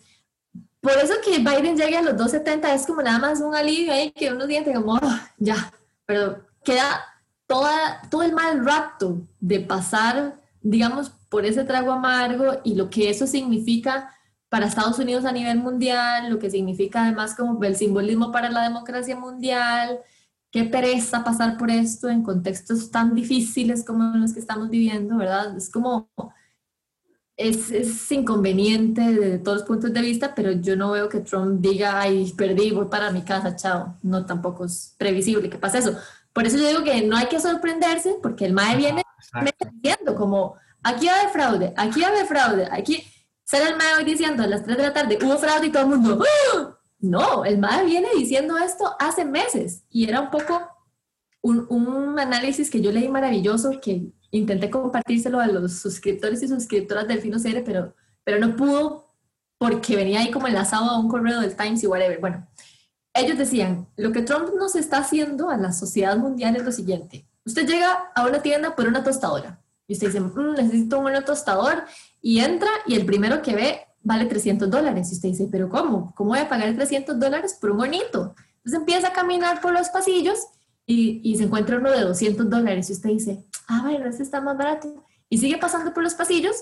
por 0.80 0.92
eso 0.92 1.14
que 1.24 1.38
Biden 1.38 1.76
llegue 1.76 1.96
a 1.96 2.02
los 2.02 2.16
270 2.16 2.74
es 2.74 2.86
como 2.86 3.02
nada 3.02 3.18
más 3.18 3.40
un 3.40 3.54
alivio 3.54 3.92
ahí 3.92 4.10
que 4.12 4.32
unos 4.32 4.46
dientes 4.46 4.74
como, 4.76 4.96
ah, 4.96 5.30
ya, 5.38 5.72
pero 6.06 6.46
queda 6.64 7.04
toda, 7.46 8.02
todo 8.10 8.22
el 8.22 8.32
mal 8.32 8.64
rato 8.64 9.20
de 9.40 9.60
pasar, 9.60 10.40
digamos, 10.60 11.10
por 11.28 11.44
ese 11.44 11.64
trago 11.64 11.92
amargo 11.92 12.60
y 12.64 12.74
lo 12.74 12.90
que 12.90 13.10
eso 13.10 13.26
significa 13.26 14.14
para 14.48 14.66
Estados 14.66 14.98
Unidos 14.98 15.24
a 15.24 15.32
nivel 15.32 15.58
mundial, 15.58 16.30
lo 16.30 16.38
que 16.38 16.50
significa 16.50 17.02
además 17.02 17.34
como 17.34 17.62
el 17.64 17.76
simbolismo 17.76 18.32
para 18.32 18.50
la 18.50 18.62
democracia 18.62 19.16
mundial, 19.16 20.00
qué 20.50 20.64
pereza 20.64 21.24
pasar 21.24 21.58
por 21.58 21.70
esto 21.70 22.08
en 22.08 22.22
contextos 22.22 22.90
tan 22.90 23.14
difíciles 23.14 23.84
como 23.84 24.16
los 24.16 24.32
que 24.32 24.40
estamos 24.40 24.70
viviendo, 24.70 25.16
¿verdad? 25.16 25.56
Es 25.56 25.70
como 25.70 26.08
es, 27.38 28.10
inconveniente 28.10 29.00
de 29.00 29.38
todos 29.38 29.58
los 29.58 29.66
puntos 29.66 29.92
de 29.92 30.00
vista, 30.00 30.34
pero 30.34 30.52
yo 30.52 30.76
no 30.76 30.90
veo 30.90 31.08
que 31.08 31.20
Trump 31.20 31.60
diga, 31.60 32.00
ay, 32.00 32.32
perdí, 32.36 32.72
voy 32.72 32.86
para 32.86 33.12
mi 33.12 33.22
casa, 33.22 33.54
chao. 33.54 33.96
No, 34.02 34.26
tampoco 34.26 34.64
es 34.64 34.94
previsible 34.98 35.48
que 35.48 35.56
pase 35.56 35.78
eso. 35.78 35.96
Por 36.32 36.46
eso 36.46 36.58
yo 36.58 36.68
digo 36.68 36.84
que 36.84 37.00
no 37.02 37.16
hay 37.16 37.26
que 37.26 37.40
sorprenderse, 37.40 38.16
porque 38.20 38.44
el 38.44 38.52
MAE 38.52 38.76
viene 38.76 39.02
diciendo 39.72 40.16
como, 40.16 40.56
aquí 40.82 41.06
va 41.06 41.12
a 41.12 41.20
haber 41.20 41.32
fraude, 41.32 41.74
aquí 41.76 42.00
va 42.00 42.08
a 42.08 42.10
haber 42.10 42.26
fraude, 42.26 42.68
aquí... 42.70 43.04
Sale 43.44 43.70
el 43.70 43.76
MAE 43.76 43.94
hoy 43.96 44.04
diciendo 44.04 44.42
a 44.42 44.46
las 44.46 44.62
3 44.62 44.76
de 44.76 44.82
la 44.82 44.92
tarde, 44.92 45.18
hubo 45.22 45.38
fraude 45.38 45.68
y 45.68 45.70
todo 45.70 45.84
el 45.84 45.88
mundo, 45.88 46.22
¡Ah!". 46.52 46.76
no, 46.98 47.46
el 47.46 47.56
MAE 47.56 47.86
viene 47.86 48.08
diciendo 48.14 48.58
esto 48.58 48.94
hace 48.98 49.24
meses 49.24 49.84
y 49.88 50.06
era 50.06 50.20
un 50.20 50.30
poco 50.30 50.68
un, 51.40 51.66
un 51.70 52.18
análisis 52.18 52.70
que 52.70 52.82
yo 52.82 52.92
leí 52.92 53.08
maravilloso 53.08 53.70
que 53.80 54.12
intenté 54.30 54.70
compartírselo 54.70 55.40
a 55.40 55.46
los 55.46 55.78
suscriptores 55.80 56.42
y 56.42 56.48
suscriptoras 56.48 57.08
del 57.08 57.20
Fino 57.20 57.38
CR, 57.38 57.62
pero, 57.64 57.94
pero 58.24 58.38
no 58.38 58.56
pudo 58.56 59.08
porque 59.58 59.96
venía 59.96 60.20
ahí 60.20 60.30
como 60.30 60.46
enlazado 60.46 60.90
a 60.90 60.98
un 60.98 61.08
correo 61.08 61.40
del 61.40 61.56
Times 61.56 61.82
y 61.82 61.86
whatever. 61.86 62.20
Bueno, 62.20 62.46
ellos 63.14 63.36
decían, 63.36 63.88
lo 63.96 64.12
que 64.12 64.22
Trump 64.22 64.50
nos 64.56 64.76
está 64.76 64.98
haciendo 64.98 65.50
a 65.50 65.56
la 65.56 65.72
sociedad 65.72 66.16
mundial 66.16 66.56
es 66.56 66.64
lo 66.64 66.72
siguiente. 66.72 67.26
Usted 67.44 67.66
llega 67.66 68.10
a 68.14 68.26
una 68.26 68.40
tienda 68.42 68.76
por 68.76 68.86
una 68.86 69.02
tostadora 69.02 69.60
y 69.86 69.94
usted 69.94 70.08
dice, 70.08 70.20
mm, 70.20 70.54
necesito 70.54 70.98
un 70.98 71.04
buen 71.04 71.24
tostador 71.24 71.84
y 72.20 72.38
entra 72.38 72.68
y 72.86 72.94
el 72.94 73.04
primero 73.06 73.42
que 73.42 73.54
ve 73.54 73.80
vale 74.02 74.26
300 74.26 74.70
dólares. 74.70 75.10
Y 75.10 75.14
usted 75.14 75.30
dice, 75.30 75.48
pero 75.50 75.68
¿cómo? 75.68 76.14
¿Cómo 76.14 76.30
voy 76.30 76.38
a 76.38 76.48
pagar 76.48 76.74
300 76.74 77.18
dólares 77.18 77.56
por 77.60 77.70
un 77.70 77.78
bonito? 77.78 78.34
Entonces 78.58 78.80
empieza 78.80 79.08
a 79.08 79.12
caminar 79.12 79.60
por 79.60 79.72
los 79.72 79.88
pasillos 79.88 80.38
y, 80.86 81.20
y 81.24 81.36
se 81.36 81.44
encuentra 81.44 81.78
uno 81.78 81.90
de 81.90 82.02
200 82.02 82.48
dólares 82.48 82.88
y 82.90 82.92
usted 82.92 83.10
dice, 83.10 83.44
ah, 83.68 83.82
bueno, 83.82 84.06
este 84.06 84.22
está 84.22 84.40
más 84.40 84.56
barato. 84.56 85.04
Y 85.28 85.38
sigue 85.38 85.58
pasando 85.58 85.94
por 85.94 86.02
los 86.02 86.14
pasillos, 86.14 86.56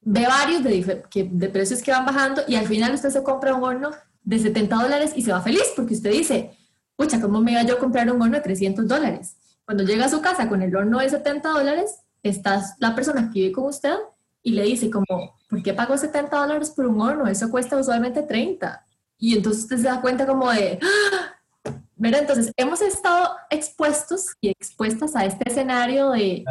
ve 0.00 0.26
varios 0.26 0.64
de, 0.64 1.04
que, 1.10 1.24
de 1.24 1.48
precios 1.48 1.82
que 1.82 1.90
van 1.90 2.06
bajando 2.06 2.42
y 2.48 2.56
al 2.56 2.66
final 2.66 2.94
usted 2.94 3.10
se 3.10 3.22
compra 3.22 3.54
un 3.54 3.62
horno 3.62 3.90
de 4.22 4.38
70 4.38 4.76
dólares 4.76 5.12
y 5.14 5.22
se 5.22 5.32
va 5.32 5.40
feliz 5.40 5.72
porque 5.76 5.94
usted 5.94 6.10
dice, 6.10 6.56
pucha, 6.96 7.20
¿cómo 7.20 7.40
me 7.40 7.52
iba 7.52 7.62
yo 7.62 7.74
a 7.74 7.78
comprar 7.78 8.10
un 8.10 8.20
horno 8.20 8.36
de 8.36 8.42
300 8.42 8.88
dólares? 8.88 9.36
Cuando 9.64 9.84
llega 9.84 10.06
a 10.06 10.08
su 10.08 10.20
casa 10.20 10.48
con 10.48 10.62
el 10.62 10.74
horno 10.74 10.98
de 10.98 11.10
70 11.10 11.48
dólares, 11.48 12.00
está 12.22 12.62
la 12.78 12.94
persona 12.94 13.30
que 13.32 13.40
vive 13.40 13.52
con 13.52 13.66
usted 13.66 13.96
y 14.42 14.52
le 14.52 14.62
dice 14.62 14.90
como, 14.90 15.36
¿por 15.48 15.62
qué 15.62 15.74
pagó 15.74 15.98
70 15.98 16.36
dólares 16.36 16.70
por 16.70 16.86
un 16.86 17.00
horno? 17.00 17.26
Eso 17.26 17.50
cuesta 17.50 17.76
usualmente 17.76 18.22
30. 18.22 18.84
Y 19.18 19.36
entonces 19.36 19.64
usted 19.64 19.76
se 19.78 19.82
da 19.82 20.00
cuenta 20.00 20.26
como 20.26 20.50
de, 20.52 20.78
¡Ah! 20.82 21.35
Entonces, 21.98 22.52
hemos 22.56 22.82
estado 22.82 23.36
expuestos 23.50 24.36
y 24.40 24.50
expuestas 24.50 25.16
a 25.16 25.24
este 25.24 25.48
escenario 25.48 26.10
de 26.10 26.44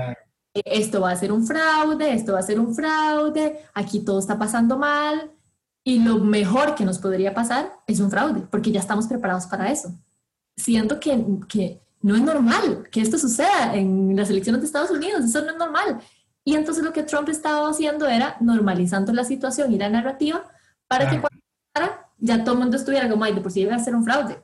esto 0.53 1.01
va 1.01 1.12
a 1.12 1.15
ser 1.15 1.31
un 1.31 1.45
fraude, 1.45 2.13
esto 2.13 2.34
va 2.34 2.39
a 2.39 2.43
ser 2.43 2.60
un 2.60 2.73
fraude, 2.73 3.60
aquí 3.73 3.99
todo 3.99 4.19
está 4.19 4.39
pasando 4.39 4.77
mal 4.77 5.31
y 5.84 5.99
lo 5.99 6.19
mejor 6.19 6.75
que 6.75 6.86
nos 6.86 6.97
podría 6.97 7.34
pasar 7.34 7.73
es 7.86 7.99
un 7.99 8.10
fraude, 8.10 8.41
porque 8.49 8.71
ya 8.71 8.79
estamos 8.79 9.08
preparados 9.08 9.45
para 9.45 9.71
eso. 9.71 9.93
Siento 10.55 10.99
que, 10.99 11.23
que 11.49 11.81
no 12.01 12.15
es 12.15 12.21
normal 12.21 12.88
que 12.89 13.01
esto 13.01 13.17
suceda 13.17 13.75
en 13.75 14.15
las 14.15 14.29
elecciones 14.29 14.62
de 14.62 14.67
Estados 14.67 14.91
Unidos, 14.91 15.25
eso 15.25 15.41
no 15.41 15.51
es 15.51 15.58
normal. 15.58 15.99
Y 16.43 16.55
entonces 16.55 16.84
lo 16.84 16.93
que 16.93 17.03
Trump 17.03 17.27
estaba 17.29 17.69
haciendo 17.69 18.08
era 18.08 18.38
normalizando 18.39 19.12
la 19.12 19.25
situación 19.25 19.73
y 19.73 19.77
la 19.77 19.89
narrativa 19.89 20.43
para 20.88 21.10
que 21.10 21.19
cuando 21.19 21.41
ya 22.17 22.43
todo 22.43 22.53
el 22.53 22.62
mundo 22.62 22.77
estuviera 22.77 23.10
como, 23.10 23.25
ay, 23.25 23.34
de 23.34 23.41
por 23.41 23.51
sí 23.51 23.62
iba 23.62 23.75
a 23.75 23.79
ser 23.79 23.95
un 23.95 24.05
fraude 24.05 24.38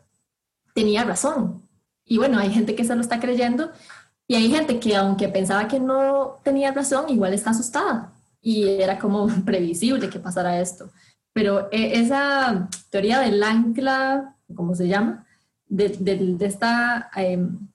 tenía 0.73 1.03
razón. 1.03 1.67
Y 2.05 2.17
bueno, 2.17 2.39
hay 2.39 2.51
gente 2.51 2.75
que 2.75 2.83
se 2.83 2.95
lo 2.95 3.01
está 3.01 3.19
creyendo 3.19 3.71
y 4.27 4.35
hay 4.35 4.49
gente 4.49 4.79
que 4.79 4.95
aunque 4.95 5.27
pensaba 5.27 5.67
que 5.67 5.79
no 5.79 6.39
tenía 6.43 6.71
razón, 6.71 7.09
igual 7.09 7.33
está 7.33 7.51
asustada. 7.51 8.13
Y 8.41 8.67
era 8.67 8.97
como 8.97 9.27
previsible 9.45 10.09
que 10.09 10.19
pasara 10.19 10.61
esto. 10.61 10.89
Pero 11.33 11.69
e, 11.71 11.99
esa 11.99 12.69
teoría 12.89 13.19
del 13.19 13.41
ancla, 13.43 14.35
¿cómo 14.55 14.75
se 14.75 14.87
llama? 14.87 15.25
De, 15.67 15.89
de, 15.89 16.45
esta, 16.45 17.09
em, 17.15 17.69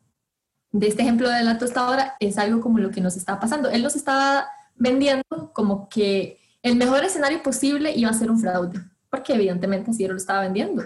de 0.72 0.88
este 0.88 1.02
ejemplo 1.02 1.30
de 1.30 1.42
la 1.42 1.58
tostadora 1.58 2.14
es 2.20 2.36
algo 2.38 2.60
como 2.60 2.78
lo 2.78 2.90
que 2.90 3.00
nos 3.00 3.16
está 3.16 3.40
pasando. 3.40 3.70
Él 3.70 3.82
nos 3.82 3.96
está 3.96 4.48
vendiendo 4.74 5.52
como 5.52 5.88
que 5.88 6.38
el 6.62 6.76
mejor 6.76 7.04
escenario 7.04 7.42
posible 7.42 7.92
iba 7.94 8.10
a 8.10 8.14
ser 8.14 8.30
un 8.30 8.40
fraude, 8.40 8.80
porque 9.08 9.34
evidentemente 9.34 9.90
así 9.90 10.06
lo 10.06 10.16
estaba 10.16 10.42
vendiendo. 10.42 10.82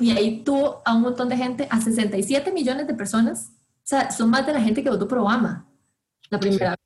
Y 0.00 0.10
ahí 0.10 0.42
tuvo 0.42 0.82
a 0.84 0.94
un 0.94 1.02
montón 1.02 1.28
de 1.28 1.36
gente, 1.36 1.68
a 1.70 1.80
67 1.80 2.52
millones 2.52 2.86
de 2.86 2.94
personas. 2.94 3.52
O 3.76 3.86
sea, 3.86 4.10
son 4.10 4.30
más 4.30 4.46
de 4.46 4.52
la 4.52 4.60
gente 4.60 4.82
que 4.82 4.90
votó 4.90 5.06
por 5.06 5.18
Obama 5.18 5.68
la 6.30 6.40
primera 6.40 6.70
vez. 6.70 6.78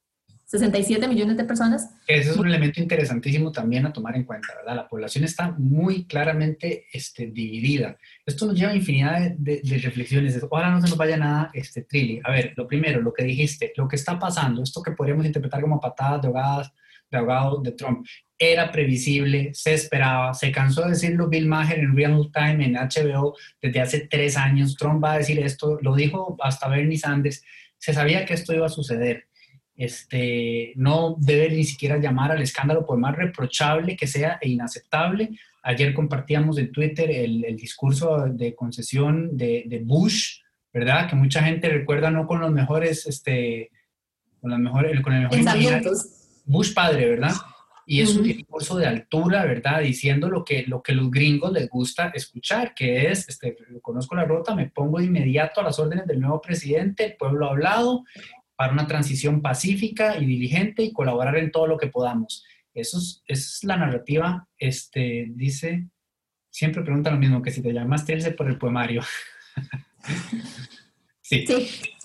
67 0.48 1.06
millones 1.08 1.36
de 1.36 1.44
personas. 1.44 1.90
Ese 2.06 2.30
es 2.30 2.36
un 2.38 2.46
elemento 2.46 2.80
interesantísimo 2.80 3.52
también 3.52 3.84
a 3.84 3.92
tomar 3.92 4.16
en 4.16 4.24
cuenta, 4.24 4.54
¿verdad? 4.56 4.76
La 4.76 4.88
población 4.88 5.24
está 5.24 5.50
muy 5.50 6.06
claramente 6.06 6.86
este, 6.90 7.26
dividida. 7.26 7.98
Esto 8.24 8.46
nos 8.46 8.58
lleva 8.58 8.72
a 8.72 8.74
infinidad 8.74 9.32
de, 9.36 9.60
reflexiones. 9.82 10.42
Ahora 10.50 10.70
no 10.70 10.80
se 10.80 10.88
nos 10.88 10.96
vaya 10.96 11.18
nada, 11.18 11.50
este, 11.52 11.82
Trilly. 11.82 12.22
A 12.24 12.30
ver, 12.30 12.54
lo 12.56 12.66
primero, 12.66 13.02
lo 13.02 13.12
que 13.12 13.24
dijiste, 13.24 13.74
lo 13.76 13.86
que 13.86 13.96
está 13.96 14.18
pasando, 14.18 14.62
esto 14.62 14.82
que 14.82 14.92
podríamos 14.92 15.26
interpretar 15.26 15.60
como 15.60 15.78
patadas 15.78 16.22
de 16.22 16.28
ahogadas 16.28 16.72
de 17.10 17.18
abogado 17.18 17.60
de 17.62 17.72
Trump. 17.72 18.06
Era 18.38 18.70
previsible, 18.70 19.50
se 19.52 19.74
esperaba, 19.74 20.32
se 20.34 20.52
cansó 20.52 20.82
de 20.82 20.90
decirlo 20.90 21.28
Bill 21.28 21.46
Maher 21.46 21.80
en 21.80 21.96
Real 21.96 22.30
Time 22.32 22.64
en 22.64 22.74
HBO 22.74 23.36
desde 23.60 23.80
hace 23.80 24.06
tres 24.08 24.36
años. 24.36 24.76
Trump 24.76 25.02
va 25.02 25.14
a 25.14 25.18
decir 25.18 25.38
esto, 25.40 25.78
lo 25.82 25.94
dijo 25.94 26.36
hasta 26.40 26.68
Bernie 26.68 26.98
Sanders. 26.98 27.42
Se 27.78 27.92
sabía 27.92 28.24
que 28.24 28.34
esto 28.34 28.54
iba 28.54 28.66
a 28.66 28.70
suceder. 28.70 29.24
Este, 29.74 30.72
no 30.74 31.14
debe 31.18 31.50
ni 31.50 31.62
siquiera 31.62 31.98
llamar 31.98 32.32
al 32.32 32.42
escándalo, 32.42 32.84
por 32.84 32.98
más 32.98 33.14
reprochable 33.14 33.96
que 33.96 34.08
sea 34.08 34.38
e 34.40 34.48
inaceptable. 34.48 35.30
Ayer 35.62 35.94
compartíamos 35.94 36.58
en 36.58 36.72
Twitter 36.72 37.10
el, 37.10 37.56
discurso 37.56 38.26
de 38.26 38.54
concesión 38.54 39.36
de, 39.36 39.82
Bush, 39.84 40.40
¿verdad? 40.72 41.08
Que 41.08 41.14
mucha 41.14 41.42
gente 41.42 41.68
recuerda 41.68 42.10
no 42.10 42.26
con 42.26 42.40
los 42.40 42.50
mejores, 42.50 43.06
este, 43.06 43.70
con, 44.40 44.50
las 44.50 44.58
mejores, 44.58 45.00
con 45.00 45.12
el 45.12 45.22
mejor 45.22 45.38
Bush 46.48 46.74
padre, 46.74 47.08
¿verdad? 47.10 47.34
Y 47.86 48.02
es 48.02 48.14
un 48.16 48.24
discurso 48.24 48.76
de 48.76 48.86
altura, 48.86 49.44
¿verdad? 49.44 49.80
Diciendo 49.80 50.28
lo 50.28 50.44
que, 50.44 50.64
lo 50.66 50.82
que 50.82 50.92
los 50.92 51.10
gringos 51.10 51.52
les 51.52 51.68
gusta 51.68 52.08
escuchar, 52.14 52.74
que 52.74 53.10
es, 53.10 53.28
este, 53.28 53.56
conozco 53.80 54.14
la 54.14 54.24
ruta, 54.24 54.54
me 54.54 54.68
pongo 54.68 54.98
de 54.98 55.06
inmediato 55.06 55.60
a 55.60 55.64
las 55.64 55.78
órdenes 55.78 56.06
del 56.06 56.20
nuevo 56.20 56.40
presidente, 56.40 57.04
el 57.04 57.16
pueblo 57.16 57.46
ha 57.46 57.50
hablado, 57.50 58.04
para 58.56 58.72
una 58.72 58.86
transición 58.86 59.40
pacífica 59.40 60.18
y 60.18 60.26
diligente 60.26 60.82
y 60.82 60.92
colaborar 60.92 61.38
en 61.38 61.50
todo 61.50 61.66
lo 61.66 61.78
que 61.78 61.86
podamos. 61.86 62.44
Eso 62.74 62.98
es, 62.98 63.22
es 63.26 63.64
la 63.64 63.76
narrativa, 63.76 64.46
este, 64.58 65.26
dice, 65.30 65.88
siempre 66.50 66.82
pregunta 66.82 67.10
lo 67.10 67.18
mismo, 67.18 67.40
que 67.40 67.52
si 67.52 67.62
te 67.62 67.72
llamas 67.72 68.04
Trilce 68.04 68.32
por 68.32 68.48
el 68.48 68.58
poemario. 68.58 69.02
sí. 71.22 71.46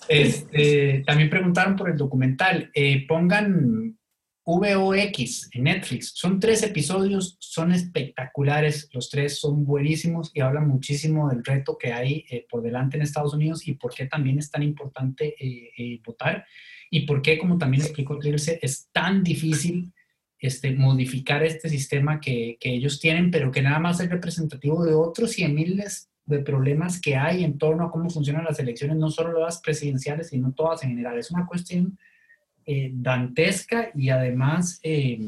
Este, 0.08 1.04
también 1.06 1.30
preguntaron 1.30 1.76
por 1.76 1.90
el 1.90 1.98
documental. 1.98 2.70
Eh, 2.74 3.06
pongan 3.08 3.98
VOX 4.46 5.50
en 5.54 5.64
Netflix. 5.64 6.12
Son 6.16 6.40
tres 6.40 6.64
episodios, 6.64 7.38
son 7.40 7.72
espectaculares, 7.72 8.90
los 8.92 9.10
tres 9.10 9.40
son 9.40 9.64
buenísimos 9.64 10.32
y 10.34 10.42
hablan 10.42 10.68
muchísimo 10.68 11.30
del 11.30 11.44
reto 11.44 11.78
que 11.78 11.94
hay 11.94 12.26
eh, 12.30 12.46
por 12.50 12.62
delante 12.62 12.98
en 12.98 13.04
Estados 13.04 13.34
Unidos 13.34 13.68
y 13.68 13.74
por 13.74 13.94
qué 13.94 14.06
también 14.06 14.40
es 14.40 14.52
tan 14.52 14.64
importante 14.64 15.36
eh, 15.40 15.72
eh, 15.78 16.02
votar 16.06 16.46
y 16.90 17.08
por 17.08 17.22
qué, 17.22 17.38
como 17.38 17.58
también 17.58 17.84
explicó 17.84 18.20
Clearse, 18.20 18.60
es 18.62 18.90
tan 18.92 19.24
difícil 19.24 19.94
este, 20.38 20.72
modificar 20.72 21.42
este 21.42 21.70
sistema 21.70 22.20
que, 22.20 22.58
que, 22.60 22.74
ellos 22.74 23.00
tienen, 23.00 23.32
pero 23.32 23.50
que 23.50 23.62
nada 23.62 23.80
más 23.80 24.00
es 24.02 24.10
representativo 24.10 24.84
de 24.84 24.94
otros 24.94 25.40
y 25.40 25.44
de 25.44 25.50
miles 25.50 26.10
de 26.26 26.40
problemas 26.40 27.02
que 27.02 27.16
hay 27.16 27.44
en 27.44 27.58
torno 27.58 27.86
a 27.86 27.92
cómo 27.92 28.10
funcionan 28.10 28.46
las 28.46 28.60
elecciones, 28.60 28.98
no 28.98 29.10
solo 29.10 29.40
las 29.40 29.62
presidenciales, 29.62 30.30
sino 30.30 30.54
todas 30.54 30.84
en 30.84 30.90
general. 30.90 31.18
Es 31.18 31.32
una 31.32 31.46
cuestión 31.46 31.98
eh, 32.66 32.92
dantesca 32.94 33.90
y 33.94 34.10
además 34.10 34.80
eh, 34.84 35.20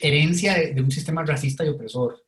herencia 0.00 0.54
de, 0.54 0.80
un 0.80 0.90
sistema 0.90 1.24
racista 1.24 1.64
y 1.64 1.68
opresor. 1.68 2.22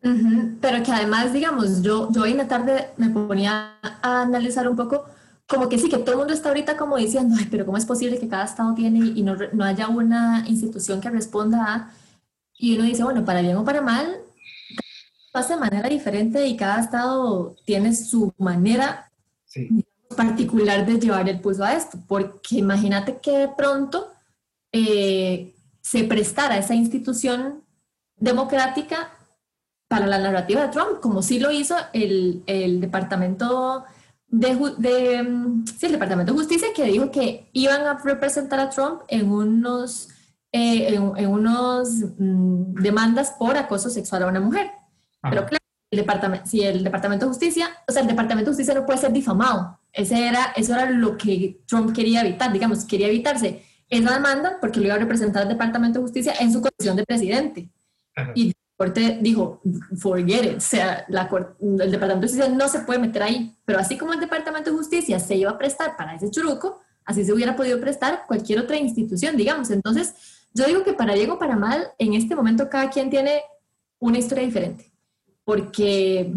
Pero 0.00 0.82
que 0.84 0.92
además, 0.92 1.32
digamos, 1.32 1.82
yo, 1.82 2.10
yo 2.12 2.22
hoy 2.22 2.30
en 2.30 2.36
la 2.36 2.48
tarde 2.48 2.90
me 2.96 3.08
ponía 3.08 3.78
a 3.82 4.22
analizar 4.22 4.68
un 4.68 4.76
poco, 4.76 5.04
como 5.48 5.68
que 5.68 5.78
sí, 5.78 5.88
que 5.88 5.98
todo 5.98 6.12
el 6.12 6.18
mundo 6.18 6.32
está 6.32 6.48
ahorita 6.48 6.76
como 6.76 6.96
diciendo, 6.96 7.34
Ay, 7.38 7.48
pero 7.50 7.66
¿cómo 7.66 7.76
es 7.76 7.86
posible 7.86 8.18
que 8.18 8.28
cada 8.28 8.44
estado 8.44 8.74
tiene 8.74 9.00
y 9.14 9.22
no, 9.22 9.36
no 9.52 9.64
haya 9.64 9.88
una 9.88 10.44
institución 10.48 11.00
que 11.00 11.10
responda 11.10 11.74
a... 11.74 11.92
Y 12.58 12.76
uno 12.76 12.84
dice, 12.84 13.02
bueno, 13.02 13.24
para 13.24 13.42
bien 13.42 13.56
o 13.56 13.64
para 13.64 13.82
mal, 13.82 14.16
pasa 15.32 15.54
de 15.54 15.60
manera 15.60 15.88
diferente 15.88 16.46
y 16.46 16.56
cada 16.56 16.80
estado 16.80 17.56
tiene 17.64 17.94
su 17.94 18.32
manera 18.38 19.10
sí 19.44 19.68
particular 20.14 20.86
de 20.86 20.98
llevar 20.98 21.28
el 21.28 21.40
pulso 21.40 21.64
a 21.64 21.74
esto, 21.74 21.98
porque 22.06 22.56
imagínate 22.56 23.18
que 23.18 23.38
de 23.38 23.48
pronto 23.48 24.12
eh, 24.72 25.54
se 25.80 26.04
prestara 26.04 26.58
esa 26.58 26.74
institución 26.74 27.64
democrática 28.16 29.10
para 29.88 30.06
la 30.06 30.18
narrativa 30.18 30.62
de 30.62 30.68
Trump, 30.68 31.00
como 31.00 31.22
sí 31.22 31.38
lo 31.38 31.50
hizo 31.50 31.76
el, 31.92 32.42
el 32.46 32.80
Departamento 32.80 33.84
de, 34.28 34.74
de 34.78 35.62
sí, 35.78 35.86
el 35.86 35.92
Departamento 35.92 36.32
de 36.32 36.38
Justicia, 36.38 36.68
que 36.74 36.84
dijo 36.84 37.10
que 37.10 37.48
iban 37.52 37.82
a 37.86 37.98
representar 37.98 38.58
a 38.60 38.70
Trump 38.70 39.02
en 39.08 39.30
unos, 39.30 40.08
eh, 40.52 40.94
en, 40.94 41.28
unos 41.28 41.90
mm, 42.18 42.74
demandas 42.74 43.30
por 43.38 43.56
acoso 43.56 43.90
sexual 43.90 44.24
a 44.24 44.26
una 44.26 44.40
mujer. 44.40 44.70
Pero 45.22 45.46
claro, 45.46 45.64
el 45.90 45.98
departamento, 45.98 46.46
si 46.46 46.62
el 46.62 46.82
Departamento 46.82 47.26
de 47.26 47.30
Justicia, 47.30 47.70
o 47.86 47.92
sea, 47.92 48.02
el 48.02 48.08
Departamento 48.08 48.50
de 48.50 48.54
Justicia 48.54 48.74
no 48.74 48.86
puede 48.86 48.98
ser 48.98 49.12
difamado, 49.12 49.78
ese 49.92 50.26
era, 50.26 50.52
eso 50.56 50.74
era 50.74 50.90
lo 50.90 51.16
que 51.16 51.60
Trump 51.66 51.94
quería 51.94 52.20
evitar, 52.20 52.52
digamos, 52.52 52.84
quería 52.84 53.08
evitarse. 53.08 53.62
Esa 53.88 54.14
demanda 54.14 54.58
porque 54.60 54.80
lo 54.80 54.86
iba 54.86 54.96
a 54.96 54.98
representar 54.98 55.44
el 55.44 55.48
Departamento 55.48 56.00
de 56.00 56.02
Justicia 56.02 56.34
en 56.40 56.52
su 56.52 56.60
condición 56.60 56.96
de 56.96 57.04
presidente. 57.04 57.70
Y 58.34 58.48
la 58.48 58.54
Corte 58.76 59.18
dijo, 59.20 59.62
forget 59.96 60.44
it, 60.44 60.56
o 60.56 60.60
sea, 60.60 61.04
la, 61.08 61.28
el 61.60 61.90
Departamento 61.90 62.26
de 62.26 62.32
Justicia 62.32 62.48
no 62.48 62.68
se 62.68 62.80
puede 62.80 62.98
meter 62.98 63.22
ahí, 63.22 63.56
pero 63.64 63.78
así 63.78 63.96
como 63.96 64.12
el 64.12 64.20
Departamento 64.20 64.70
de 64.70 64.76
Justicia 64.76 65.20
se 65.20 65.36
iba 65.36 65.52
a 65.52 65.58
prestar 65.58 65.96
para 65.96 66.14
ese 66.14 66.30
churuco, 66.30 66.80
así 67.04 67.24
se 67.24 67.32
hubiera 67.32 67.54
podido 67.54 67.80
prestar 67.80 68.24
cualquier 68.26 68.58
otra 68.58 68.76
institución, 68.76 69.36
digamos. 69.36 69.70
Entonces, 69.70 70.14
yo 70.52 70.66
digo 70.66 70.82
que 70.82 70.92
para 70.92 71.14
Diego 71.14 71.38
para 71.38 71.56
mal, 71.56 71.88
en 71.98 72.14
este 72.14 72.34
momento 72.34 72.68
cada 72.68 72.90
quien 72.90 73.08
tiene 73.08 73.42
una 73.98 74.18
historia 74.18 74.44
diferente, 74.44 74.92
porque 75.46 76.34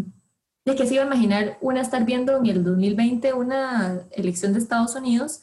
de 0.64 0.76
que 0.76 0.86
se 0.86 0.94
iba 0.94 1.02
a 1.02 1.06
imaginar 1.06 1.58
una 1.60 1.80
estar 1.80 2.04
viendo 2.04 2.36
en 2.36 2.46
el 2.46 2.62
2020 2.62 3.34
una 3.34 4.04
elección 4.12 4.52
de 4.52 4.60
Estados 4.60 4.94
Unidos 4.94 5.40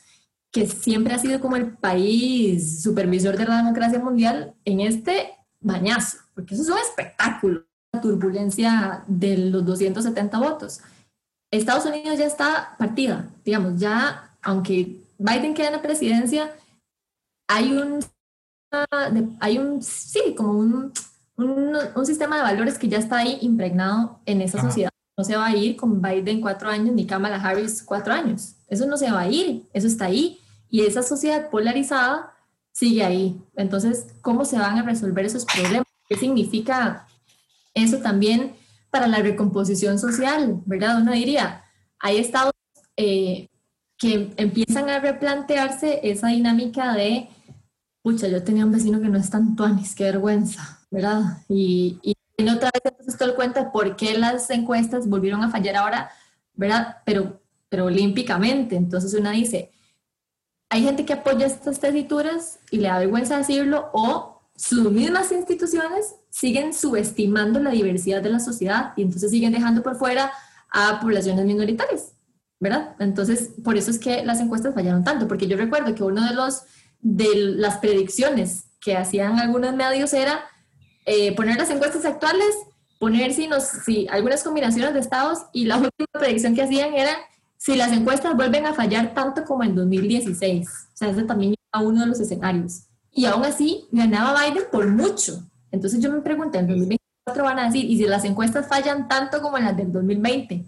que 0.51 0.65
siempre 0.67 1.13
ha 1.13 1.19
sido 1.19 1.41
como 1.41 1.57
el 1.57 1.73
país 1.73 2.81
supervisor 2.81 3.37
de 3.37 3.45
la 3.45 3.57
democracia 3.57 3.99
mundial 3.99 4.55
en 4.63 4.79
este 4.79 5.33
bañazo, 5.59 6.19
porque 6.33 6.55
eso 6.55 6.63
es 6.63 6.69
un 6.69 6.77
espectáculo, 6.77 7.65
la 7.91 7.99
turbulencia 7.99 9.03
de 9.07 9.37
los 9.37 9.65
270 9.65 10.39
votos. 10.39 10.79
Estados 11.51 11.85
Unidos 11.85 12.17
ya 12.17 12.25
está 12.25 12.75
partida, 12.77 13.29
digamos, 13.43 13.79
ya, 13.79 14.37
aunque 14.41 15.01
Biden 15.17 15.53
queda 15.53 15.67
en 15.67 15.73
la 15.73 15.81
presidencia, 15.81 16.55
hay 17.49 17.73
un, 17.73 17.99
hay 19.41 19.57
un 19.57 19.81
sí, 19.81 20.33
como 20.35 20.53
un, 20.53 20.93
un, 21.37 22.05
sistema 22.05 22.37
de 22.37 22.43
valores 22.43 22.77
que 22.77 22.87
ya 22.87 22.97
está 22.97 23.17
ahí 23.17 23.37
impregnado 23.41 24.19
en 24.25 24.41
esa 24.41 24.59
sociedad 24.61 24.89
no 25.17 25.23
se 25.23 25.35
va 25.35 25.47
a 25.47 25.55
ir 25.55 25.75
con 25.75 25.99
Biden 25.99 26.41
cuatro 26.41 26.69
años 26.69 26.93
ni 26.93 27.07
Kamala 27.07 27.37
Harris 27.37 27.81
cuatro 27.81 28.13
años. 28.13 28.55
Eso 28.67 28.85
no 28.85 28.97
se 28.97 29.11
va 29.11 29.21
a 29.21 29.27
ir, 29.27 29.63
eso 29.73 29.87
está 29.87 30.05
ahí. 30.05 30.39
Y 30.69 30.81
esa 30.81 31.01
sociedad 31.01 31.49
polarizada 31.49 32.33
sigue 32.71 33.03
ahí. 33.03 33.41
Entonces, 33.55 34.07
¿cómo 34.21 34.45
se 34.45 34.59
van 34.59 34.77
a 34.77 34.83
resolver 34.83 35.25
esos 35.25 35.45
problemas? 35.45 35.87
¿Qué 36.07 36.17
significa 36.17 37.07
eso 37.73 37.97
también 37.97 38.55
para 38.91 39.07
la 39.07 39.17
recomposición 39.17 39.97
social? 39.97 40.61
¿Verdad? 40.65 41.01
Uno 41.01 41.13
diría, 41.13 41.63
hay 41.99 42.17
estados 42.17 42.53
eh, 42.95 43.47
que 43.97 44.33
empiezan 44.37 44.89
a 44.89 44.99
replantearse 44.99 45.99
esa 46.03 46.27
dinámica 46.27 46.93
de, 46.93 47.27
pucha, 48.03 48.27
yo 48.27 48.43
tenía 48.43 48.65
un 48.65 48.71
vecino 48.71 49.01
que 49.01 49.09
no 49.09 49.17
es 49.17 49.31
tan 49.31 49.55
tuanis, 49.55 49.95
qué 49.95 50.03
vergüenza, 50.03 50.76
¿verdad? 50.89 51.43
Y, 51.49 51.99
y 52.01 52.17
y 52.39 52.47
otra 52.49 52.69
vez 52.71 52.83
entonces 52.85 53.17
todo 53.17 53.35
cuenta 53.35 53.71
por 53.71 53.95
qué 53.95 54.15
las 54.15 54.49
encuestas 54.51 55.07
volvieron 55.07 55.43
a 55.43 55.49
fallar 55.49 55.75
ahora, 55.75 56.11
¿verdad? 56.53 56.97
Pero, 57.03 57.41
pero 57.67 57.85
olímpicamente. 57.85 58.75
Entonces 58.75 59.15
una 59.15 59.31
dice, 59.31 59.71
hay 60.69 60.83
gente 60.83 61.03
que 61.03 61.13
apoya 61.13 61.47
estas 61.47 61.79
tesituras 61.79 62.59
y 62.69 62.77
le 62.77 62.89
da 62.89 62.99
vergüenza 62.99 63.37
decirlo, 63.37 63.89
o 63.91 64.39
sus 64.55 64.91
mismas 64.91 65.31
instituciones 65.31 66.15
siguen 66.29 66.75
subestimando 66.75 67.59
la 67.59 67.71
diversidad 67.71 68.21
de 68.21 68.29
la 68.29 68.39
sociedad 68.39 68.93
y 68.95 69.01
entonces 69.01 69.31
siguen 69.31 69.53
dejando 69.53 69.81
por 69.81 69.95
fuera 69.95 70.31
a 70.69 70.99
poblaciones 70.99 71.43
minoritarias, 71.43 72.13
¿verdad? 72.59 72.95
Entonces, 72.99 73.49
por 73.63 73.77
eso 73.77 73.89
es 73.89 73.97
que 73.97 74.23
las 74.23 74.39
encuestas 74.41 74.75
fallaron 74.75 75.03
tanto, 75.03 75.27
porque 75.27 75.47
yo 75.47 75.57
recuerdo 75.57 75.95
que 75.95 76.03
uno 76.03 76.23
de 76.27 76.35
los 76.35 76.63
de 76.99 77.35
las 77.35 77.77
predicciones 77.77 78.65
que 78.79 78.97
hacían 78.97 79.39
algunos 79.39 79.75
medios 79.75 80.13
era 80.13 80.43
eh, 81.07 81.33
poner 81.35 81.55
las 81.57 81.69
encuestas 81.69 82.03
actuales, 82.03 82.53
poner 82.99 83.33
si, 83.33 83.47
nos, 83.47 83.63
si 83.63 84.07
algunas 84.09 84.43
combinaciones 84.43 84.93
de 84.93 84.99
estados 84.99 85.39
y 85.53 85.63
la 85.63 85.77
última 85.77 86.07
predicción 86.11 86.53
que 86.53 86.63
hacían 86.63 86.93
era 86.93 87.17
si 87.55 87.75
las 87.77 87.93
encuestas 87.93 88.35
vuelven 88.35 88.65
a 88.65 88.73
fallar 88.73 89.13
tanto 89.13 89.45
como 89.45 89.63
en 89.63 89.73
2016. 89.73 90.67
O 90.67 90.97
sea, 90.97 91.09
ese 91.09 91.23
también 91.23 91.55
era 91.73 91.81
uno 91.81 92.01
de 92.01 92.07
los 92.07 92.19
escenarios. 92.19 92.83
Y 93.11 93.25
aún 93.25 93.45
así 93.45 93.87
ganaba 93.91 94.35
Biden 94.43 94.65
por 94.69 94.85
mucho. 94.89 95.49
Entonces 95.71 96.01
yo 96.01 96.11
me 96.11 96.19
pregunté, 96.19 96.59
en 96.59 96.67
2024 96.67 97.43
van 97.43 97.59
a 97.59 97.65
decir, 97.67 97.89
¿y 97.89 97.97
si 97.97 98.03
las 98.03 98.25
encuestas 98.25 98.67
fallan 98.67 99.07
tanto 99.07 99.41
como 99.41 99.57
en 99.57 99.63
las 99.63 99.77
del 99.77 99.91
2020? 99.93 100.65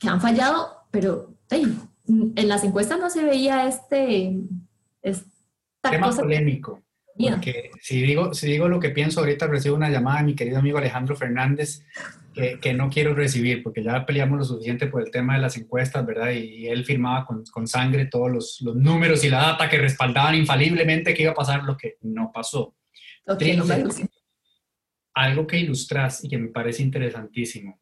Que 0.00 0.08
han 0.08 0.20
fallado, 0.20 0.86
pero 0.90 1.32
en 1.48 2.48
las 2.48 2.64
encuestas 2.64 2.98
no 2.98 3.08
se 3.08 3.22
veía 3.22 3.66
este... 3.68 4.40
Tema 5.80 6.10
polémico 6.10 6.80
Porque 7.16 7.70
si 7.80 8.00
digo, 8.00 8.34
si 8.34 8.46
digo 8.46 8.68
lo 8.68 8.80
que 8.80 8.90
pienso, 8.90 9.20
ahorita 9.20 9.46
recibo 9.46 9.76
una 9.76 9.90
llamada 9.90 10.18
de 10.18 10.24
mi 10.24 10.34
querido 10.34 10.58
amigo 10.58 10.78
Alejandro 10.78 11.14
Fernández 11.14 11.84
que, 12.32 12.58
que 12.58 12.72
no 12.72 12.88
quiero 12.88 13.14
recibir 13.14 13.62
porque 13.62 13.82
ya 13.82 14.06
peleamos 14.06 14.38
lo 14.38 14.44
suficiente 14.44 14.86
por 14.86 15.02
el 15.02 15.10
tema 15.10 15.34
de 15.34 15.40
las 15.40 15.56
encuestas, 15.56 16.04
¿verdad? 16.06 16.30
Y, 16.30 16.66
él 16.66 16.84
firmaba 16.84 17.26
con, 17.26 17.44
con 17.44 17.66
sangre 17.66 18.06
todos 18.06 18.30
los, 18.30 18.60
los, 18.62 18.76
números 18.76 19.24
y 19.24 19.30
la 19.30 19.38
data 19.38 19.68
que 19.68 19.78
respaldaban 19.78 20.34
infaliblemente 20.34 21.12
que 21.12 21.24
iba 21.24 21.32
a 21.32 21.36
pasar 21.36 21.64
lo 21.64 21.76
que 21.76 21.98
no 22.00 22.30
pasó. 22.32 22.74
Okay, 23.26 23.56
no 23.56 23.64
algo 25.14 25.46
que 25.46 25.58
ilustras 25.58 26.24
y 26.24 26.28
que 26.28 26.38
me 26.38 26.48
parece 26.48 26.82
interesantísimo, 26.82 27.80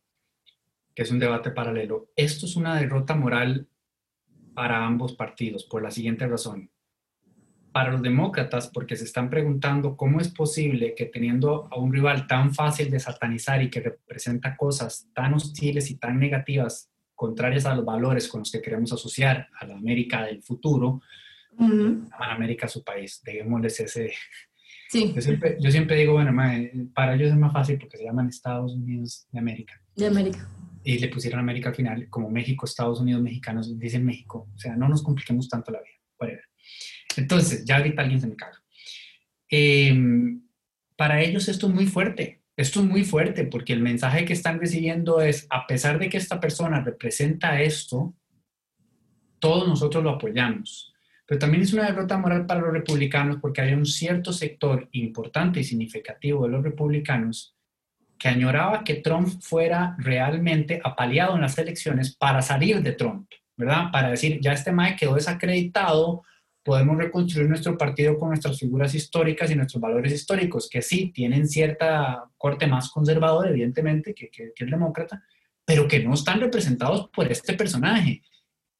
que 0.95 1.03
es 1.03 1.11
un 1.11 1.19
debate 1.19 1.51
paralelo. 1.51 2.11
Esto 2.17 2.47
es 2.47 2.57
una 2.57 2.79
derrota 2.79 3.15
moral 3.15 3.69
para 4.55 4.85
ambos 4.85 5.15
partidos 5.15 5.65
por 5.65 5.83
la 5.83 5.91
siguiente 5.91 6.27
razón. 6.27 6.71
Para 7.73 7.93
los 7.93 8.03
demócratas, 8.03 8.69
porque 8.69 8.97
se 8.97 9.05
están 9.05 9.31
preguntando 9.31 9.97
cómo 9.97 10.21
es 10.21 10.29
posible 10.29 10.95
que 10.95 11.07
teniendo 11.07 11.69
a 11.71 11.79
un 11.79 11.93
rival 11.93 12.27
tan 12.27 12.53
fácil 12.53 12.91
de 12.91 12.99
satanizar 12.99 13.63
y 13.63 13.71
que 13.71 13.81
representa 13.81 14.57
cosas 14.57 15.09
tan 15.15 15.35
hostiles 15.35 15.91
y 15.91 15.97
tan 15.97 16.19
negativas, 16.19 16.91
contrarias 17.15 17.67
a 17.67 17.75
los 17.75 17.85
valores 17.85 18.29
con 18.29 18.41
los 18.41 18.51
que 18.51 18.63
queremos 18.63 18.93
asociar 18.93 19.49
a 19.61 19.67
la 19.67 19.77
América 19.77 20.25
del 20.25 20.43
futuro, 20.43 21.01
a 22.19 22.33
América 22.33 22.67
su 22.67 22.83
país. 22.83 23.21
Dejémosles 23.23 23.81
ese, 23.81 24.13
Sí. 24.91 25.13
Yo 25.15 25.23
siempre, 25.23 25.57
yo 25.61 25.71
siempre 25.71 25.97
digo, 25.97 26.15
bueno, 26.15 26.33
para 26.93 27.15
ellos 27.15 27.31
es 27.31 27.37
más 27.37 27.53
fácil 27.53 27.79
porque 27.79 27.97
se 27.97 28.03
llaman 28.03 28.29
Estados 28.29 28.75
Unidos 28.75 29.25
de 29.31 29.39
América. 29.39 29.81
De 29.95 30.07
América. 30.07 30.49
Y 30.83 30.99
le 30.99 31.07
pusieron 31.07 31.39
América 31.39 31.69
al 31.69 31.77
final, 31.77 32.09
como 32.11 32.29
México, 32.29 32.67
Estados 32.67 33.01
Unidos, 33.01 33.23
mexicanos, 33.23 33.79
dicen 33.79 34.05
México. 34.05 34.49
O 34.53 34.59
sea, 34.59 34.75
no 34.75 34.89
nos 34.89 35.05
compliquemos 35.05 35.49
tanto 35.49 35.71
la 35.71 35.79
vida. 35.79 36.41
Entonces, 37.17 37.65
ya 37.65 37.77
ahorita 37.77 38.03
alguien 38.03 38.21
se 38.21 38.27
me 38.27 38.37
caga. 38.37 38.63
Em, 39.49 40.43
para 40.97 41.23
ellos 41.23 41.49
esto 41.49 41.67
es 41.67 41.75
muy 41.75 41.87
fuerte. 41.87 42.43
Esto 42.57 42.81
es 42.81 42.87
muy 42.87 43.05
fuerte 43.05 43.45
porque 43.45 43.73
el 43.73 43.81
mensaje 43.81 44.25
que 44.25 44.35
están 44.35 44.61
recibiendo 44.61 45.21
es, 45.21 45.47
a 45.51 45.67
pesar 45.67 45.99
de 45.99 46.09
que 46.09 46.19
esta 46.19 46.41
persona 46.41 46.81
representa 46.81 47.61
esto, 47.61 48.15
todos 49.39 49.67
nosotros 49.67 50.05
lo 50.05 50.11
apoyamos 50.11 50.91
pero 51.31 51.39
también 51.39 51.63
es 51.63 51.73
una 51.73 51.85
derrota 51.85 52.19
moral 52.19 52.45
para 52.45 52.61
los 52.61 52.73
republicanos 52.73 53.37
porque 53.41 53.61
hay 53.61 53.73
un 53.73 53.87
cierto 53.87 54.33
sector 54.33 54.89
importante 54.91 55.61
y 55.61 55.65
significativo 55.65 56.43
de 56.43 56.51
los 56.51 56.65
republicanos 56.65 57.55
que 58.19 58.27
añoraba 58.27 58.83
que 58.83 58.97
Trump 58.97 59.41
fuera 59.41 59.95
realmente 59.99 60.81
apaleado 60.83 61.37
en 61.37 61.43
las 61.43 61.57
elecciones 61.57 62.17
para 62.17 62.43
salir 62.43 62.83
de 62.83 62.95
Trump, 62.95 63.31
¿verdad? 63.57 63.93
Para 63.93 64.11
decir, 64.11 64.41
ya 64.43 64.55
este 64.55 64.73
MAE 64.73 64.97
quedó 64.97 65.15
desacreditado, 65.15 66.25
podemos 66.63 66.97
reconstruir 66.97 67.49
nuestro 67.49 67.77
partido 67.77 68.19
con 68.19 68.29
nuestras 68.29 68.59
figuras 68.59 68.95
históricas 68.95 69.51
y 69.51 69.57
nuestros 69.57 69.81
valores 69.81 70.13
históricos, 70.13 70.69
que 70.69 70.83
sí, 70.83 71.11
tienen 71.13 71.49
cierta 71.49 72.25
corte 72.37 72.67
más 72.67 72.91
conservador, 72.91 73.49
evidentemente, 73.49 74.15
que, 74.15 74.29
que, 74.29 74.53
que 74.55 74.65
el 74.65 74.71
demócrata, 74.71 75.23
pero 75.65 75.89
que 75.89 76.01
no 76.01 76.15
están 76.15 76.41
representados 76.41 77.09
por 77.09 77.31
este 77.31 77.55
personaje. 77.55 78.23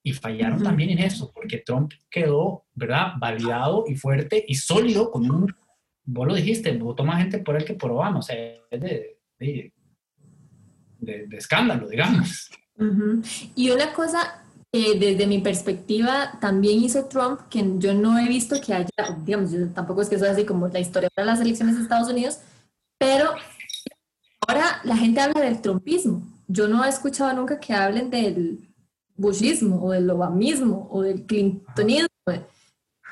Y 0.03 0.13
fallaron 0.13 0.63
también 0.63 0.91
en 0.91 1.01
eso, 1.01 1.31
porque 1.35 1.59
Trump 1.59 1.93
quedó, 2.09 2.65
¿verdad?, 2.75 3.13
validado 3.19 3.85
y 3.87 3.97
fuerte 3.97 4.43
y 4.49 4.55
sólido 4.55 5.11
con 5.11 5.31
un, 5.31 5.55
vos 6.05 6.27
lo 6.27 6.35
dijiste, 6.35 6.73
votó 6.73 7.05
más 7.05 7.19
gente 7.19 7.39
por 7.39 7.57
él 7.57 7.65
que 7.65 7.75
por 7.75 7.91
Obama, 7.91 8.19
o 8.19 8.23
sea, 8.23 8.37
es 8.71 8.81
de, 8.81 9.19
de, 9.39 9.73
de, 10.99 11.37
escándalo, 11.37 11.89
digamos. 11.89 12.51
Y 13.55 13.71
una 13.71 13.93
cosa, 13.93 14.40
eh, 14.73 14.99
desde 14.99 15.27
mi 15.27 15.41
perspectiva, 15.41 16.39
también 16.41 16.81
hizo 16.81 17.07
Trump, 17.07 17.41
que 17.49 17.65
yo 17.79 17.93
no 17.93 18.19
he 18.19 18.29
visto 18.29 18.61
que 18.61 18.73
haya, 18.73 18.89
digamos, 19.25 19.51
yo 19.51 19.69
tampoco 19.71 20.03
es 20.03 20.09
que 20.09 20.19
sea 20.19 20.31
así 20.31 20.45
como 20.45 20.69
la 20.69 20.79
historia 20.79 21.09
de 21.17 21.25
las 21.25 21.41
elecciones 21.41 21.77
de 21.77 21.83
Estados 21.83 22.09
Unidos, 22.09 22.39
pero 22.97 23.33
ahora 24.47 24.81
la 24.85 24.97
gente 24.97 25.21
habla 25.21 25.41
del 25.41 25.61
trumpismo. 25.61 26.23
Yo 26.47 26.69
no 26.69 26.85
he 26.85 26.89
escuchado 26.89 27.33
nunca 27.33 27.59
que 27.59 27.73
hablen 27.73 28.11
del 28.11 28.69
bushismo 29.17 29.83
o 29.85 29.91
del 29.91 30.09
obamismo 30.09 30.89
o 30.91 31.03
del 31.03 31.27
clintonismo. 31.27 32.09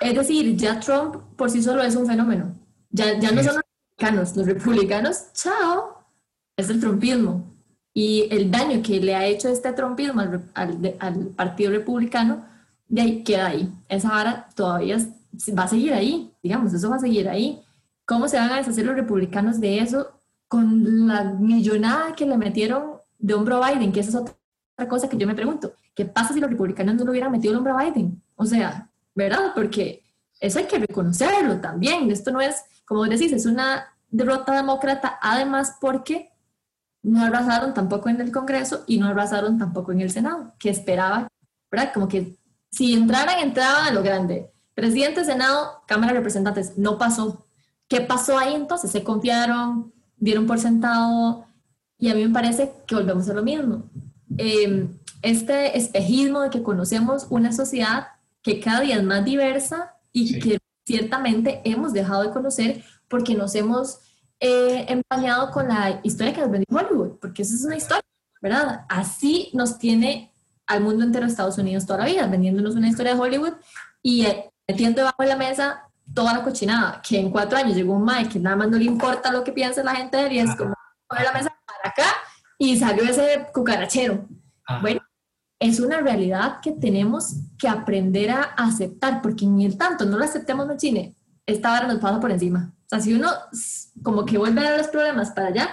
Es 0.01 0.15
decir, 0.15 0.57
ya 0.57 0.79
Trump 0.79 1.17
por 1.37 1.51
sí 1.51 1.63
solo 1.63 1.83
es 1.83 1.97
un 1.97 2.07
fenómeno. 2.07 2.55
Ya, 2.91 3.19
ya 3.19 3.33
no 3.33 3.43
son 3.43 3.57
los 3.57 3.65
republicanos, 3.65 4.37
los 4.37 4.47
republicanos, 4.47 5.33
chao, 5.33 6.05
es 6.57 6.71
el 6.71 6.81
trumpismo. 6.81 7.58
Y 8.01 8.29
el 8.31 8.49
daño 8.49 8.81
que 8.81 9.01
le 9.01 9.17
ha 9.17 9.27
hecho 9.27 9.49
este 9.49 9.73
trumpismo 9.73 10.21
al, 10.21 10.97
al, 11.01 11.15
Partido 11.35 11.73
Republicano, 11.73 12.45
de 12.87 13.01
ahí 13.01 13.25
queda 13.25 13.49
ahí. 13.49 13.73
Esa 13.89 14.11
vara 14.11 14.49
todavía 14.55 14.99
va 15.59 15.65
a 15.65 15.69
seguir 15.69 15.93
ahí, 15.93 16.33
digamos, 16.41 16.73
eso 16.73 16.89
va 16.89 16.95
a 16.95 17.01
seguir 17.01 17.29
ahí. 17.29 17.61
¿Cómo 18.07 18.29
se 18.29 18.37
van 18.37 18.53
a 18.53 18.59
deshacer 18.59 18.87
los 18.87 18.95
republicanos 18.95 19.59
de 19.59 19.81
eso 19.81 20.13
con 20.47 21.09
la 21.09 21.25
millonada 21.25 22.15
que 22.15 22.25
le 22.25 22.39
metieron 22.39 22.99
de 23.19 23.35
hombro 23.35 23.65
a 23.65 23.73
Biden? 23.73 23.91
Que 23.91 23.99
esa 23.99 24.11
es 24.11 24.15
otra 24.15 24.89
cosa 24.89 25.09
que 25.09 25.17
yo 25.17 25.27
me 25.27 25.35
pregunto. 25.35 25.73
¿Qué 25.93 26.05
pasa 26.05 26.33
si 26.33 26.39
los 26.39 26.51
republicanos 26.51 26.95
no 26.95 27.05
lo 27.05 27.11
hubieran 27.11 27.33
metido 27.33 27.51
el 27.51 27.59
hombre 27.59 27.73
a 27.73 27.91
Biden? 27.91 28.23
O 28.37 28.47
sea, 28.47 28.89
¿verdad? 29.13 29.51
Porque 29.57 30.05
eso 30.39 30.61
hay 30.61 30.67
que 30.67 30.79
reconocerlo 30.79 31.61
también. 31.61 32.13
Esto 32.13 32.31
no 32.31 32.41
es, 32.41 32.63
como 32.85 33.05
decís, 33.07 33.33
es 33.33 33.45
una 33.45 33.93
derrota 34.09 34.55
demócrata, 34.55 35.19
además 35.21 35.79
porque 35.81 36.31
no 37.09 37.23
arrasaron 37.25 37.75
tampoco 37.75 38.09
en 38.09 38.21
el 38.21 38.31
Congreso 38.33 38.85
y 38.87 38.99
no 38.99 39.09
arrasaron 39.09 39.59
tampoco 39.59 39.93
en 39.93 40.01
el 40.01 40.11
Senado, 40.11 40.55
que 40.59 40.71
esperaba, 40.71 41.29
¿verdad? 41.71 41.93
Como 41.93 42.09
que 42.09 42.37
si 42.71 42.95
entraran, 42.95 43.39
entraban 43.41 43.87
a 43.87 43.93
lo 43.93 44.03
grande. 44.03 44.51
Presidente, 44.75 45.25
Senado, 45.25 45.83
Cámara 45.87 46.13
de 46.13 46.19
Representantes, 46.19 46.77
no 46.77 46.99
pasó. 46.99 47.47
¿Qué 47.89 48.01
pasó 48.01 48.39
ahí 48.39 48.55
entonces? 48.55 48.91
Se 48.91 49.03
confiaron, 49.03 49.93
dieron 50.17 50.47
por 50.47 50.59
sentado 50.59 51.47
y 51.99 52.11
a 52.11 52.15
mí 52.15 52.25
me 52.27 52.33
parece 52.33 52.73
que 52.87 52.95
volvemos 52.95 53.29
a 53.29 53.35
lo 53.35 53.43
mismo. 53.43 53.85
Eh, 54.37 54.89
este 55.23 55.77
espejismo 55.77 56.43
de 56.43 56.51
que 56.51 56.63
conocemos 56.63 57.27
una 57.31 57.53
sociedad 57.53 58.09
que 58.43 58.61
cada 58.61 58.81
día 58.81 58.97
es 58.97 59.03
más 59.03 59.25
diversa 59.25 59.95
y 60.13 60.39
que 60.39 60.59
ciertamente 60.87 61.61
hemos 61.65 61.93
dejado 61.93 62.23
de 62.23 62.31
conocer 62.31 62.85
porque 63.09 63.35
nos 63.35 63.55
hemos 63.55 64.01
eh, 64.41 64.87
empañado 64.89 65.51
con 65.51 65.69
la 65.69 66.01
historia 66.03 66.33
que 66.33 66.41
nos 66.41 66.51
vendió 66.51 66.77
Hollywood, 66.77 67.19
porque 67.21 67.43
esa 67.43 67.55
es 67.55 67.65
una 67.65 67.77
historia, 67.77 68.05
¿verdad? 68.41 68.85
Así 68.89 69.51
nos 69.55 69.79
tiene 69.79 70.33
al 70.67 70.83
mundo 70.83 71.05
entero 71.05 71.27
Estados 71.27 71.59
Unidos 71.59 71.87
toda 71.87 72.01
la 72.01 72.07
vida, 72.07 72.27
vendiéndonos 72.27 72.77
una 72.77 72.89
historia 72.89 73.15
de 73.15 73.21
Hollywood 73.21 73.55
y 74.03 74.27
eh, 74.27 74.51
metiendo 74.67 75.01
debajo 75.01 75.23
de 75.23 75.29
la 75.29 75.37
mesa 75.37 75.89
toda 76.15 76.33
la 76.33 76.43
cochinada, 76.43 77.03
que 77.03 77.19
en 77.19 77.31
cuatro 77.31 77.59
años 77.59 77.77
llegó 77.77 77.95
un 77.95 78.05
Mike 78.05 78.31
que 78.31 78.39
nada 78.39 78.57
más 78.57 78.69
no 78.69 78.79
le 78.79 78.85
importa 78.85 79.33
lo 79.33 79.45
que 79.45 79.53
piensa 79.53 79.83
la 79.83 79.95
gente 79.95 80.17
de 80.17 80.27
él 80.27 80.33
y 80.33 80.39
es 80.39 80.55
como 80.57 80.75
poner 81.07 81.25
la 81.25 81.33
mesa 81.33 81.57
para 81.67 81.91
acá 81.91 82.17
y 82.59 82.77
salió 82.79 83.05
ese 83.05 83.47
cucarachero. 83.53 84.27
Bueno, 84.81 85.01
es 85.61 85.81
una 85.81 86.01
realidad 86.01 86.61
que 86.61 86.73
tenemos 86.73 87.35
que 87.59 87.69
aprender 87.69 88.31
a 88.31 88.43
aceptar, 88.43 89.23
porque 89.23 89.47
ni 89.47 89.65
el 89.65 89.77
tanto 89.77 90.05
no 90.05 90.19
lo 90.19 90.25
aceptemos, 90.25 90.67
no 90.67 90.77
chine, 90.77 91.15
esta 91.49 91.71
vara 91.71 91.89
nos 91.89 91.99
pasa 91.99 92.21
por 92.21 92.31
encima. 92.31 92.73
O 92.85 92.89
sea, 92.89 93.01
si 93.01 93.15
uno 93.15 93.31
como 94.03 94.25
que 94.25 94.39
vuelve 94.39 94.61
a 94.61 94.71
ver 94.71 94.79
los 94.79 94.89
problemas 94.89 95.31
para 95.31 95.49
allá, 95.49 95.71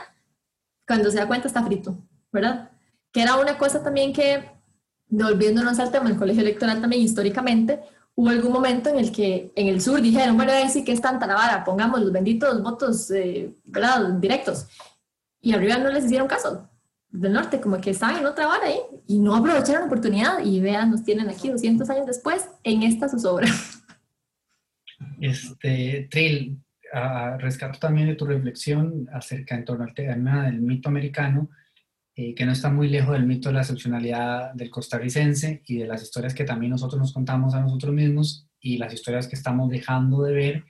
cuando 0.88 1.12
se 1.12 1.18
da 1.18 1.28
cuenta 1.28 1.48
está 1.48 1.64
frito, 1.64 1.98
¿verdad? 2.32 2.72
Que 3.12 3.22
era 3.22 3.36
una 3.36 3.58
cosa 3.58 3.84
también 3.84 4.14
que, 4.14 4.50
volviéndonos 5.10 5.78
al 5.80 5.92
tema 5.92 6.06
del 6.06 6.18
colegio 6.18 6.42
electoral 6.42 6.80
también 6.80 7.02
históricamente, 7.02 7.82
hubo 8.16 8.30
algún 8.30 8.54
momento 8.54 8.90
en 8.90 9.00
el 9.00 9.12
que 9.12 9.52
en 9.56 9.68
el 9.68 9.82
sur 9.82 10.02
dijeron, 10.02 10.38
bueno, 10.38 10.54
sí 10.70 10.86
que 10.86 10.94
es 10.94 11.02
tanta 11.02 11.28
la 11.28 11.36
vara, 11.36 11.64
pongamos 11.66 12.00
los 12.00 12.12
benditos 12.12 12.64
votos, 12.64 13.12
eh, 13.12 13.54
¿verdad?, 13.66 14.14
directos. 14.14 14.68
Y 15.42 15.54
arriba 15.54 15.78
no 15.78 15.90
les 15.90 16.06
hicieron 16.06 16.28
caso 16.28 16.70
del 17.10 17.34
norte, 17.34 17.60
como 17.60 17.82
que 17.82 17.90
estaban 17.90 18.18
en 18.18 18.26
otra 18.26 18.48
vara 18.48 18.68
ahí 18.68 18.80
y 19.08 19.20
no 19.20 19.36
aprovecharon 19.36 19.82
la 19.82 19.88
oportunidad 19.88 20.40
y 20.40 20.62
vean, 20.62 20.92
nos 20.92 21.04
tienen 21.04 21.30
aquí 21.30 21.50
200 21.50 21.90
años 21.90 22.06
después 22.08 22.48
en 22.64 22.84
esta 22.84 23.10
zozobra. 23.10 23.48
Este, 25.26 26.08
Trill, 26.12 26.60
rescato 27.40 27.80
también 27.80 28.08
de 28.08 28.16
tu 28.16 28.26
reflexión 28.26 29.10
acerca 29.12 29.56
en 29.56 29.66
torno 29.66 29.84
al 29.84 29.94
tema 29.94 30.46
del 30.46 30.62
mito 30.62 30.90
americano, 30.90 31.50
eh, 32.16 32.36
que 32.36 32.46
no 32.46 32.52
está 32.52 32.70
muy 32.70 32.90
lejos 32.90 33.14
del 33.14 33.26
mito 33.26 33.50
de 33.50 33.56
la 33.56 33.62
excepcionalidad 33.62 34.54
del 34.54 34.70
costarricense 34.70 35.64
y 35.66 35.78
de 35.78 35.88
las 35.88 36.04
historias 36.04 36.36
que 36.36 36.44
también 36.44 36.70
nosotros 36.70 37.00
nos 37.00 37.12
contamos 37.12 37.56
a 37.56 37.62
nosotros 37.62 37.94
mismos 37.94 38.48
y 38.62 38.78
las 38.78 38.94
historias 38.94 39.28
que 39.28 39.36
estamos 39.36 39.70
dejando 39.70 40.22
de 40.22 40.34
ver 40.34 40.64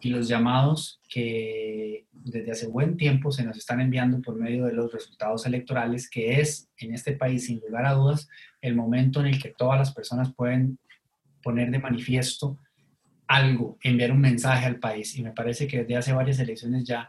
y 0.00 0.10
los 0.10 0.28
llamados 0.28 1.00
que 1.08 2.06
desde 2.12 2.52
hace 2.52 2.68
buen 2.68 2.96
tiempo 2.96 3.32
se 3.32 3.44
nos 3.44 3.58
están 3.58 3.80
enviando 3.80 4.22
por 4.22 4.36
medio 4.36 4.66
de 4.66 4.72
los 4.72 4.92
resultados 4.92 5.44
electorales, 5.46 6.08
que 6.08 6.40
es 6.40 6.70
en 6.78 6.94
este 6.94 7.12
país, 7.12 7.46
sin 7.46 7.58
lugar 7.58 7.86
a 7.86 7.94
dudas, 7.94 8.28
el 8.62 8.76
momento 8.76 9.20
en 9.20 9.26
el 9.26 9.42
que 9.42 9.50
todas 9.50 9.78
las 9.78 9.92
personas 9.92 10.32
pueden 10.32 10.78
poner 11.42 11.70
de 11.72 11.80
manifiesto 11.80 12.56
algo, 13.30 13.78
enviar 13.84 14.10
un 14.10 14.20
mensaje 14.20 14.66
al 14.66 14.80
país. 14.80 15.16
Y 15.16 15.22
me 15.22 15.30
parece 15.30 15.68
que 15.68 15.78
desde 15.78 15.96
hace 15.96 16.12
varias 16.12 16.40
elecciones 16.40 16.84
ya 16.84 17.08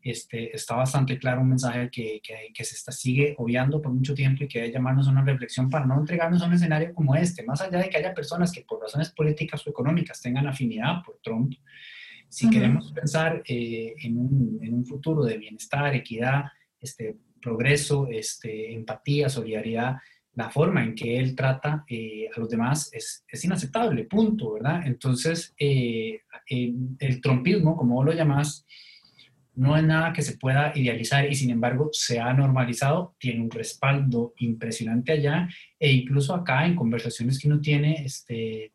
este, 0.00 0.54
está 0.54 0.76
bastante 0.76 1.18
claro 1.18 1.40
un 1.40 1.48
mensaje 1.48 1.90
que, 1.90 2.20
que, 2.22 2.52
que 2.54 2.64
se 2.64 2.76
está, 2.76 2.92
sigue 2.92 3.34
obviando 3.38 3.82
por 3.82 3.92
mucho 3.92 4.14
tiempo 4.14 4.44
y 4.44 4.48
que 4.48 4.60
debe 4.60 4.72
llamarnos 4.72 5.08
a 5.08 5.10
una 5.10 5.24
reflexión 5.24 5.68
para 5.68 5.84
no 5.84 5.98
entregarnos 5.98 6.40
a 6.42 6.46
un 6.46 6.52
escenario 6.52 6.94
como 6.94 7.16
este, 7.16 7.42
más 7.42 7.60
allá 7.60 7.80
de 7.80 7.90
que 7.90 7.98
haya 7.98 8.14
personas 8.14 8.52
que 8.52 8.62
por 8.62 8.80
razones 8.80 9.10
políticas 9.10 9.66
o 9.66 9.70
económicas 9.70 10.22
tengan 10.22 10.46
afinidad 10.46 11.02
por 11.04 11.18
Trump, 11.24 11.52
Si 12.28 12.48
queremos 12.48 12.92
pensar 12.92 13.42
eh, 13.44 13.94
en, 14.00 14.16
un, 14.16 14.60
en, 14.62 14.74
un, 14.74 14.84
futuro 14.86 15.24
de 15.24 15.38
bienestar, 15.38 15.92
equidad, 15.94 16.44
este, 16.78 17.16
progreso, 17.40 18.06
este, 18.08 18.72
empatía, 18.74 19.28
solidaridad, 19.28 19.96
la 20.38 20.50
forma 20.50 20.84
en 20.84 20.94
que 20.94 21.18
él 21.18 21.34
trata 21.34 21.84
eh, 21.88 22.28
a 22.32 22.38
los 22.38 22.48
demás 22.48 22.90
es, 22.92 23.24
es, 23.26 23.44
inaceptable, 23.44 24.04
punto, 24.04 24.52
¿verdad? 24.52 24.82
Entonces, 24.86 25.52
eh, 25.58 26.20
el 26.48 27.20
trompismo, 27.20 27.76
como 27.76 27.96
vos 27.96 28.06
lo 28.06 28.12
llamás, 28.12 28.64
no 29.56 29.76
es 29.76 29.82
nada 29.82 30.12
que 30.12 30.22
se 30.22 30.38
pueda 30.38 30.72
idealizar 30.76 31.28
y 31.28 31.34
sin 31.34 31.50
embargo 31.50 31.90
se 31.90 32.20
ha 32.20 32.32
normalizado, 32.32 33.16
tiene 33.18 33.40
un 33.40 33.50
respaldo 33.50 34.32
impresionante 34.38 35.10
allá 35.10 35.48
e 35.76 35.90
incluso 35.90 36.32
acá 36.32 36.64
en 36.64 36.76
conversaciones 36.76 37.40
que 37.40 37.48
uno 37.48 37.60
tiene 37.60 38.04
este, 38.04 38.72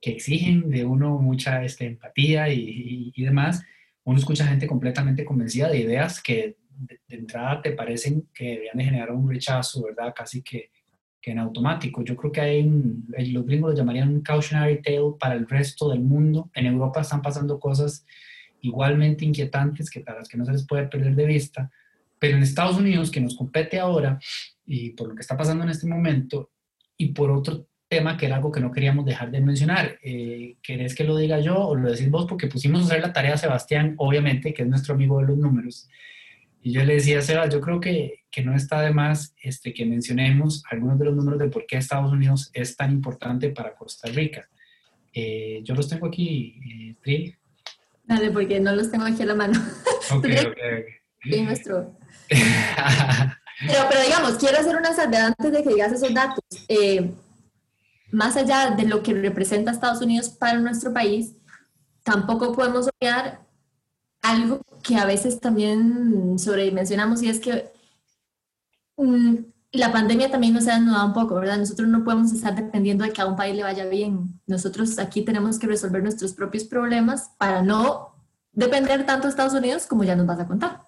que 0.00 0.10
exigen 0.10 0.68
de 0.68 0.84
uno 0.84 1.20
mucha 1.20 1.64
este, 1.64 1.86
empatía 1.86 2.48
y, 2.52 3.12
y, 3.14 3.22
demás, 3.22 3.62
uno 4.02 4.18
escucha 4.18 4.48
gente 4.48 4.66
completamente 4.66 5.24
convencida 5.24 5.68
de 5.68 5.78
ideas 5.78 6.20
que 6.20 6.56
de, 6.68 6.98
entrada 7.08 7.62
te 7.62 7.70
parecen 7.70 8.28
que 8.34 8.46
deberían 8.46 8.78
de 8.78 8.84
generar 8.84 9.12
un 9.12 9.30
rechazo, 9.30 9.84
¿verdad? 9.84 10.12
Casi 10.12 10.42
que, 10.42 10.72
que 11.24 11.30
en 11.30 11.38
automático. 11.38 12.04
Yo 12.04 12.16
creo 12.16 12.30
que 12.30 12.40
hay 12.42 12.60
un, 12.60 13.06
los 13.32 13.46
gringos 13.46 13.70
lo 13.70 13.76
llamarían 13.76 14.10
un 14.10 14.20
cautionary 14.20 14.82
tale 14.82 15.14
para 15.18 15.34
el 15.34 15.48
resto 15.48 15.88
del 15.88 16.00
mundo. 16.00 16.50
En 16.52 16.66
Europa 16.66 17.00
están 17.00 17.22
pasando 17.22 17.58
cosas 17.58 18.04
igualmente 18.60 19.24
inquietantes 19.24 19.88
que 19.88 20.00
para 20.00 20.18
las 20.18 20.28
que 20.28 20.36
no 20.36 20.44
se 20.44 20.52
les 20.52 20.66
puede 20.66 20.86
perder 20.86 21.14
de 21.14 21.24
vista, 21.24 21.70
pero 22.18 22.36
en 22.36 22.42
Estados 22.42 22.76
Unidos, 22.76 23.10
que 23.10 23.22
nos 23.22 23.36
compete 23.36 23.78
ahora, 23.78 24.18
y 24.66 24.90
por 24.90 25.08
lo 25.08 25.14
que 25.14 25.22
está 25.22 25.34
pasando 25.34 25.64
en 25.64 25.70
este 25.70 25.86
momento, 25.86 26.50
y 26.98 27.06
por 27.08 27.30
otro 27.30 27.68
tema 27.88 28.18
que 28.18 28.26
era 28.26 28.36
algo 28.36 28.52
que 28.52 28.60
no 28.60 28.70
queríamos 28.70 29.06
dejar 29.06 29.30
de 29.30 29.40
mencionar, 29.40 29.98
eh, 30.02 30.56
¿querés 30.62 30.94
que 30.94 31.04
lo 31.04 31.16
diga 31.16 31.40
yo 31.40 31.56
o 31.56 31.74
lo 31.74 31.90
decís 31.90 32.10
vos? 32.10 32.26
Porque 32.26 32.48
pusimos 32.48 32.82
a 32.82 32.84
hacer 32.84 33.00
la 33.00 33.14
tarea 33.14 33.34
a 33.34 33.38
Sebastián, 33.38 33.94
obviamente, 33.96 34.52
que 34.52 34.62
es 34.62 34.68
nuestro 34.68 34.94
amigo 34.94 35.20
de 35.20 35.26
los 35.28 35.38
números, 35.38 35.88
y 36.66 36.72
yo 36.72 36.82
le 36.82 36.94
decía 36.94 37.20
Seba, 37.20 37.46
yo 37.46 37.60
creo 37.60 37.78
que, 37.78 38.24
que, 38.30 38.42
no 38.42 38.56
está 38.56 38.80
de 38.80 38.90
más 38.90 39.34
este, 39.42 39.74
que 39.74 39.84
mencionemos 39.84 40.64
algunos 40.70 40.98
de 40.98 41.04
los 41.04 41.14
números 41.14 41.38
de 41.38 41.48
por 41.48 41.66
qué 41.66 41.76
Estados 41.76 42.10
Unidos 42.10 42.50
es 42.54 42.74
tan 42.74 42.90
importante 42.90 43.50
para 43.50 43.74
Costa 43.74 44.08
Rica. 44.08 44.48
Eh, 45.12 45.60
yo 45.62 45.74
los 45.74 45.90
tengo 45.90 46.06
aquí, 46.06 46.58
eh, 46.66 46.96
Trill. 47.02 47.38
Dale, 48.04 48.30
porque 48.30 48.60
no 48.60 48.74
los 48.74 48.90
tengo 48.90 49.04
aquí 49.04 49.22
a 49.22 49.26
la 49.26 49.34
mano. 49.34 49.60
Ok, 50.10 50.26
ok, 50.46 50.58
Sí, 51.22 51.42
nuestro... 51.42 51.98
pero, 52.28 53.80
pero 53.90 54.02
digamos, 54.02 54.36
quiero 54.36 54.58
hacer 54.58 54.76
una 54.76 54.94
salvedad 54.94 55.34
antes 55.38 55.52
de 55.52 55.62
que 55.62 55.68
digas 55.68 55.92
esos 55.92 56.14
datos. 56.14 56.44
Eh, 56.68 57.10
más 58.10 58.36
allá 58.38 58.70
de 58.70 58.86
lo 58.86 59.02
que 59.02 59.12
representa 59.12 59.70
Estados 59.70 60.00
Unidos 60.00 60.30
para 60.30 60.58
nuestro 60.58 60.94
país, 60.94 61.34
tampoco 62.02 62.54
podemos 62.54 62.88
olvidar 62.88 63.42
algo 64.22 64.62
que 64.84 64.96
a 64.96 65.06
veces 65.06 65.40
también 65.40 66.38
sobredimensionamos 66.38 67.22
y 67.22 67.28
es 67.28 67.40
que 67.40 67.72
mm, 68.96 69.36
la 69.72 69.92
pandemia 69.92 70.30
también 70.30 70.54
nos 70.54 70.68
ha 70.68 70.76
anudado 70.76 71.06
un 71.06 71.14
poco, 71.14 71.34
¿verdad? 71.34 71.58
Nosotros 71.58 71.88
no 71.88 72.04
podemos 72.04 72.32
estar 72.32 72.54
dependiendo 72.54 73.04
de 73.04 73.12
que 73.12 73.20
a 73.20 73.26
un 73.26 73.34
país 73.34 73.56
le 73.56 73.64
vaya 73.64 73.86
bien. 73.86 74.40
Nosotros 74.46 74.98
aquí 74.98 75.22
tenemos 75.22 75.58
que 75.58 75.66
resolver 75.66 76.02
nuestros 76.02 76.32
propios 76.32 76.64
problemas 76.64 77.30
para 77.38 77.62
no 77.62 78.14
depender 78.52 79.04
tanto 79.04 79.26
de 79.26 79.30
Estados 79.30 79.54
Unidos 79.54 79.86
como 79.86 80.04
ya 80.04 80.14
nos 80.14 80.26
vas 80.26 80.38
a 80.38 80.46
contar. 80.46 80.82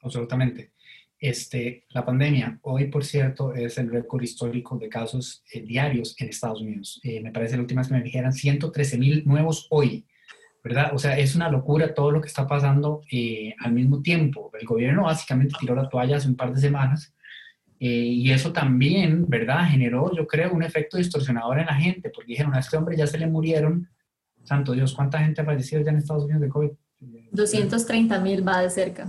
Absolutamente. 0.00 0.72
Este, 1.18 1.84
la 1.90 2.04
pandemia, 2.04 2.58
hoy 2.62 2.86
por 2.86 3.04
cierto, 3.04 3.54
es 3.54 3.76
el 3.76 3.90
récord 3.90 4.22
histórico 4.22 4.78
de 4.78 4.88
casos 4.88 5.44
eh, 5.52 5.60
diarios 5.60 6.16
en 6.18 6.30
Estados 6.30 6.62
Unidos. 6.62 6.98
Eh, 7.04 7.20
me 7.20 7.30
parece 7.30 7.56
la 7.56 7.62
última 7.62 7.82
vez 7.82 7.88
que 7.88 7.94
me 7.94 8.02
dijeron 8.02 8.32
113 8.32 8.98
mil 8.98 9.22
nuevos 9.26 9.66
hoy, 9.70 10.06
¿verdad? 10.62 10.90
O 10.94 10.98
sea, 10.98 11.18
es 11.18 11.34
una 11.34 11.48
locura 11.48 11.94
todo 11.94 12.10
lo 12.10 12.20
que 12.20 12.28
está 12.28 12.46
pasando 12.46 13.02
eh, 13.10 13.54
al 13.60 13.72
mismo 13.72 14.02
tiempo. 14.02 14.50
El 14.58 14.66
gobierno 14.66 15.04
básicamente 15.04 15.56
tiró 15.58 15.74
la 15.74 15.88
toalla 15.88 16.16
hace 16.16 16.28
un 16.28 16.36
par 16.36 16.52
de 16.52 16.60
semanas 16.60 17.14
eh, 17.78 17.88
y 17.88 18.30
eso 18.30 18.52
también, 18.52 19.26
¿verdad? 19.26 19.66
Generó, 19.66 20.14
yo 20.14 20.26
creo, 20.26 20.52
un 20.52 20.62
efecto 20.62 20.98
distorsionador 20.98 21.60
en 21.60 21.66
la 21.66 21.74
gente, 21.74 22.10
porque 22.10 22.32
dijeron, 22.32 22.54
a 22.54 22.58
este 22.58 22.76
hombre 22.76 22.94
ya 22.94 23.06
se 23.06 23.16
le 23.16 23.26
murieron, 23.26 23.88
santo 24.44 24.72
Dios, 24.72 24.94
¿cuánta 24.94 25.18
gente 25.18 25.40
ha 25.40 25.46
fallecido 25.46 25.82
ya 25.82 25.90
en 25.90 25.96
Estados 25.96 26.24
Unidos 26.24 26.42
de 26.42 26.48
COVID? 26.50 26.70
230 27.32 28.20
mil 28.20 28.46
va 28.46 28.60
de 28.60 28.68
cerca. 28.68 29.08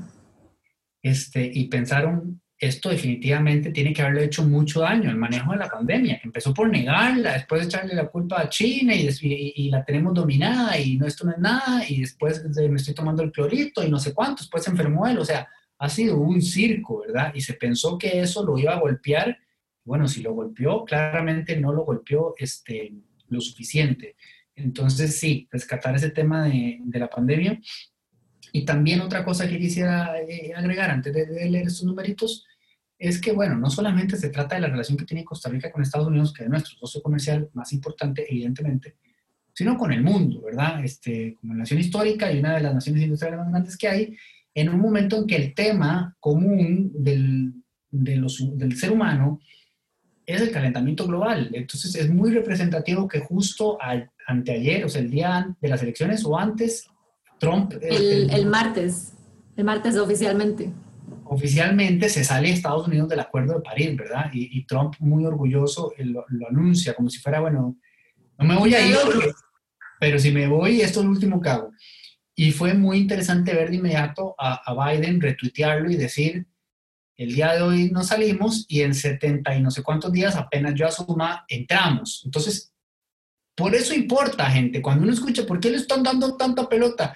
Este, 1.02 1.52
y 1.54 1.68
pensaron, 1.68 2.41
esto 2.62 2.90
definitivamente 2.90 3.72
tiene 3.72 3.92
que 3.92 4.04
haberle 4.04 4.26
hecho 4.26 4.44
mucho 4.44 4.82
daño, 4.82 5.10
el 5.10 5.18
manejo 5.18 5.52
de 5.52 5.58
la 5.58 5.68
pandemia, 5.68 6.20
que 6.20 6.28
empezó 6.28 6.54
por 6.54 6.70
negarla, 6.70 7.34
después 7.34 7.66
echarle 7.66 7.96
la 7.96 8.08
culpa 8.08 8.40
a 8.40 8.50
China 8.50 8.94
y, 8.94 9.10
y, 9.56 9.70
la 9.72 9.84
tenemos 9.84 10.14
dominada 10.14 10.78
y 10.78 10.96
no, 10.96 11.08
esto 11.08 11.26
no 11.26 11.32
es 11.32 11.40
nada, 11.40 11.84
y 11.90 12.02
después 12.02 12.44
me 12.56 12.76
estoy 12.76 12.94
tomando 12.94 13.24
el 13.24 13.32
clorito 13.32 13.84
y 13.84 13.90
no 13.90 13.98
sé 13.98 14.14
cuánto, 14.14 14.44
después 14.44 14.64
se 14.64 14.70
enfermó 14.70 15.08
él, 15.08 15.18
o 15.18 15.26
sea, 15.26 15.50
ha 15.80 15.90
sido 15.90 16.18
un 16.18 16.40
circo, 16.40 17.02
¿verdad? 17.02 17.34
Y 17.34 17.42
se 17.42 17.56
pensó 17.56 17.98
que 17.98 18.22
eso 18.22 18.46
lo 18.46 18.56
iba 18.60 18.74
a 18.74 18.80
golpear. 18.80 19.40
Bueno, 19.84 20.08
si 20.08 20.22
lo 20.22 20.34
golpeó, 20.36 20.86
claramente 20.86 21.60
no 21.60 21.74
lo 21.74 21.84
golpeó 21.84 22.36
este, 22.38 22.94
lo 23.30 23.42
suficiente. 23.42 24.16
Entonces, 24.56 25.18
sí, 25.18 25.48
rescatar 25.52 25.96
ese 25.96 26.12
tema 26.12 26.46
de, 26.46 26.78
de 26.84 27.00
la 27.00 27.10
pandemia. 27.10 27.60
Y 28.54 28.66
también 28.66 29.02
otra 29.02 29.24
cosa 29.24 29.48
que 29.48 29.58
quisiera 29.58 30.20
eh, 30.22 30.52
agregar 30.56 30.92
antes 30.92 31.14
de, 31.14 31.50
leer 31.50 31.68
estos 31.68 31.84
numeritos 31.84 32.46
es 33.02 33.20
que, 33.20 33.32
bueno, 33.32 33.56
no 33.56 33.68
solamente 33.72 34.16
se 34.16 34.30
trata 34.30 34.54
de 34.54 34.62
la 34.62 34.68
relación 34.68 34.96
que 34.96 35.06
tiene 35.06 35.26
Costa 35.26 35.50
Rica 35.50 35.72
con 35.72 35.82
Estados 35.82 36.08
Unidos, 36.08 36.32
que 36.32 36.44
es 36.44 36.50
nuestro 36.50 36.78
socio 36.78 37.02
comercial 37.02 37.50
más 37.54 37.74
importante, 37.74 38.28
evidentemente, 38.30 38.98
sino 39.54 39.76
con 39.76 39.92
el 39.92 40.04
mundo, 40.04 40.44
¿verdad? 40.44 40.86
Este, 40.86 41.36
como 41.42 41.56
nación 41.56 41.80
histórica 41.80 42.32
y 42.32 42.38
una 42.38 42.54
de 42.54 42.62
las 42.62 42.76
naciones 42.76 43.02
industriales 43.02 43.40
más 43.40 43.50
grandes 43.50 43.76
que 43.76 43.88
hay, 43.88 44.16
en 44.54 44.70
un 44.70 44.80
momento 44.80 45.18
en 45.18 45.26
que 45.26 45.36
el 45.36 45.56
tema 45.56 46.16
común 46.20 46.92
del, 46.94 47.54
de 47.90 48.18
los, 48.18 48.38
del 48.56 48.78
ser 48.78 48.92
humano 48.92 49.40
es 50.28 50.40
el 50.40 50.52
calentamiento 50.52 51.08
global. 51.08 51.50
Entonces 51.54 51.96
es 51.96 52.08
muy 52.08 52.30
representativo 52.30 53.08
que 53.08 53.22
justo 53.22 53.82
al, 53.82 54.12
anteayer, 54.28 54.86
o 54.86 54.90
sea, 54.90 55.02
el 55.02 55.10
día 55.10 55.58
de 55.60 55.68
las 55.68 55.82
elecciones 55.82 56.24
o 56.24 56.38
antes, 56.38 56.88
Trump... 57.40 57.74
El, 57.82 58.30
el, 58.30 58.46
martes, 58.46 59.14
el 59.58 59.64
martes 59.64 59.98
oficialmente. 59.98 60.72
Oficialmente 61.34 62.10
se 62.10 62.26
sale 62.26 62.50
a 62.50 62.54
Estados 62.54 62.90
Unidos 62.90 63.08
del 63.08 63.22
Acuerdo 63.22 63.54
de 63.54 63.62
París, 63.62 63.96
¿verdad? 63.96 64.30
Y, 64.34 64.66
Trump 64.66 64.96
muy 65.00 65.24
orgulloso 65.24 65.94
lo, 66.00 66.26
lo, 66.28 66.48
anuncia 66.50 66.94
como 66.94 67.10
si 67.10 67.20
fuera, 67.20 67.40
bueno, 67.40 67.78
no 68.38 68.46
me 68.46 68.58
voy 68.58 68.76
a 68.76 68.86
ir, 68.86 68.98
pero 69.98 70.20
si 70.20 70.32
me 70.32 70.46
voy, 70.48 70.82
esto 70.82 71.00
es 71.00 71.06
lo 71.06 71.12
último 71.12 71.42
hago. 71.46 71.72
Y 72.36 72.52
fue 72.52 72.74
muy 72.74 72.98
interesante 72.98 73.54
ver 73.54 73.70
de 73.70 73.78
inmediato 73.78 74.36
a, 74.38 74.74
Biden 74.74 75.22
retuitearlo 75.22 75.90
y 75.90 75.96
decir, 75.96 76.48
el 77.16 77.34
día 77.34 77.54
de 77.54 77.62
hoy 77.62 77.92
no 77.92 78.04
salimos 78.04 78.66
y 78.68 78.82
en 78.82 78.94
70 78.94 79.56
y 79.56 79.62
no 79.62 79.72
sé 79.72 79.84
cuántos 79.84 80.12
días 80.12 80.36
apenas 80.36 80.74
yo 80.76 80.86
asuma, 80.86 81.46
entramos. 81.48 82.24
Entonces, 82.26 82.74
por 83.56 83.74
eso 83.74 83.94
importa, 83.94 84.52
gente, 84.52 84.82
cuando 84.82 85.04
uno 85.04 85.14
escucha, 85.14 85.46
¿por 85.46 85.62
qué 85.62 85.70
le 85.70 85.78
están 85.78 86.04
dando 86.04 86.36
tanta 86.36 86.68
pelota? 86.68 87.16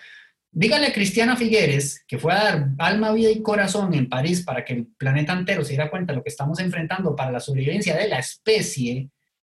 Dígale 0.57 0.87
a 0.87 0.93
Cristiana 0.93 1.35
Figueres, 1.35 2.05
que 2.07 2.17
fue 2.17 2.31
a 2.31 2.41
dar 2.41 2.69
alma, 2.77 3.11
vida 3.11 3.29
y 3.29 3.41
corazón 3.41 3.93
en 3.93 4.07
París 4.07 4.41
para 4.41 4.63
que 4.63 4.71
el 4.71 4.87
planeta 4.87 5.33
entero 5.33 5.65
se 5.65 5.71
diera 5.71 5.89
cuenta 5.89 6.13
de 6.13 6.17
lo 6.17 6.23
que 6.23 6.29
estamos 6.29 6.61
enfrentando 6.61 7.13
para 7.13 7.29
la 7.29 7.41
sobrevivencia 7.41 7.93
de 7.93 8.07
la 8.07 8.19
especie, 8.19 9.09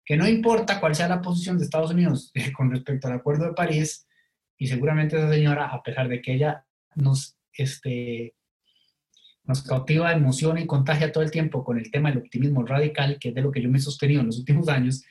que 0.04 0.18
no 0.18 0.28
importa 0.28 0.80
cuál 0.80 0.96
sea 0.96 1.08
la 1.08 1.22
posición 1.22 1.60
de 1.60 1.66
Estados 1.66 1.92
Unidos 1.92 2.34
con 2.58 2.72
respecto 2.72 3.08
al 3.08 3.14
Acuerdo 3.14 3.46
de 3.46 3.54
París, 3.54 4.08
y 4.58 4.66
seguramente 4.66 5.18
esa 5.18 5.30
señora, 5.30 5.68
a 5.68 5.84
pesar 5.84 6.08
de 6.08 6.20
que 6.20 6.34
ella 6.34 6.66
nos, 6.96 7.38
este, 7.54 8.34
nos 9.44 9.62
cautiva, 9.62 10.12
emociona 10.12 10.60
y 10.62 10.66
contagia 10.66 11.12
todo 11.12 11.24
el 11.24 11.30
tiempo 11.30 11.64
con 11.64 11.78
el 11.78 11.92
tema 11.92 12.10
del 12.10 12.24
optimismo 12.24 12.66
radical, 12.66 13.20
que 13.20 13.30
es 13.30 13.36
de 13.36 13.42
lo 13.42 13.52
que 13.52 13.62
yo 13.62 13.70
me 13.70 13.78
he 13.78 13.82
sostenido 13.82 14.22
en 14.22 14.28
los 14.28 14.40
últimos 14.40 14.68
años, 14.68 15.04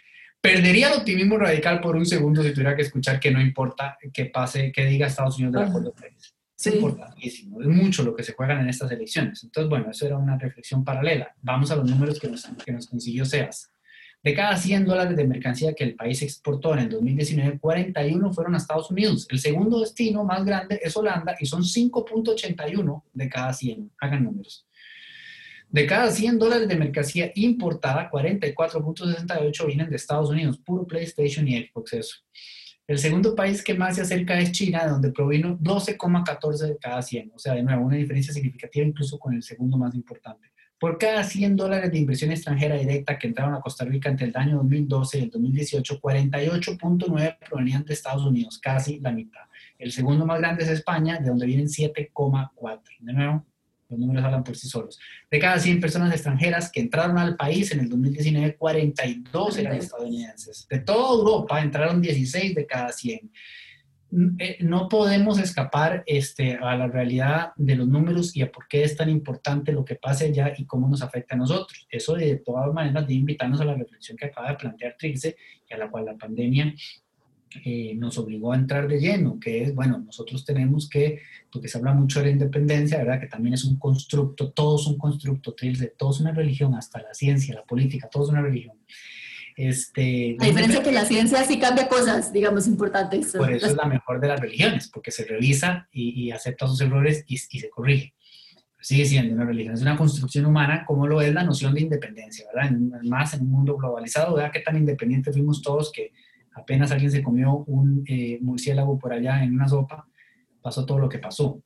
perdería 0.47 0.89
el 0.89 0.99
optimismo 0.99 1.39
radical 1.39 1.81
por 1.81 1.97
un 1.97 2.07
segundo 2.07 2.43
si 2.43 2.51
tuviera 2.51 2.77
que 2.77 2.83
escuchar 2.83 3.19
que 3.19 3.31
no 3.31 3.41
importa 3.41 3.99
que 4.13 4.27
pase, 4.27 4.73
que 4.73 4.85
diga 4.85 5.07
Estados 5.07 5.37
Unidos 5.37 5.55
del 5.55 5.69
acuerdo 5.69 5.91
de 5.91 6.01
París. 6.01 6.35
Es 6.59 6.67
importantísimo, 6.75 7.61
es 7.61 7.69
mucho 7.69 8.03
lo 8.03 8.15
que 8.17 8.23
se 8.23 8.33
juegan 8.33 8.61
en 8.61 8.69
estas 8.69 8.91
elecciones. 8.91 9.45
Entonces, 9.45 9.69
bueno, 9.69 9.91
eso 9.91 10.07
era 10.07 10.17
una 10.17 10.39
reflexión 10.39 10.85
paralela. 10.85 11.35
Vamos 11.43 11.71
a 11.71 11.77
los 11.77 11.89
números 11.89 12.19
que 12.19 12.29
nos, 12.29 12.45
que 12.65 12.73
nos 12.73 12.87
consiguió 12.87 13.25
SEAS. 13.25 13.71
De 14.23 14.35
cada 14.35 14.57
100 14.57 14.87
dólares 14.87 15.17
de 15.17 15.27
mercancía 15.27 15.75
que 15.75 15.85
el 15.85 15.95
país 15.95 16.23
exportó 16.23 16.73
en 16.73 16.81
el 16.81 16.89
2019, 16.89 17.59
41 17.61 18.33
fueron 18.33 18.55
a 18.55 18.57
Estados 18.57 18.91
Unidos. 18.91 19.27
El 19.31 19.39
segundo 19.39 19.81
destino 19.81 20.25
más 20.25 20.45
grande 20.45 20.81
es 20.83 20.97
Holanda 20.97 21.37
y 21.39 21.47
son 21.47 21.63
5.81 21.63 23.03
de 23.13 23.29
cada 23.29 23.53
100. 23.53 23.93
Hagan 24.01 24.25
números. 24.25 24.67
De 25.69 25.87
cada 25.87 26.11
100 26.11 26.39
dólares 26.39 26.69
de 26.69 26.77
mercancía 26.77 27.33
importada, 27.35 28.11
44.68 28.11 29.67
vienen 29.67 29.91
de 29.91 29.97
Estados 29.97 30.31
Unidos, 30.31 30.59
puro 30.59 30.87
PlayStation 30.87 31.47
y 31.47 31.67
Xbox 31.67 31.93
eso. 31.93 32.17
El 32.87 32.99
segundo 32.99 33.35
país 33.35 33.65
que 33.65 33.75
más 33.75 33.97
se 33.97 34.03
acerca 34.03 34.39
es 34.39 34.53
China, 34.53 34.87
donde 34.87 35.11
provino 35.11 35.59
12,14 35.59 36.69
de 36.69 36.79
cada 36.79 37.03
100. 37.03 37.33
O 37.35 37.39
sea, 37.39 37.55
de 37.55 37.65
nuevo, 37.65 37.85
una 37.85 37.97
diferencia 37.97 38.33
significativa 38.33 38.87
incluso 38.87 39.19
con 39.19 39.35
el 39.35 39.43
segundo 39.43 39.77
más 39.77 39.93
importante. 39.97 40.53
Por 40.79 40.97
cada 40.99 41.25
100 41.25 41.57
dólares 41.57 41.91
de 41.91 41.99
inversión 41.99 42.31
extranjera 42.31 42.77
directa 42.77 43.19
que 43.19 43.27
entraron 43.27 43.55
a 43.55 43.61
Costa 43.61 43.85
Rica 43.85 44.09
entre 44.09 44.29
el 44.29 44.37
año 44.37 44.59
2012 44.59 45.19
y 45.19 45.23
el 45.23 45.31
2018, 45.31 46.01
48.9 46.01 47.39
provenían 47.49 47.85
de 47.85 47.95
Estados 47.95 48.25
Unidos, 48.25 48.59
casi 48.59 49.01
la 49.01 49.11
mitad. 49.11 49.41
El 49.79 49.91
segundo 49.91 50.25
más 50.25 50.39
grande 50.39 50.63
es 50.63 50.71
España, 50.71 51.19
de 51.19 51.29
donde 51.29 51.47
vienen 51.47 51.67
7,4. 51.67 52.81
De 53.01 53.13
nuevo, 53.13 53.45
los 53.89 53.99
números 53.99 54.25
hablan 54.25 54.45
por 54.45 54.57
sí 54.57 54.69
solos. 54.69 54.99
De 55.31 55.39
cada 55.39 55.59
100 55.59 55.81
personas 55.81 56.13
extranjeras 56.13 56.71
que 56.71 56.81
entraron 56.81 57.19
al 57.19 57.37
país 57.37 57.71
en 57.73 57.81
el 57.81 57.89
2019, 57.89 58.57
42 58.57 59.59
eran 59.59 59.77
estadounidenses. 59.77 60.67
De 60.69 60.81
toda 60.81 61.15
Europa 61.15 61.61
entraron 61.61 62.01
16 62.01 62.55
de 62.55 62.67
cada 62.67 62.93
100. 62.93 63.31
Eh, 64.39 64.59
no 64.61 64.89
podemos 64.89 65.39
escapar 65.39 66.05
este, 66.07 66.55
a 66.55 66.77
la 66.77 66.87
realidad 66.87 67.53
de 67.57 67.75
los 67.75 67.89
números 67.89 68.37
y 68.37 68.43
a 68.43 68.51
por 68.51 68.69
qué 68.69 68.85
es 68.85 68.97
tan 68.97 69.11
importante 69.11 69.73
lo 69.73 69.85
que 69.85 69.97
pase 69.97 70.27
allá 70.27 70.55
y 70.57 70.65
cómo 70.65 70.89
nos 70.89 71.03
afecta 71.03 71.35
a 71.35 71.39
nosotros. 71.39 71.87
Eso 71.91 72.15
de 72.15 72.37
todas 72.37 72.73
maneras 72.73 73.07
debe 73.07 73.21
invitarnos 73.21 73.61
a 73.61 73.65
la 73.65 73.75
reflexión 73.75 74.17
que 74.17 74.27
acaba 74.27 74.51
de 74.51 74.57
plantear 74.57 74.97
Trilce 74.99 75.37
y 75.69 75.75
a 75.75 75.79
la 75.79 75.91
cual 75.91 76.07
la 76.07 76.17
pandemia 76.17 76.73
eh, 77.65 77.95
nos 77.97 78.19
obligó 78.19 78.53
a 78.53 78.57
entrar 78.57 78.89
de 78.89 79.01
lleno, 79.01 79.39
que 79.41 79.63
es, 79.63 79.75
bueno, 79.75 79.99
nosotros 79.99 80.45
tenemos 80.45 80.89
que, 80.89 81.21
porque 81.51 81.69
se 81.69 81.79
habla 81.79 81.95
mucho 81.95 82.21
de 82.21 82.27
la 82.27 82.33
independencia, 82.33 82.99
¿verdad? 82.99 83.21
Que 83.21 83.27
también 83.27 83.55
es 83.55 83.65
un 83.65 83.79
constructo, 83.79 84.51
todo 84.51 84.77
es 84.81 84.87
un 84.87 84.99
constructo, 84.99 85.55
todo 85.97 86.11
es 86.11 86.21
una 86.21 86.33
religión, 86.33 86.75
hasta 86.75 87.01
la 87.01 87.15
ciencia, 87.15 87.55
la 87.55 87.65
política, 87.65 88.09
todo 88.09 88.25
es 88.25 88.31
una 88.31 88.43
religión. 88.43 88.77
Este, 89.57 90.37
a 90.39 90.45
diferencia 90.45 90.83
que 90.83 90.93
la 90.93 91.07
ciencia 91.07 91.43
sí 91.43 91.59
cambia 91.59 91.89
cosas, 91.89 92.31
digamos, 92.31 92.67
importantes. 92.67 93.33
Por 93.33 93.51
eso 93.51 93.67
es 93.67 93.75
la 93.75 93.87
mejor 93.87 94.21
de 94.21 94.29
las 94.29 94.39
religiones, 94.39 94.89
porque 94.89 95.11
se 95.11 95.25
revisa 95.25 95.89
y, 95.91 96.31
acepta 96.31 96.67
sus 96.67 96.81
errores 96.83 97.25
y, 97.27 97.39
se 97.39 97.71
corrige. 97.71 98.13
Sigue 98.79 99.07
siendo 99.07 99.35
una 99.35 99.47
religión, 99.47 99.75
es 99.75 99.81
una 99.81 99.97
construcción 99.97 100.45
humana, 100.45 100.85
como 100.87 101.07
lo 101.07 101.23
es 101.23 101.33
la 101.33 101.43
noción 101.43 101.75
de 101.75 101.81
independencia, 101.81 102.47
¿verdad? 102.55 102.71
más 103.05 103.33
en 103.33 103.41
un 103.41 103.51
mundo 103.51 103.77
globalizado, 103.77 104.35
¿verdad? 104.35 104.53
Qué 104.53 104.61
tan 104.61 104.77
independientes 104.77 105.35
fuimos 105.35 105.63
todos 105.63 105.91
que 105.91 106.13
apenas 106.57 106.91
alguien 106.91 107.11
se 107.11 107.23
comió 107.23 107.59
un 107.67 108.03
eh, 108.07 108.39
murciélago 108.41 108.99
por 108.99 109.13
allá 109.13 109.45
en 109.45 109.55
una 109.55 109.69
sopa, 109.69 110.09
pasó 110.63 110.85
todo 110.85 110.99
lo 110.99 111.09
que 111.09 111.19
pasó. 111.19 111.63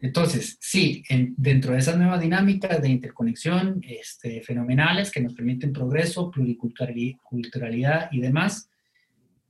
Entonces, 0.00 0.58
sí, 0.60 1.02
dentro 1.36 1.72
de 1.72 1.78
esas 1.78 1.96
nuevas 1.96 2.20
dinámicas 2.20 2.82
de 2.82 2.90
interconexión 2.90 3.80
este, 3.82 4.42
fenomenales 4.42 5.10
que 5.10 5.22
nos 5.22 5.32
permiten 5.32 5.72
progreso, 5.72 6.30
pluriculturalidad 6.30 8.08
y 8.12 8.20
demás, 8.20 8.68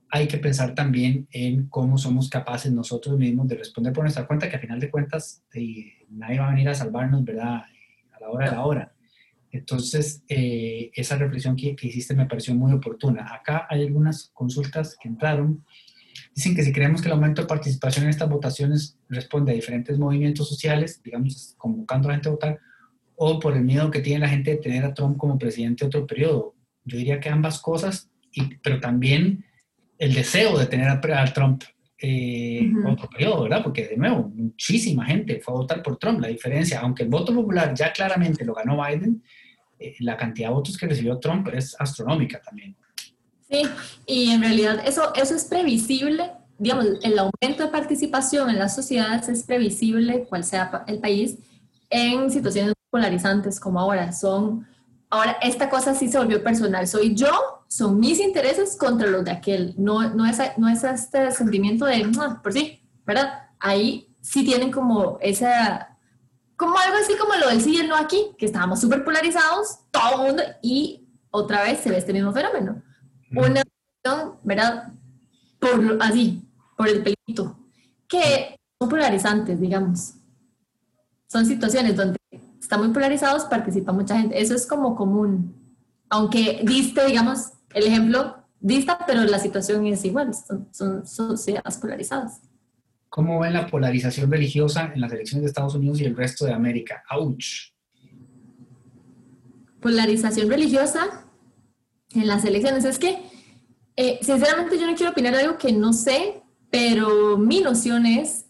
hay 0.08 0.28
que 0.28 0.38
pensar 0.38 0.72
también 0.72 1.26
en 1.32 1.66
cómo 1.66 1.98
somos 1.98 2.30
capaces 2.30 2.72
nosotros 2.72 3.18
mismos 3.18 3.48
de 3.48 3.56
responder 3.56 3.92
por 3.92 4.04
nuestra 4.04 4.26
cuenta, 4.26 4.48
que 4.48 4.54
a 4.54 4.60
final 4.60 4.78
de 4.78 4.90
cuentas 4.90 5.42
nadie 6.10 6.38
va 6.38 6.46
a 6.46 6.50
venir 6.50 6.68
a 6.68 6.74
salvarnos, 6.74 7.24
¿verdad? 7.24 7.64
A 8.12 8.20
la 8.20 8.30
hora 8.30 8.46
de 8.46 8.52
la 8.52 8.64
hora. 8.64 8.95
Entonces, 9.58 10.22
eh, 10.28 10.90
esa 10.94 11.16
reflexión 11.16 11.56
que, 11.56 11.74
que 11.74 11.88
hiciste 11.88 12.14
me 12.14 12.26
pareció 12.26 12.54
muy 12.54 12.72
oportuna. 12.72 13.34
Acá 13.34 13.66
hay 13.68 13.82
algunas 13.84 14.30
consultas 14.34 14.96
que 15.00 15.08
entraron 15.08 15.64
Dicen 16.34 16.54
que 16.54 16.62
si 16.62 16.72
creemos 16.72 17.00
que 17.00 17.08
el 17.08 17.14
aumento 17.14 17.42
de 17.42 17.48
participación 17.48 18.04
en 18.04 18.10
estas 18.10 18.28
votaciones 18.28 18.98
responde 19.08 19.52
a 19.52 19.54
diferentes 19.54 19.98
movimientos 19.98 20.48
sociales, 20.48 21.00
digamos, 21.02 21.54
convocando 21.56 22.08
a 22.08 22.10
la 22.10 22.14
gente 22.16 22.28
a 22.28 22.32
votar, 22.32 22.58
o 23.14 23.40
por 23.40 23.56
el 23.56 23.64
miedo 23.64 23.90
que 23.90 24.00
tiene 24.00 24.20
la 24.20 24.28
gente 24.28 24.50
de 24.50 24.56
tener 24.58 24.84
a 24.84 24.92
Trump 24.92 25.16
como 25.16 25.38
presidente 25.38 25.86
otro 25.86 26.06
periodo. 26.06 26.54
Yo 26.84 26.98
diría 26.98 27.20
que 27.20 27.30
ambas 27.30 27.58
cosas, 27.60 28.10
y, 28.32 28.56
pero 28.56 28.80
también 28.80 29.44
el 29.98 30.12
deseo 30.12 30.58
de 30.58 30.66
tener 30.66 30.88
a, 30.88 31.32
Trump 31.32 31.62
eh, 32.02 32.70
otro 32.86 33.08
periodo, 33.08 33.44
¿verdad? 33.44 33.62
Porque 33.62 33.86
de 33.86 33.96
nuevo, 33.96 34.28
muchísima 34.28 35.06
gente 35.06 35.40
fue 35.40 35.54
a 35.54 35.56
votar 35.56 35.82
por 35.82 35.96
Trump. 35.96 36.20
La 36.20 36.28
diferencia, 36.28 36.80
aunque 36.80 37.04
el 37.04 37.08
voto 37.08 37.34
popular 37.34 37.74
ya 37.74 37.92
claramente 37.92 38.44
lo 38.44 38.52
ganó 38.52 38.84
Biden, 38.84 39.22
la 40.00 40.16
cantidad 40.16 40.48
de 40.48 40.54
votos 40.54 40.76
que 40.76 40.86
recibió 40.86 41.18
Trump 41.18 41.48
es 41.48 41.76
astronómica 41.78 42.40
también. 42.40 42.76
Sí, 43.48 43.62
y 44.06 44.30
en 44.30 44.40
realidad 44.40 44.82
eso, 44.84 45.14
eso 45.14 45.34
es 45.34 45.44
previsible, 45.44 46.32
digamos, 46.58 46.86
el 47.02 47.18
aumento 47.18 47.64
de 47.64 47.70
participación 47.70 48.50
en 48.50 48.58
las 48.58 48.74
sociedades 48.74 49.28
es 49.28 49.44
previsible, 49.44 50.24
cual 50.24 50.44
sea 50.44 50.84
el 50.86 50.98
país, 50.98 51.36
en 51.90 52.30
situaciones 52.30 52.74
polarizantes 52.90 53.60
como 53.60 53.78
ahora. 53.78 54.12
Son, 54.12 54.66
ahora 55.10 55.36
esta 55.42 55.68
cosa 55.68 55.94
sí 55.94 56.08
se 56.08 56.18
volvió 56.18 56.42
personal, 56.42 56.86
soy 56.88 57.14
yo, 57.14 57.30
son 57.68 58.00
mis 58.00 58.20
intereses 58.20 58.76
contra 58.76 59.08
los 59.08 59.24
de 59.24 59.32
aquel, 59.32 59.74
no, 59.76 60.14
no, 60.14 60.26
es, 60.26 60.38
no 60.56 60.68
es 60.68 60.82
este 60.84 61.30
sentimiento 61.30 61.84
de, 61.84 62.04
no, 62.04 62.42
por 62.42 62.52
sí, 62.52 62.80
¿verdad? 63.04 63.44
Ahí 63.60 64.08
sí 64.20 64.44
tienen 64.44 64.70
como 64.70 65.18
esa, 65.20 65.95
como 66.56 66.78
algo 66.78 66.96
así 66.96 67.16
como 67.16 67.34
lo 67.34 67.48
del 67.48 67.60
sí 67.60 67.74
y 67.74 67.80
el 67.80 67.88
no 67.88 67.96
aquí, 67.96 68.34
que 68.38 68.46
estábamos 68.46 68.80
súper 68.80 69.04
polarizados, 69.04 69.80
todo 69.90 70.22
el 70.22 70.26
mundo, 70.28 70.42
y 70.62 71.06
otra 71.30 71.62
vez 71.62 71.80
se 71.80 71.90
ve 71.90 71.98
este 71.98 72.12
mismo 72.12 72.32
fenómeno 72.32 72.82
una 73.30 73.62
¿verdad? 74.42 74.92
Por, 75.58 75.98
así, 76.00 76.48
por 76.76 76.88
el 76.88 77.02
pelito, 77.02 77.58
que 78.06 78.56
son 78.78 78.88
polarizantes, 78.88 79.60
digamos. 79.60 80.14
Son 81.26 81.44
situaciones 81.44 81.96
donde 81.96 82.18
están 82.60 82.80
muy 82.80 82.90
polarizados, 82.90 83.44
participa 83.44 83.92
mucha 83.92 84.16
gente. 84.16 84.40
Eso 84.40 84.54
es 84.54 84.66
como 84.66 84.94
común. 84.94 85.54
Aunque 86.08 86.60
diste, 86.64 87.04
digamos, 87.04 87.52
el 87.74 87.86
ejemplo 87.86 88.36
dista, 88.60 88.98
pero 89.06 89.24
la 89.24 89.38
situación 89.38 89.86
es 89.86 90.04
igual, 90.04 90.32
son, 90.34 90.68
son 90.72 91.06
sociedades 91.06 91.78
polarizadas. 91.78 92.40
¿Cómo 93.08 93.40
ven 93.40 93.52
la 93.52 93.66
polarización 93.66 94.30
religiosa 94.30 94.92
en 94.94 95.00
las 95.00 95.12
elecciones 95.12 95.42
de 95.42 95.48
Estados 95.48 95.74
Unidos 95.74 96.00
y 96.00 96.04
el 96.04 96.16
resto 96.16 96.44
de 96.44 96.52
América? 96.52 97.02
¡Auch! 97.08 97.72
Polarización 99.80 100.48
religiosa, 100.48 101.26
en 102.14 102.26
las 102.26 102.44
elecciones. 102.44 102.84
Es 102.84 102.98
que, 102.98 103.18
eh, 103.96 104.18
sinceramente, 104.22 104.78
yo 104.78 104.86
no 104.86 104.94
quiero 104.94 105.12
opinar 105.12 105.34
algo 105.34 105.58
que 105.58 105.72
no 105.72 105.92
sé, 105.92 106.42
pero 106.70 107.36
mi 107.38 107.60
noción 107.60 108.06
es 108.06 108.46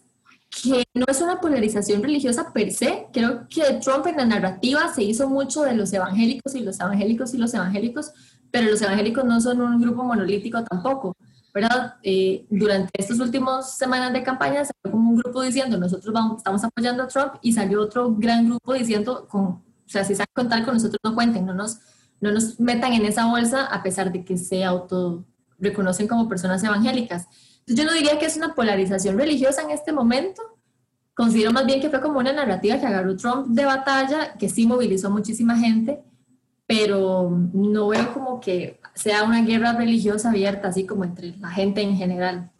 que 0.49 0.83
no 0.93 1.05
es 1.07 1.21
una 1.21 1.39
polarización 1.39 2.01
religiosa 2.01 2.51
per 2.53 2.71
se. 2.71 3.07
Creo 3.13 3.47
que 3.49 3.61
Trump 3.83 4.07
en 4.07 4.17
la 4.17 4.25
narrativa 4.25 4.93
se 4.93 5.03
hizo 5.03 5.29
mucho 5.29 5.63
de 5.63 5.75
los 5.75 5.93
evangélicos 5.93 6.55
y 6.55 6.61
los 6.61 6.79
evangélicos 6.79 7.33
y 7.33 7.37
los 7.37 7.53
evangélicos, 7.53 8.11
pero 8.49 8.71
los 8.71 8.81
evangélicos 8.81 9.25
no 9.25 9.39
son 9.41 9.61
un 9.61 9.81
grupo 9.81 10.03
monolítico 10.03 10.63
tampoco. 10.63 11.16
¿Verdad? 11.53 11.95
Eh, 12.03 12.45
durante 12.49 12.89
estas 12.93 13.19
últimas 13.19 13.77
semanas 13.77 14.13
de 14.13 14.23
campaña 14.23 14.65
salió 14.65 14.91
como 14.91 15.09
un 15.09 15.17
grupo 15.17 15.41
diciendo 15.41 15.77
nosotros 15.77 16.13
vamos, 16.13 16.37
estamos 16.37 16.63
apoyando 16.63 17.03
a 17.03 17.07
Trump 17.07 17.33
y 17.41 17.53
salió 17.53 17.81
otro 17.81 18.13
gran 18.15 18.45
grupo 18.45 18.73
diciendo, 18.73 19.27
con, 19.27 19.43
o 19.43 19.63
sea, 19.85 20.03
si 20.03 20.15
saben 20.15 20.27
contar 20.33 20.63
con 20.65 20.75
nosotros 20.75 20.99
no 21.03 21.15
cuenten, 21.15 21.45
no 21.45 21.53
nos, 21.53 21.79
no 22.19 22.31
nos 22.31 22.59
metan 22.59 22.93
en 22.93 23.05
esa 23.05 23.25
bolsa 23.25 23.65
a 23.65 23.81
pesar 23.83 24.11
de 24.11 24.23
que 24.23 24.37
se 24.37 24.63
auto 24.63 25.25
reconocen 25.59 26.07
como 26.07 26.29
personas 26.29 26.63
evangélicas. 26.63 27.27
Entonces 27.59 27.75
yo 27.75 27.85
no 27.85 27.93
diría 27.93 28.19
que 28.19 28.25
es 28.25 28.37
una 28.37 28.53
polarización 28.53 29.17
religiosa 29.17 29.61
en 29.61 29.71
este 29.71 29.91
momento, 29.91 30.41
considero 31.13 31.51
más 31.51 31.65
bien 31.65 31.81
que 31.81 31.89
fue 31.89 31.99
como 31.99 32.19
una 32.19 32.31
narrativa 32.31 32.79
que 32.79 32.85
agarró 32.85 33.15
Trump 33.17 33.47
de 33.47 33.65
batalla, 33.65 34.33
que 34.33 34.49
sí 34.49 34.67
movilizó 34.67 35.09
muchísima 35.09 35.57
gente, 35.57 36.03
pero 36.67 37.31
no 37.53 37.87
veo 37.87 38.13
como 38.13 38.41
que 38.41 38.79
sea 38.93 39.23
una 39.23 39.43
guerra 39.43 39.73
religiosa 39.73 40.29
abierta, 40.29 40.67
así 40.67 40.85
como 40.85 41.05
entre 41.05 41.35
la 41.37 41.49
gente 41.49 41.81
en 41.81 41.95
general. 41.95 42.51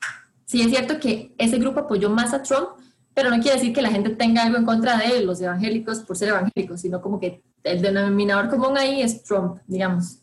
Sí 0.46 0.62
es 0.62 0.70
cierto 0.70 0.98
que 1.00 1.34
ese 1.38 1.60
grupo 1.60 1.82
apoyó 1.82 2.10
más 2.10 2.34
a 2.34 2.42
Trump, 2.42 2.70
pero 3.14 3.30
no 3.30 3.42
quiere 3.42 3.58
decir 3.58 3.74
que 3.74 3.82
la 3.82 3.92
gente 3.92 4.12
tenga 4.12 4.44
algo 4.44 4.58
en 4.58 4.66
contra 4.66 4.98
de 4.98 5.26
los 5.26 5.42
evangélicos 5.42 6.00
por 6.00 6.16
ser 6.16 6.30
evangélicos, 6.30 6.80
sino 6.80 7.02
como 7.02 7.20
que 7.20 7.44
el 7.64 7.82
denominador 7.82 8.50
común 8.50 8.78
ahí 8.78 9.02
es 9.02 9.24
Trump, 9.24 9.60
digamos. 9.68 10.20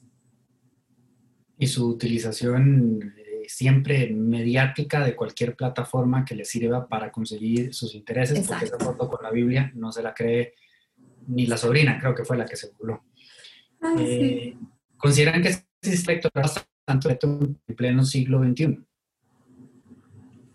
Y 1.58 1.66
su 1.66 1.86
utilización 1.86 3.14
eh, 3.18 3.44
siempre 3.48 4.10
mediática 4.14 5.04
de 5.04 5.14
cualquier 5.14 5.54
plataforma 5.56 6.24
que 6.24 6.34
le 6.34 6.46
sirva 6.46 6.88
para 6.88 7.12
conseguir 7.12 7.74
sus 7.74 7.94
intereses, 7.94 8.46
porque 8.46 8.64
esa 8.64 8.78
foto 8.78 9.10
con 9.10 9.22
la 9.22 9.30
Biblia 9.30 9.70
no 9.74 9.92
se 9.92 10.02
la 10.02 10.14
cree 10.14 10.54
ni 11.26 11.46
la 11.46 11.58
sobrina, 11.58 11.98
creo 11.98 12.14
que 12.14 12.24
fue 12.24 12.38
la 12.38 12.46
que 12.46 12.56
se 12.56 12.70
burló. 12.78 13.02
Eh, 13.98 14.56
¿Consideran 14.96 15.42
que 15.42 15.48
aspecto 15.48 16.28
es 16.34 16.54
tanto 16.86 17.10
en 17.10 17.58
pleno 17.76 18.04
siglo 18.04 18.42
XXI? 18.42 18.78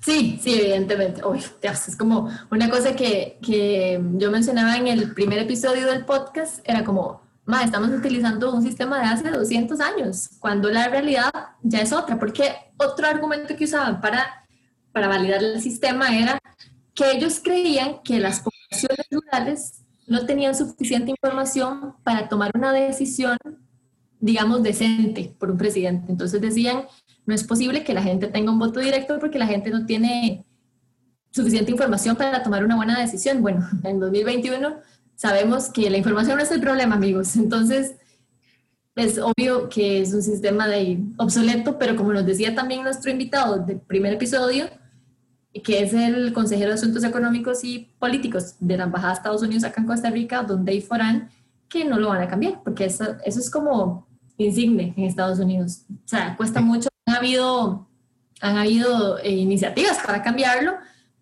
Sí, 0.01 0.39
sí, 0.41 0.59
evidentemente. 0.59 1.25
Uy, 1.25 1.43
es 1.61 1.95
como 1.97 2.29
una 2.49 2.69
cosa 2.69 2.95
que, 2.95 3.37
que, 3.41 4.01
yo 4.13 4.31
mencionaba 4.31 4.77
en 4.77 4.87
el 4.87 5.13
primer 5.13 5.39
episodio 5.39 5.87
del 5.87 6.05
podcast, 6.05 6.61
era 6.63 6.83
como, 6.83 7.21
ma, 7.45 7.63
estamos 7.63 7.89
utilizando 7.89 8.53
un 8.53 8.63
sistema 8.63 8.99
de 8.99 9.05
hace 9.05 9.29
200 9.29 9.79
años, 9.81 10.29
cuando 10.39 10.69
la 10.69 10.87
realidad 10.87 11.31
ya 11.61 11.81
es 11.81 11.91
otra, 11.91 12.17
porque 12.17 12.53
otro 12.77 13.07
argumento 13.07 13.55
que 13.55 13.65
usaban 13.65 13.99
para, 13.99 14.47
para 14.93 15.07
validar 15.07 15.43
el 15.43 15.61
sistema 15.61 16.17
era 16.17 16.39
que 16.93 17.11
ellos 17.11 17.41
creían 17.43 18.01
que 18.01 18.19
las 18.19 18.41
poblaciones 18.41 19.05
rurales 19.11 19.85
no 20.09 20.25
tenían 20.25 20.55
suficiente 20.55 21.11
información 21.11 21.93
para 22.03 22.27
tomar 22.27 22.51
una 22.55 22.73
decisión, 22.73 23.37
digamos, 24.19 24.63
decente 24.63 25.35
por 25.39 25.51
un 25.51 25.57
presidente. 25.57 26.11
Entonces 26.11 26.41
decían, 26.41 26.85
no 27.25 27.35
es 27.35 27.43
posible 27.43 27.83
que 27.83 27.93
la 27.93 28.01
gente 28.01 28.27
tenga 28.27 28.51
un 28.51 28.59
voto 28.59 28.79
directo 28.79 29.19
porque 29.19 29.39
la 29.39 29.47
gente 29.47 29.69
no 29.69 29.85
tiene 29.85 30.45
suficiente 31.31 31.71
información 31.71 32.15
para 32.15 32.41
tomar 32.41 32.65
una 32.65 32.75
buena 32.75 32.99
decisión. 32.99 33.41
Bueno, 33.41 33.67
en 33.83 33.99
2021 33.99 34.77
sabemos 35.15 35.69
que 35.69 35.89
la 35.89 35.97
información 35.97 36.37
no 36.37 36.43
es 36.43 36.51
el 36.51 36.59
problema, 36.59 36.95
amigos. 36.95 37.35
Entonces, 37.35 37.95
es 38.95 39.19
obvio 39.19 39.69
que 39.69 40.01
es 40.01 40.13
un 40.13 40.23
sistema 40.23 40.67
de 40.67 41.03
obsoleto, 41.17 41.77
pero 41.77 41.95
como 41.95 42.13
nos 42.13 42.25
decía 42.25 42.55
también 42.55 42.83
nuestro 42.83 43.11
invitado 43.11 43.59
del 43.59 43.79
primer 43.79 44.13
episodio, 44.13 44.65
que 45.53 45.81
es 45.81 45.93
el 45.93 46.31
consejero 46.33 46.69
de 46.69 46.75
Asuntos 46.75 47.03
Económicos 47.03 47.63
y 47.63 47.89
Políticos 47.97 48.55
de 48.59 48.77
la 48.77 48.83
Embajada 48.83 49.13
de 49.13 49.17
Estados 49.17 49.41
Unidos 49.41 49.63
acá 49.63 49.81
en 49.81 49.87
Costa 49.87 50.09
Rica, 50.09 50.43
Don 50.43 50.63
Dave 50.63 50.81
Foran, 50.81 51.29
que 51.67 51.85
no 51.85 51.97
lo 51.97 52.09
van 52.09 52.21
a 52.21 52.27
cambiar, 52.27 52.61
porque 52.63 52.85
eso, 52.85 53.15
eso 53.23 53.39
es 53.39 53.49
como 53.49 54.07
insigne 54.37 54.93
en 54.95 55.03
Estados 55.03 55.39
Unidos. 55.39 55.83
O 55.89 56.07
sea, 56.07 56.35
cuesta 56.37 56.61
mucho. 56.61 56.89
Han 57.05 57.15
habido, 57.15 57.87
han 58.41 58.57
habido 58.57 59.17
eh, 59.19 59.31
iniciativas 59.31 59.97
para 60.05 60.21
cambiarlo, 60.21 60.73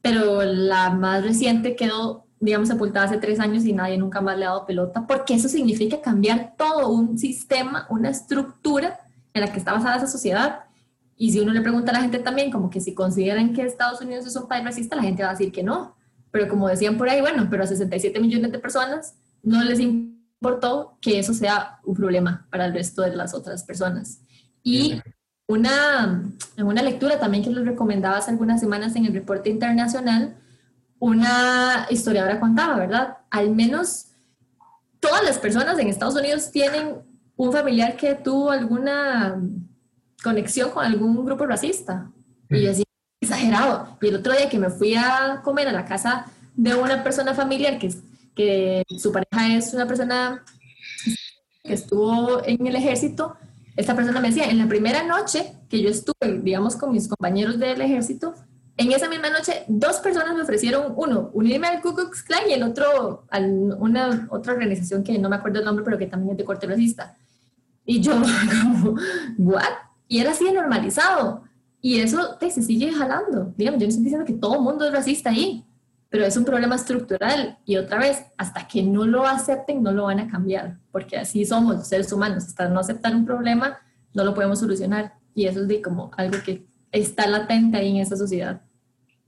pero 0.01 0.43
la 0.43 0.89
más 0.89 1.23
reciente 1.23 1.75
quedó, 1.75 2.25
digamos, 2.39 2.67
sepultada 2.67 3.05
hace 3.05 3.17
tres 3.17 3.39
años 3.39 3.65
y 3.65 3.73
nadie 3.73 3.97
nunca 3.97 4.21
más 4.21 4.37
le 4.37 4.45
ha 4.45 4.49
dado 4.49 4.65
pelota, 4.65 5.07
porque 5.07 5.33
eso 5.33 5.47
significa 5.47 6.01
cambiar 6.01 6.53
todo 6.57 6.89
un 6.89 7.17
sistema, 7.17 7.87
una 7.89 8.09
estructura 8.09 8.99
en 9.33 9.41
la 9.41 9.51
que 9.51 9.59
está 9.59 9.73
basada 9.73 9.97
esa 9.97 10.07
sociedad 10.07 10.66
y 11.17 11.31
si 11.31 11.39
uno 11.39 11.51
le 11.51 11.61
pregunta 11.61 11.91
a 11.91 11.95
la 11.95 12.01
gente 12.01 12.19
también, 12.19 12.51
como 12.51 12.69
que 12.69 12.79
si 12.79 12.93
consideran 12.93 13.53
que 13.53 13.63
Estados 13.63 14.01
Unidos 14.01 14.27
es 14.27 14.35
un 14.35 14.47
país 14.47 14.63
racista, 14.63 14.95
la 14.95 15.01
gente 15.01 15.23
va 15.23 15.29
a 15.29 15.31
decir 15.31 15.51
que 15.51 15.63
no. 15.63 15.95
Pero 16.29 16.47
como 16.47 16.67
decían 16.67 16.97
por 16.97 17.09
ahí, 17.09 17.21
bueno, 17.21 17.47
pero 17.49 17.63
a 17.63 17.67
67 17.67 18.19
millones 18.19 18.51
de 18.51 18.59
personas 18.59 19.15
no 19.41 19.63
les 19.63 19.79
importó 19.79 20.97
que 21.01 21.17
eso 21.17 21.33
sea 21.33 21.79
un 21.83 21.95
problema 21.95 22.47
para 22.51 22.65
el 22.65 22.73
resto 22.73 23.01
de 23.01 23.15
las 23.15 23.33
otras 23.33 23.63
personas. 23.63 24.19
Y 24.61 25.01
una, 25.47 26.23
en 26.55 26.67
una 26.67 26.83
lectura 26.83 27.19
también 27.19 27.43
que 27.43 27.49
les 27.49 27.65
recomendaba 27.65 28.17
hace 28.17 28.29
algunas 28.29 28.59
semanas 28.59 28.95
en 28.95 29.05
el 29.05 29.13
reporte 29.13 29.49
internacional, 29.49 30.35
una 30.99 31.87
historiadora 31.89 32.39
contaba, 32.39 32.77
¿verdad? 32.77 33.17
Al 33.31 33.55
menos 33.55 34.09
todas 34.99 35.23
las 35.23 35.39
personas 35.39 35.79
en 35.79 35.87
Estados 35.87 36.15
Unidos 36.15 36.51
tienen 36.51 36.97
un 37.35 37.51
familiar 37.51 37.95
que 37.95 38.13
tuvo 38.15 38.51
alguna 38.51 39.41
conexión 40.23 40.71
con 40.71 40.85
algún 40.85 41.25
grupo 41.25 41.45
racista. 41.45 42.11
Y 42.49 42.61
yo 42.61 42.69
decía, 42.69 42.85
exagerado. 43.21 43.97
Y 44.01 44.07
el 44.07 44.15
otro 44.15 44.33
día 44.33 44.49
que 44.49 44.59
me 44.59 44.69
fui 44.69 44.95
a 44.95 45.41
comer 45.43 45.67
a 45.67 45.71
la 45.71 45.85
casa 45.85 46.25
de 46.55 46.75
una 46.75 47.03
persona 47.03 47.33
familiar 47.33 47.77
que, 47.77 47.93
que 48.35 48.83
su 48.97 49.11
pareja 49.11 49.55
es 49.55 49.73
una 49.73 49.87
persona 49.87 50.43
que 51.63 51.73
estuvo 51.73 52.45
en 52.45 52.65
el 52.65 52.75
ejército, 52.75 53.35
esta 53.75 53.95
persona 53.95 54.19
me 54.19 54.29
decía, 54.29 54.49
en 54.49 54.57
la 54.57 54.67
primera 54.67 55.03
noche 55.03 55.53
que 55.69 55.81
yo 55.81 55.89
estuve, 55.89 56.39
digamos, 56.41 56.75
con 56.75 56.91
mis 56.91 57.07
compañeros 57.07 57.59
del 57.59 57.79
ejército, 57.79 58.33
en 58.75 58.91
esa 58.91 59.09
misma 59.09 59.29
noche, 59.29 59.65
dos 59.67 59.97
personas 59.97 60.35
me 60.35 60.41
ofrecieron, 60.41 60.93
uno, 60.95 61.29
unirme 61.33 61.67
al 61.67 61.81
Ku 61.81 61.93
Klux 61.93 62.23
Klan 62.23 62.41
y 62.49 62.53
el 62.53 62.63
otro, 62.63 63.25
a 63.29 63.39
una 63.39 64.27
otra 64.29 64.53
organización 64.53 65.03
que 65.03 65.17
no 65.17 65.29
me 65.29 65.35
acuerdo 65.35 65.59
el 65.59 65.65
nombre, 65.65 65.83
pero 65.83 65.97
que 65.97 66.07
también 66.07 66.31
es 66.31 66.37
de 66.37 66.45
corte 66.45 66.67
racista. 66.67 67.15
Y 67.85 68.01
yo, 68.01 68.13
como, 68.61 68.95
¿what? 69.37 69.86
Y 70.07 70.19
era 70.19 70.31
así 70.31 70.51
normalizado. 70.51 71.43
Y 71.81 71.99
eso 71.99 72.37
te, 72.39 72.49
se 72.49 72.61
sigue 72.61 72.91
jalando. 72.91 73.53
Digamos, 73.57 73.79
yo 73.79 73.85
no 73.85 73.89
estoy 73.89 74.03
diciendo 74.03 74.25
que 74.25 74.33
todo 74.33 74.55
el 74.55 74.61
mundo 74.61 74.85
es 74.85 74.93
racista 74.93 75.29
ahí, 75.29 75.63
pero 76.09 76.25
es 76.25 76.35
un 76.37 76.45
problema 76.45 76.75
estructural. 76.75 77.59
Y 77.65 77.77
otra 77.77 77.99
vez, 77.99 78.23
hasta 78.37 78.67
que 78.67 78.83
no 78.83 79.05
lo 79.05 79.25
acepten, 79.25 79.83
no 79.83 79.91
lo 79.91 80.05
van 80.05 80.19
a 80.19 80.27
cambiar, 80.27 80.77
porque 80.91 81.17
así 81.17 81.45
somos 81.45 81.75
los 81.75 81.87
seres 81.87 82.11
humanos. 82.11 82.45
Hasta 82.45 82.69
no 82.69 82.79
aceptar 82.79 83.15
un 83.15 83.25
problema, 83.25 83.77
no 84.13 84.23
lo 84.23 84.33
podemos 84.33 84.59
solucionar. 84.59 85.13
Y 85.35 85.45
eso 85.45 85.61
es 85.61 85.67
de 85.67 85.81
como 85.81 86.11
algo 86.17 86.37
que 86.43 86.65
está 86.91 87.27
latente 87.27 87.77
ahí 87.77 87.89
en 87.91 87.97
esa 87.97 88.17
sociedad. 88.17 88.61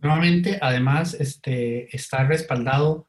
Nuevamente, 0.02 0.58
además, 0.62 1.14
este, 1.14 1.94
está 1.96 2.24
respaldado 2.24 3.08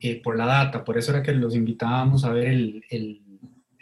eh, 0.00 0.20
por 0.20 0.36
la 0.36 0.46
data. 0.46 0.82
Por 0.82 0.98
eso 0.98 1.12
era 1.12 1.22
que 1.22 1.32
los 1.32 1.54
invitábamos 1.54 2.24
a 2.24 2.30
ver 2.30 2.48
el, 2.48 2.84
el 2.90 3.21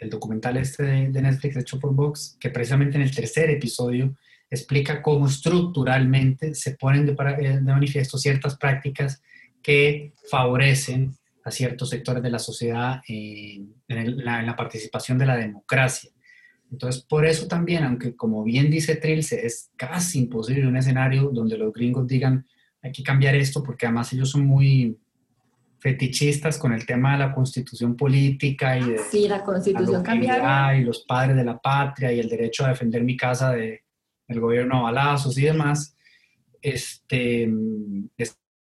el 0.01 0.09
documental 0.09 0.57
este 0.57 0.83
de, 0.83 1.21
Netflix 1.21 1.55
hecho 1.55 1.79
por 1.79 1.93
Vox, 1.93 2.35
que 2.39 2.49
precisamente 2.49 2.97
en 2.97 3.03
el 3.03 3.15
tercer 3.15 3.51
episodio 3.51 4.15
explica 4.49 5.01
cómo 5.01 5.27
estructuralmente 5.27 6.55
se 6.55 6.71
ponen 6.71 7.05
de, 7.05 7.13
eh, 7.13 7.59
de 7.61 7.61
manifiesto 7.61 8.17
ciertas 8.17 8.57
prácticas 8.57 9.21
que 9.61 10.11
favorecen 10.29 11.15
a 11.43 11.51
ciertos 11.51 11.89
sectores 11.89 12.23
de 12.23 12.31
la 12.31 12.39
sociedad 12.39 13.01
en, 13.07 13.75
la, 13.87 14.55
participación 14.55 15.19
de 15.19 15.27
la 15.27 15.37
democracia. 15.37 16.09
Entonces, 16.71 17.03
por 17.03 17.25
eso 17.25 17.47
también, 17.47 17.83
aunque 17.83 18.15
como 18.15 18.43
bien 18.43 18.71
dice 18.71 18.95
Trilce, 18.95 19.45
es 19.45 19.69
casi 19.75 20.19
imposible 20.19 20.67
un 20.67 20.77
escenario 20.77 21.29
donde 21.31 21.57
los 21.57 21.71
gringos 21.71 22.07
digan 22.07 22.45
hay 22.81 22.91
que 22.91 23.03
cambiar 23.03 23.35
esto, 23.35 23.61
porque 23.61 23.85
además 23.85 24.11
ellos 24.13 24.31
son 24.31 24.47
muy, 24.47 24.97
fetichistas 25.81 26.59
con 26.59 26.73
el 26.73 26.85
tema 26.85 27.13
de 27.13 27.17
la 27.17 27.33
constitución 27.33 27.97
política 27.97 28.77
y 28.77 28.91
de 28.91 28.99
sí, 28.99 29.27
la 29.27 29.43
constitución 29.43 30.03
cambiada 30.03 30.77
y 30.77 30.83
los 30.83 30.99
padres 30.99 31.35
de 31.35 31.43
la 31.43 31.57
patria 31.57 32.13
y 32.13 32.19
el 32.19 32.29
derecho 32.29 32.63
a 32.63 32.69
defender 32.69 33.03
mi 33.03 33.17
casa 33.17 33.51
de, 33.51 33.83
del 34.27 34.39
gobierno 34.39 34.77
a 34.77 34.91
balazos 34.91 35.35
y 35.39 35.41
demás, 35.41 35.97
este, 36.61 37.51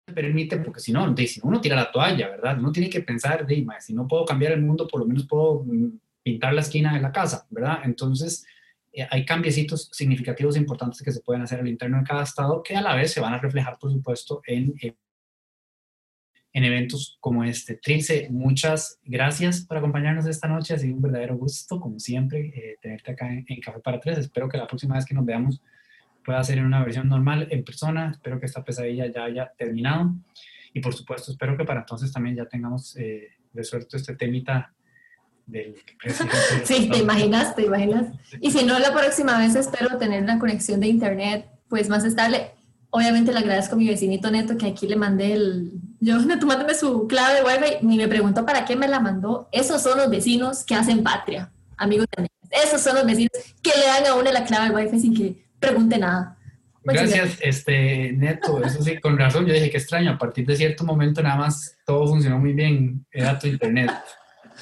permite, 0.05 0.57
porque 0.57 0.79
si 0.79 0.93
no, 0.93 1.13
si 1.17 1.41
uno 1.43 1.59
tira 1.59 1.75
la 1.75 1.91
toalla, 1.91 2.29
¿verdad? 2.29 2.57
Uno 2.57 2.71
tiene 2.71 2.89
que 2.89 3.01
pensar, 3.01 3.45
de, 3.45 3.65
si 3.81 3.93
no 3.93 4.07
puedo 4.07 4.23
cambiar 4.23 4.53
el 4.53 4.61
mundo, 4.61 4.87
por 4.87 5.01
lo 5.01 5.05
menos 5.05 5.27
puedo 5.27 5.65
mm, 5.65 5.99
pintar 6.23 6.53
la 6.53 6.61
esquina 6.61 6.93
de 6.93 7.01
la 7.01 7.11
casa, 7.11 7.45
¿verdad? 7.49 7.79
Entonces, 7.83 8.45
eh, 8.93 9.05
hay 9.11 9.25
cambiecitos 9.25 9.89
significativos 9.91 10.55
e 10.55 10.59
importantes 10.59 11.01
que 11.01 11.11
se 11.11 11.19
pueden 11.19 11.41
hacer 11.41 11.59
al 11.59 11.67
interno 11.67 11.97
de 11.97 12.05
cada 12.05 12.23
estado 12.23 12.63
que 12.63 12.77
a 12.77 12.81
la 12.81 12.95
vez 12.95 13.11
se 13.11 13.19
van 13.19 13.33
a 13.33 13.39
reflejar, 13.39 13.77
por 13.77 13.91
supuesto, 13.91 14.41
en 14.47 14.73
en 14.79 14.95
eventos 16.53 17.17
como 17.19 17.43
este. 17.43 17.75
Trilce, 17.75 18.27
muchas 18.29 18.99
gracias 19.05 19.61
por 19.61 19.77
acompañarnos 19.77 20.27
esta 20.27 20.47
noche. 20.47 20.75
Ha 20.75 20.77
sido 20.77 20.95
un 20.95 21.01
verdadero 21.01 21.35
gusto, 21.35 21.79
como 21.79 21.99
siempre, 21.99 22.53
eh, 22.55 22.77
tenerte 22.79 23.11
acá 23.11 23.33
en, 23.33 23.45
Café 23.59 23.79
para 23.79 23.99
Tres. 23.99 24.19
Espero 24.19 24.47
que 24.47 24.57
la 24.57 24.67
próxima 24.67 24.95
vez 24.95 25.05
que 25.05 25.15
nos 25.15 25.25
veamos 25.25 25.61
pueda 26.23 26.43
ser 26.43 26.59
en 26.59 26.65
una 26.65 26.83
versión 26.83 27.09
normal, 27.09 27.47
en 27.49 27.63
persona. 27.63 28.11
Espero 28.11 28.39
que 28.39 28.45
esta 28.45 28.63
pesadilla 28.63 29.07
ya 29.07 29.23
haya 29.23 29.51
terminado. 29.57 30.13
Y 30.73 30.79
por 30.79 30.93
supuesto, 30.93 31.31
espero 31.31 31.57
que 31.57 31.65
para 31.65 31.79
entonces 31.79 32.11
también 32.11 32.35
ya 32.35 32.45
tengamos 32.45 32.95
eh, 32.97 33.29
resuelto 33.53 33.97
este 33.97 34.15
temita 34.15 34.73
del 35.47 35.75
presidente. 35.99 36.35
sí, 36.65 36.87
te 36.87 36.99
imaginas, 36.99 37.55
te 37.55 37.63
imaginas. 37.63 38.13
Y 38.39 38.51
si 38.51 38.63
no, 38.63 38.77
la 38.77 38.93
próxima 38.93 39.39
vez 39.39 39.55
espero 39.55 39.97
tener 39.97 40.21
una 40.21 40.37
conexión 40.37 40.79
de 40.79 40.87
internet 40.87 41.49
pues 41.67 41.89
más 41.89 42.05
estable 42.05 42.51
obviamente 42.93 43.33
le 43.33 43.39
agradezco 43.39 43.73
a 43.73 43.77
mi 43.77 43.87
vecinito 43.87 44.29
Neto 44.29 44.55
que 44.55 44.67
aquí 44.67 44.87
le 44.87 44.95
mandé 44.95 45.33
el... 45.33 45.71
Yo, 46.03 46.19
Neto, 46.25 46.45
mándame 46.45 46.75
su 46.75 47.07
clave 47.07 47.39
de 47.39 47.43
Wi-Fi 47.43 47.85
ni 47.85 47.97
me 47.97 48.07
preguntó 48.07 48.45
para 48.45 48.65
qué 48.65 48.75
me 48.75 48.87
la 48.87 48.99
mandó. 48.99 49.47
Esos 49.51 49.81
son 49.81 49.97
los 49.97 50.09
vecinos 50.09 50.65
que 50.65 50.75
hacen 50.75 51.01
patria, 51.01 51.51
amigos 51.77 52.07
de 52.17 52.27
Esos 52.51 52.81
son 52.81 52.95
los 52.95 53.05
vecinos 53.05 53.31
que 53.61 53.71
le 53.79 53.85
dan 53.85 54.05
a 54.05 54.15
uno 54.15 54.29
la 54.31 54.43
clave 54.43 54.69
de 54.69 54.75
Wi-Fi 54.75 54.99
sin 54.99 55.15
que 55.15 55.45
pregunte 55.59 55.97
nada. 55.97 56.37
gracias, 56.83 57.37
este, 57.39 58.11
Neto. 58.13 58.61
Eso 58.61 58.83
sí, 58.83 58.99
con 58.99 59.17
razón. 59.17 59.45
Yo 59.45 59.53
dije 59.53 59.71
que 59.71 59.77
extraño. 59.77 60.11
A 60.11 60.17
partir 60.17 60.45
de 60.45 60.57
cierto 60.57 60.83
momento 60.83 61.23
nada 61.23 61.37
más 61.37 61.77
todo 61.85 62.05
funcionó 62.07 62.37
muy 62.37 62.51
bien. 62.51 63.05
Era 63.09 63.39
tu 63.39 63.47
internet. 63.47 63.91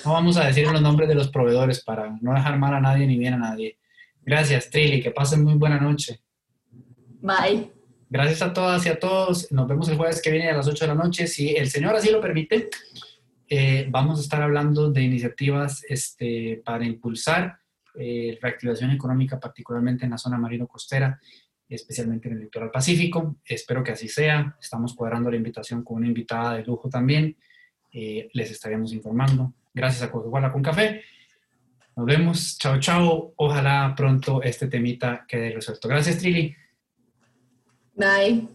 No 0.05 0.13
vamos 0.13 0.37
a 0.37 0.45
decir 0.45 0.71
los 0.71 0.81
nombres 0.81 1.09
de 1.09 1.15
los 1.15 1.29
proveedores 1.29 1.83
para 1.83 2.15
no 2.21 2.33
dejar 2.33 2.57
mal 2.59 2.75
a 2.75 2.79
nadie 2.79 3.07
ni 3.07 3.17
bien 3.17 3.33
a 3.33 3.37
nadie. 3.37 3.79
Gracias, 4.23 4.69
Trilly. 4.69 5.01
Que 5.01 5.09
pasen 5.09 5.43
muy 5.43 5.55
buena 5.55 5.79
noche. 5.79 6.21
Bye. 7.19 7.80
Gracias 8.11 8.41
a 8.41 8.51
todas 8.51 8.85
y 8.85 8.89
a 8.89 8.99
todos. 8.99 9.49
Nos 9.53 9.69
vemos 9.69 9.87
el 9.87 9.95
jueves 9.95 10.21
que 10.21 10.31
viene 10.31 10.49
a 10.49 10.57
las 10.57 10.67
8 10.67 10.83
de 10.83 10.87
la 10.89 11.01
noche. 11.01 11.27
Si 11.27 11.55
el 11.55 11.69
Señor 11.69 11.95
así 11.95 12.11
lo 12.11 12.19
permite, 12.19 12.69
eh, 13.47 13.87
vamos 13.89 14.19
a 14.19 14.21
estar 14.21 14.41
hablando 14.41 14.91
de 14.91 15.01
iniciativas 15.01 15.85
este, 15.87 16.61
para 16.65 16.83
impulsar 16.83 17.59
eh, 17.95 18.37
reactivación 18.41 18.91
económica, 18.91 19.39
particularmente 19.39 20.03
en 20.03 20.11
la 20.11 20.17
zona 20.17 20.37
marino-costera, 20.37 21.21
especialmente 21.69 22.27
en 22.27 22.33
el 22.33 22.41
litoral 22.41 22.69
pacífico. 22.69 23.37
Espero 23.45 23.81
que 23.81 23.93
así 23.93 24.09
sea. 24.09 24.57
Estamos 24.59 24.93
cuadrando 24.93 25.31
la 25.31 25.37
invitación 25.37 25.81
con 25.81 25.95
una 25.95 26.07
invitada 26.07 26.55
de 26.55 26.65
lujo 26.65 26.89
también. 26.89 27.37
Eh, 27.93 28.29
les 28.33 28.51
estaremos 28.51 28.91
informando. 28.91 29.53
Gracias 29.73 30.03
a 30.03 30.11
Coca-Cola 30.11 30.51
con 30.51 30.61
Café. 30.61 31.01
Nos 31.95 32.05
vemos. 32.05 32.57
Chao, 32.57 32.77
chao. 32.77 33.33
Ojalá 33.37 33.93
pronto 33.95 34.43
este 34.43 34.67
temita 34.67 35.23
quede 35.25 35.51
resuelto. 35.51 35.87
Gracias, 35.87 36.17
Trilly. 36.17 36.57
Bye. 37.97 38.47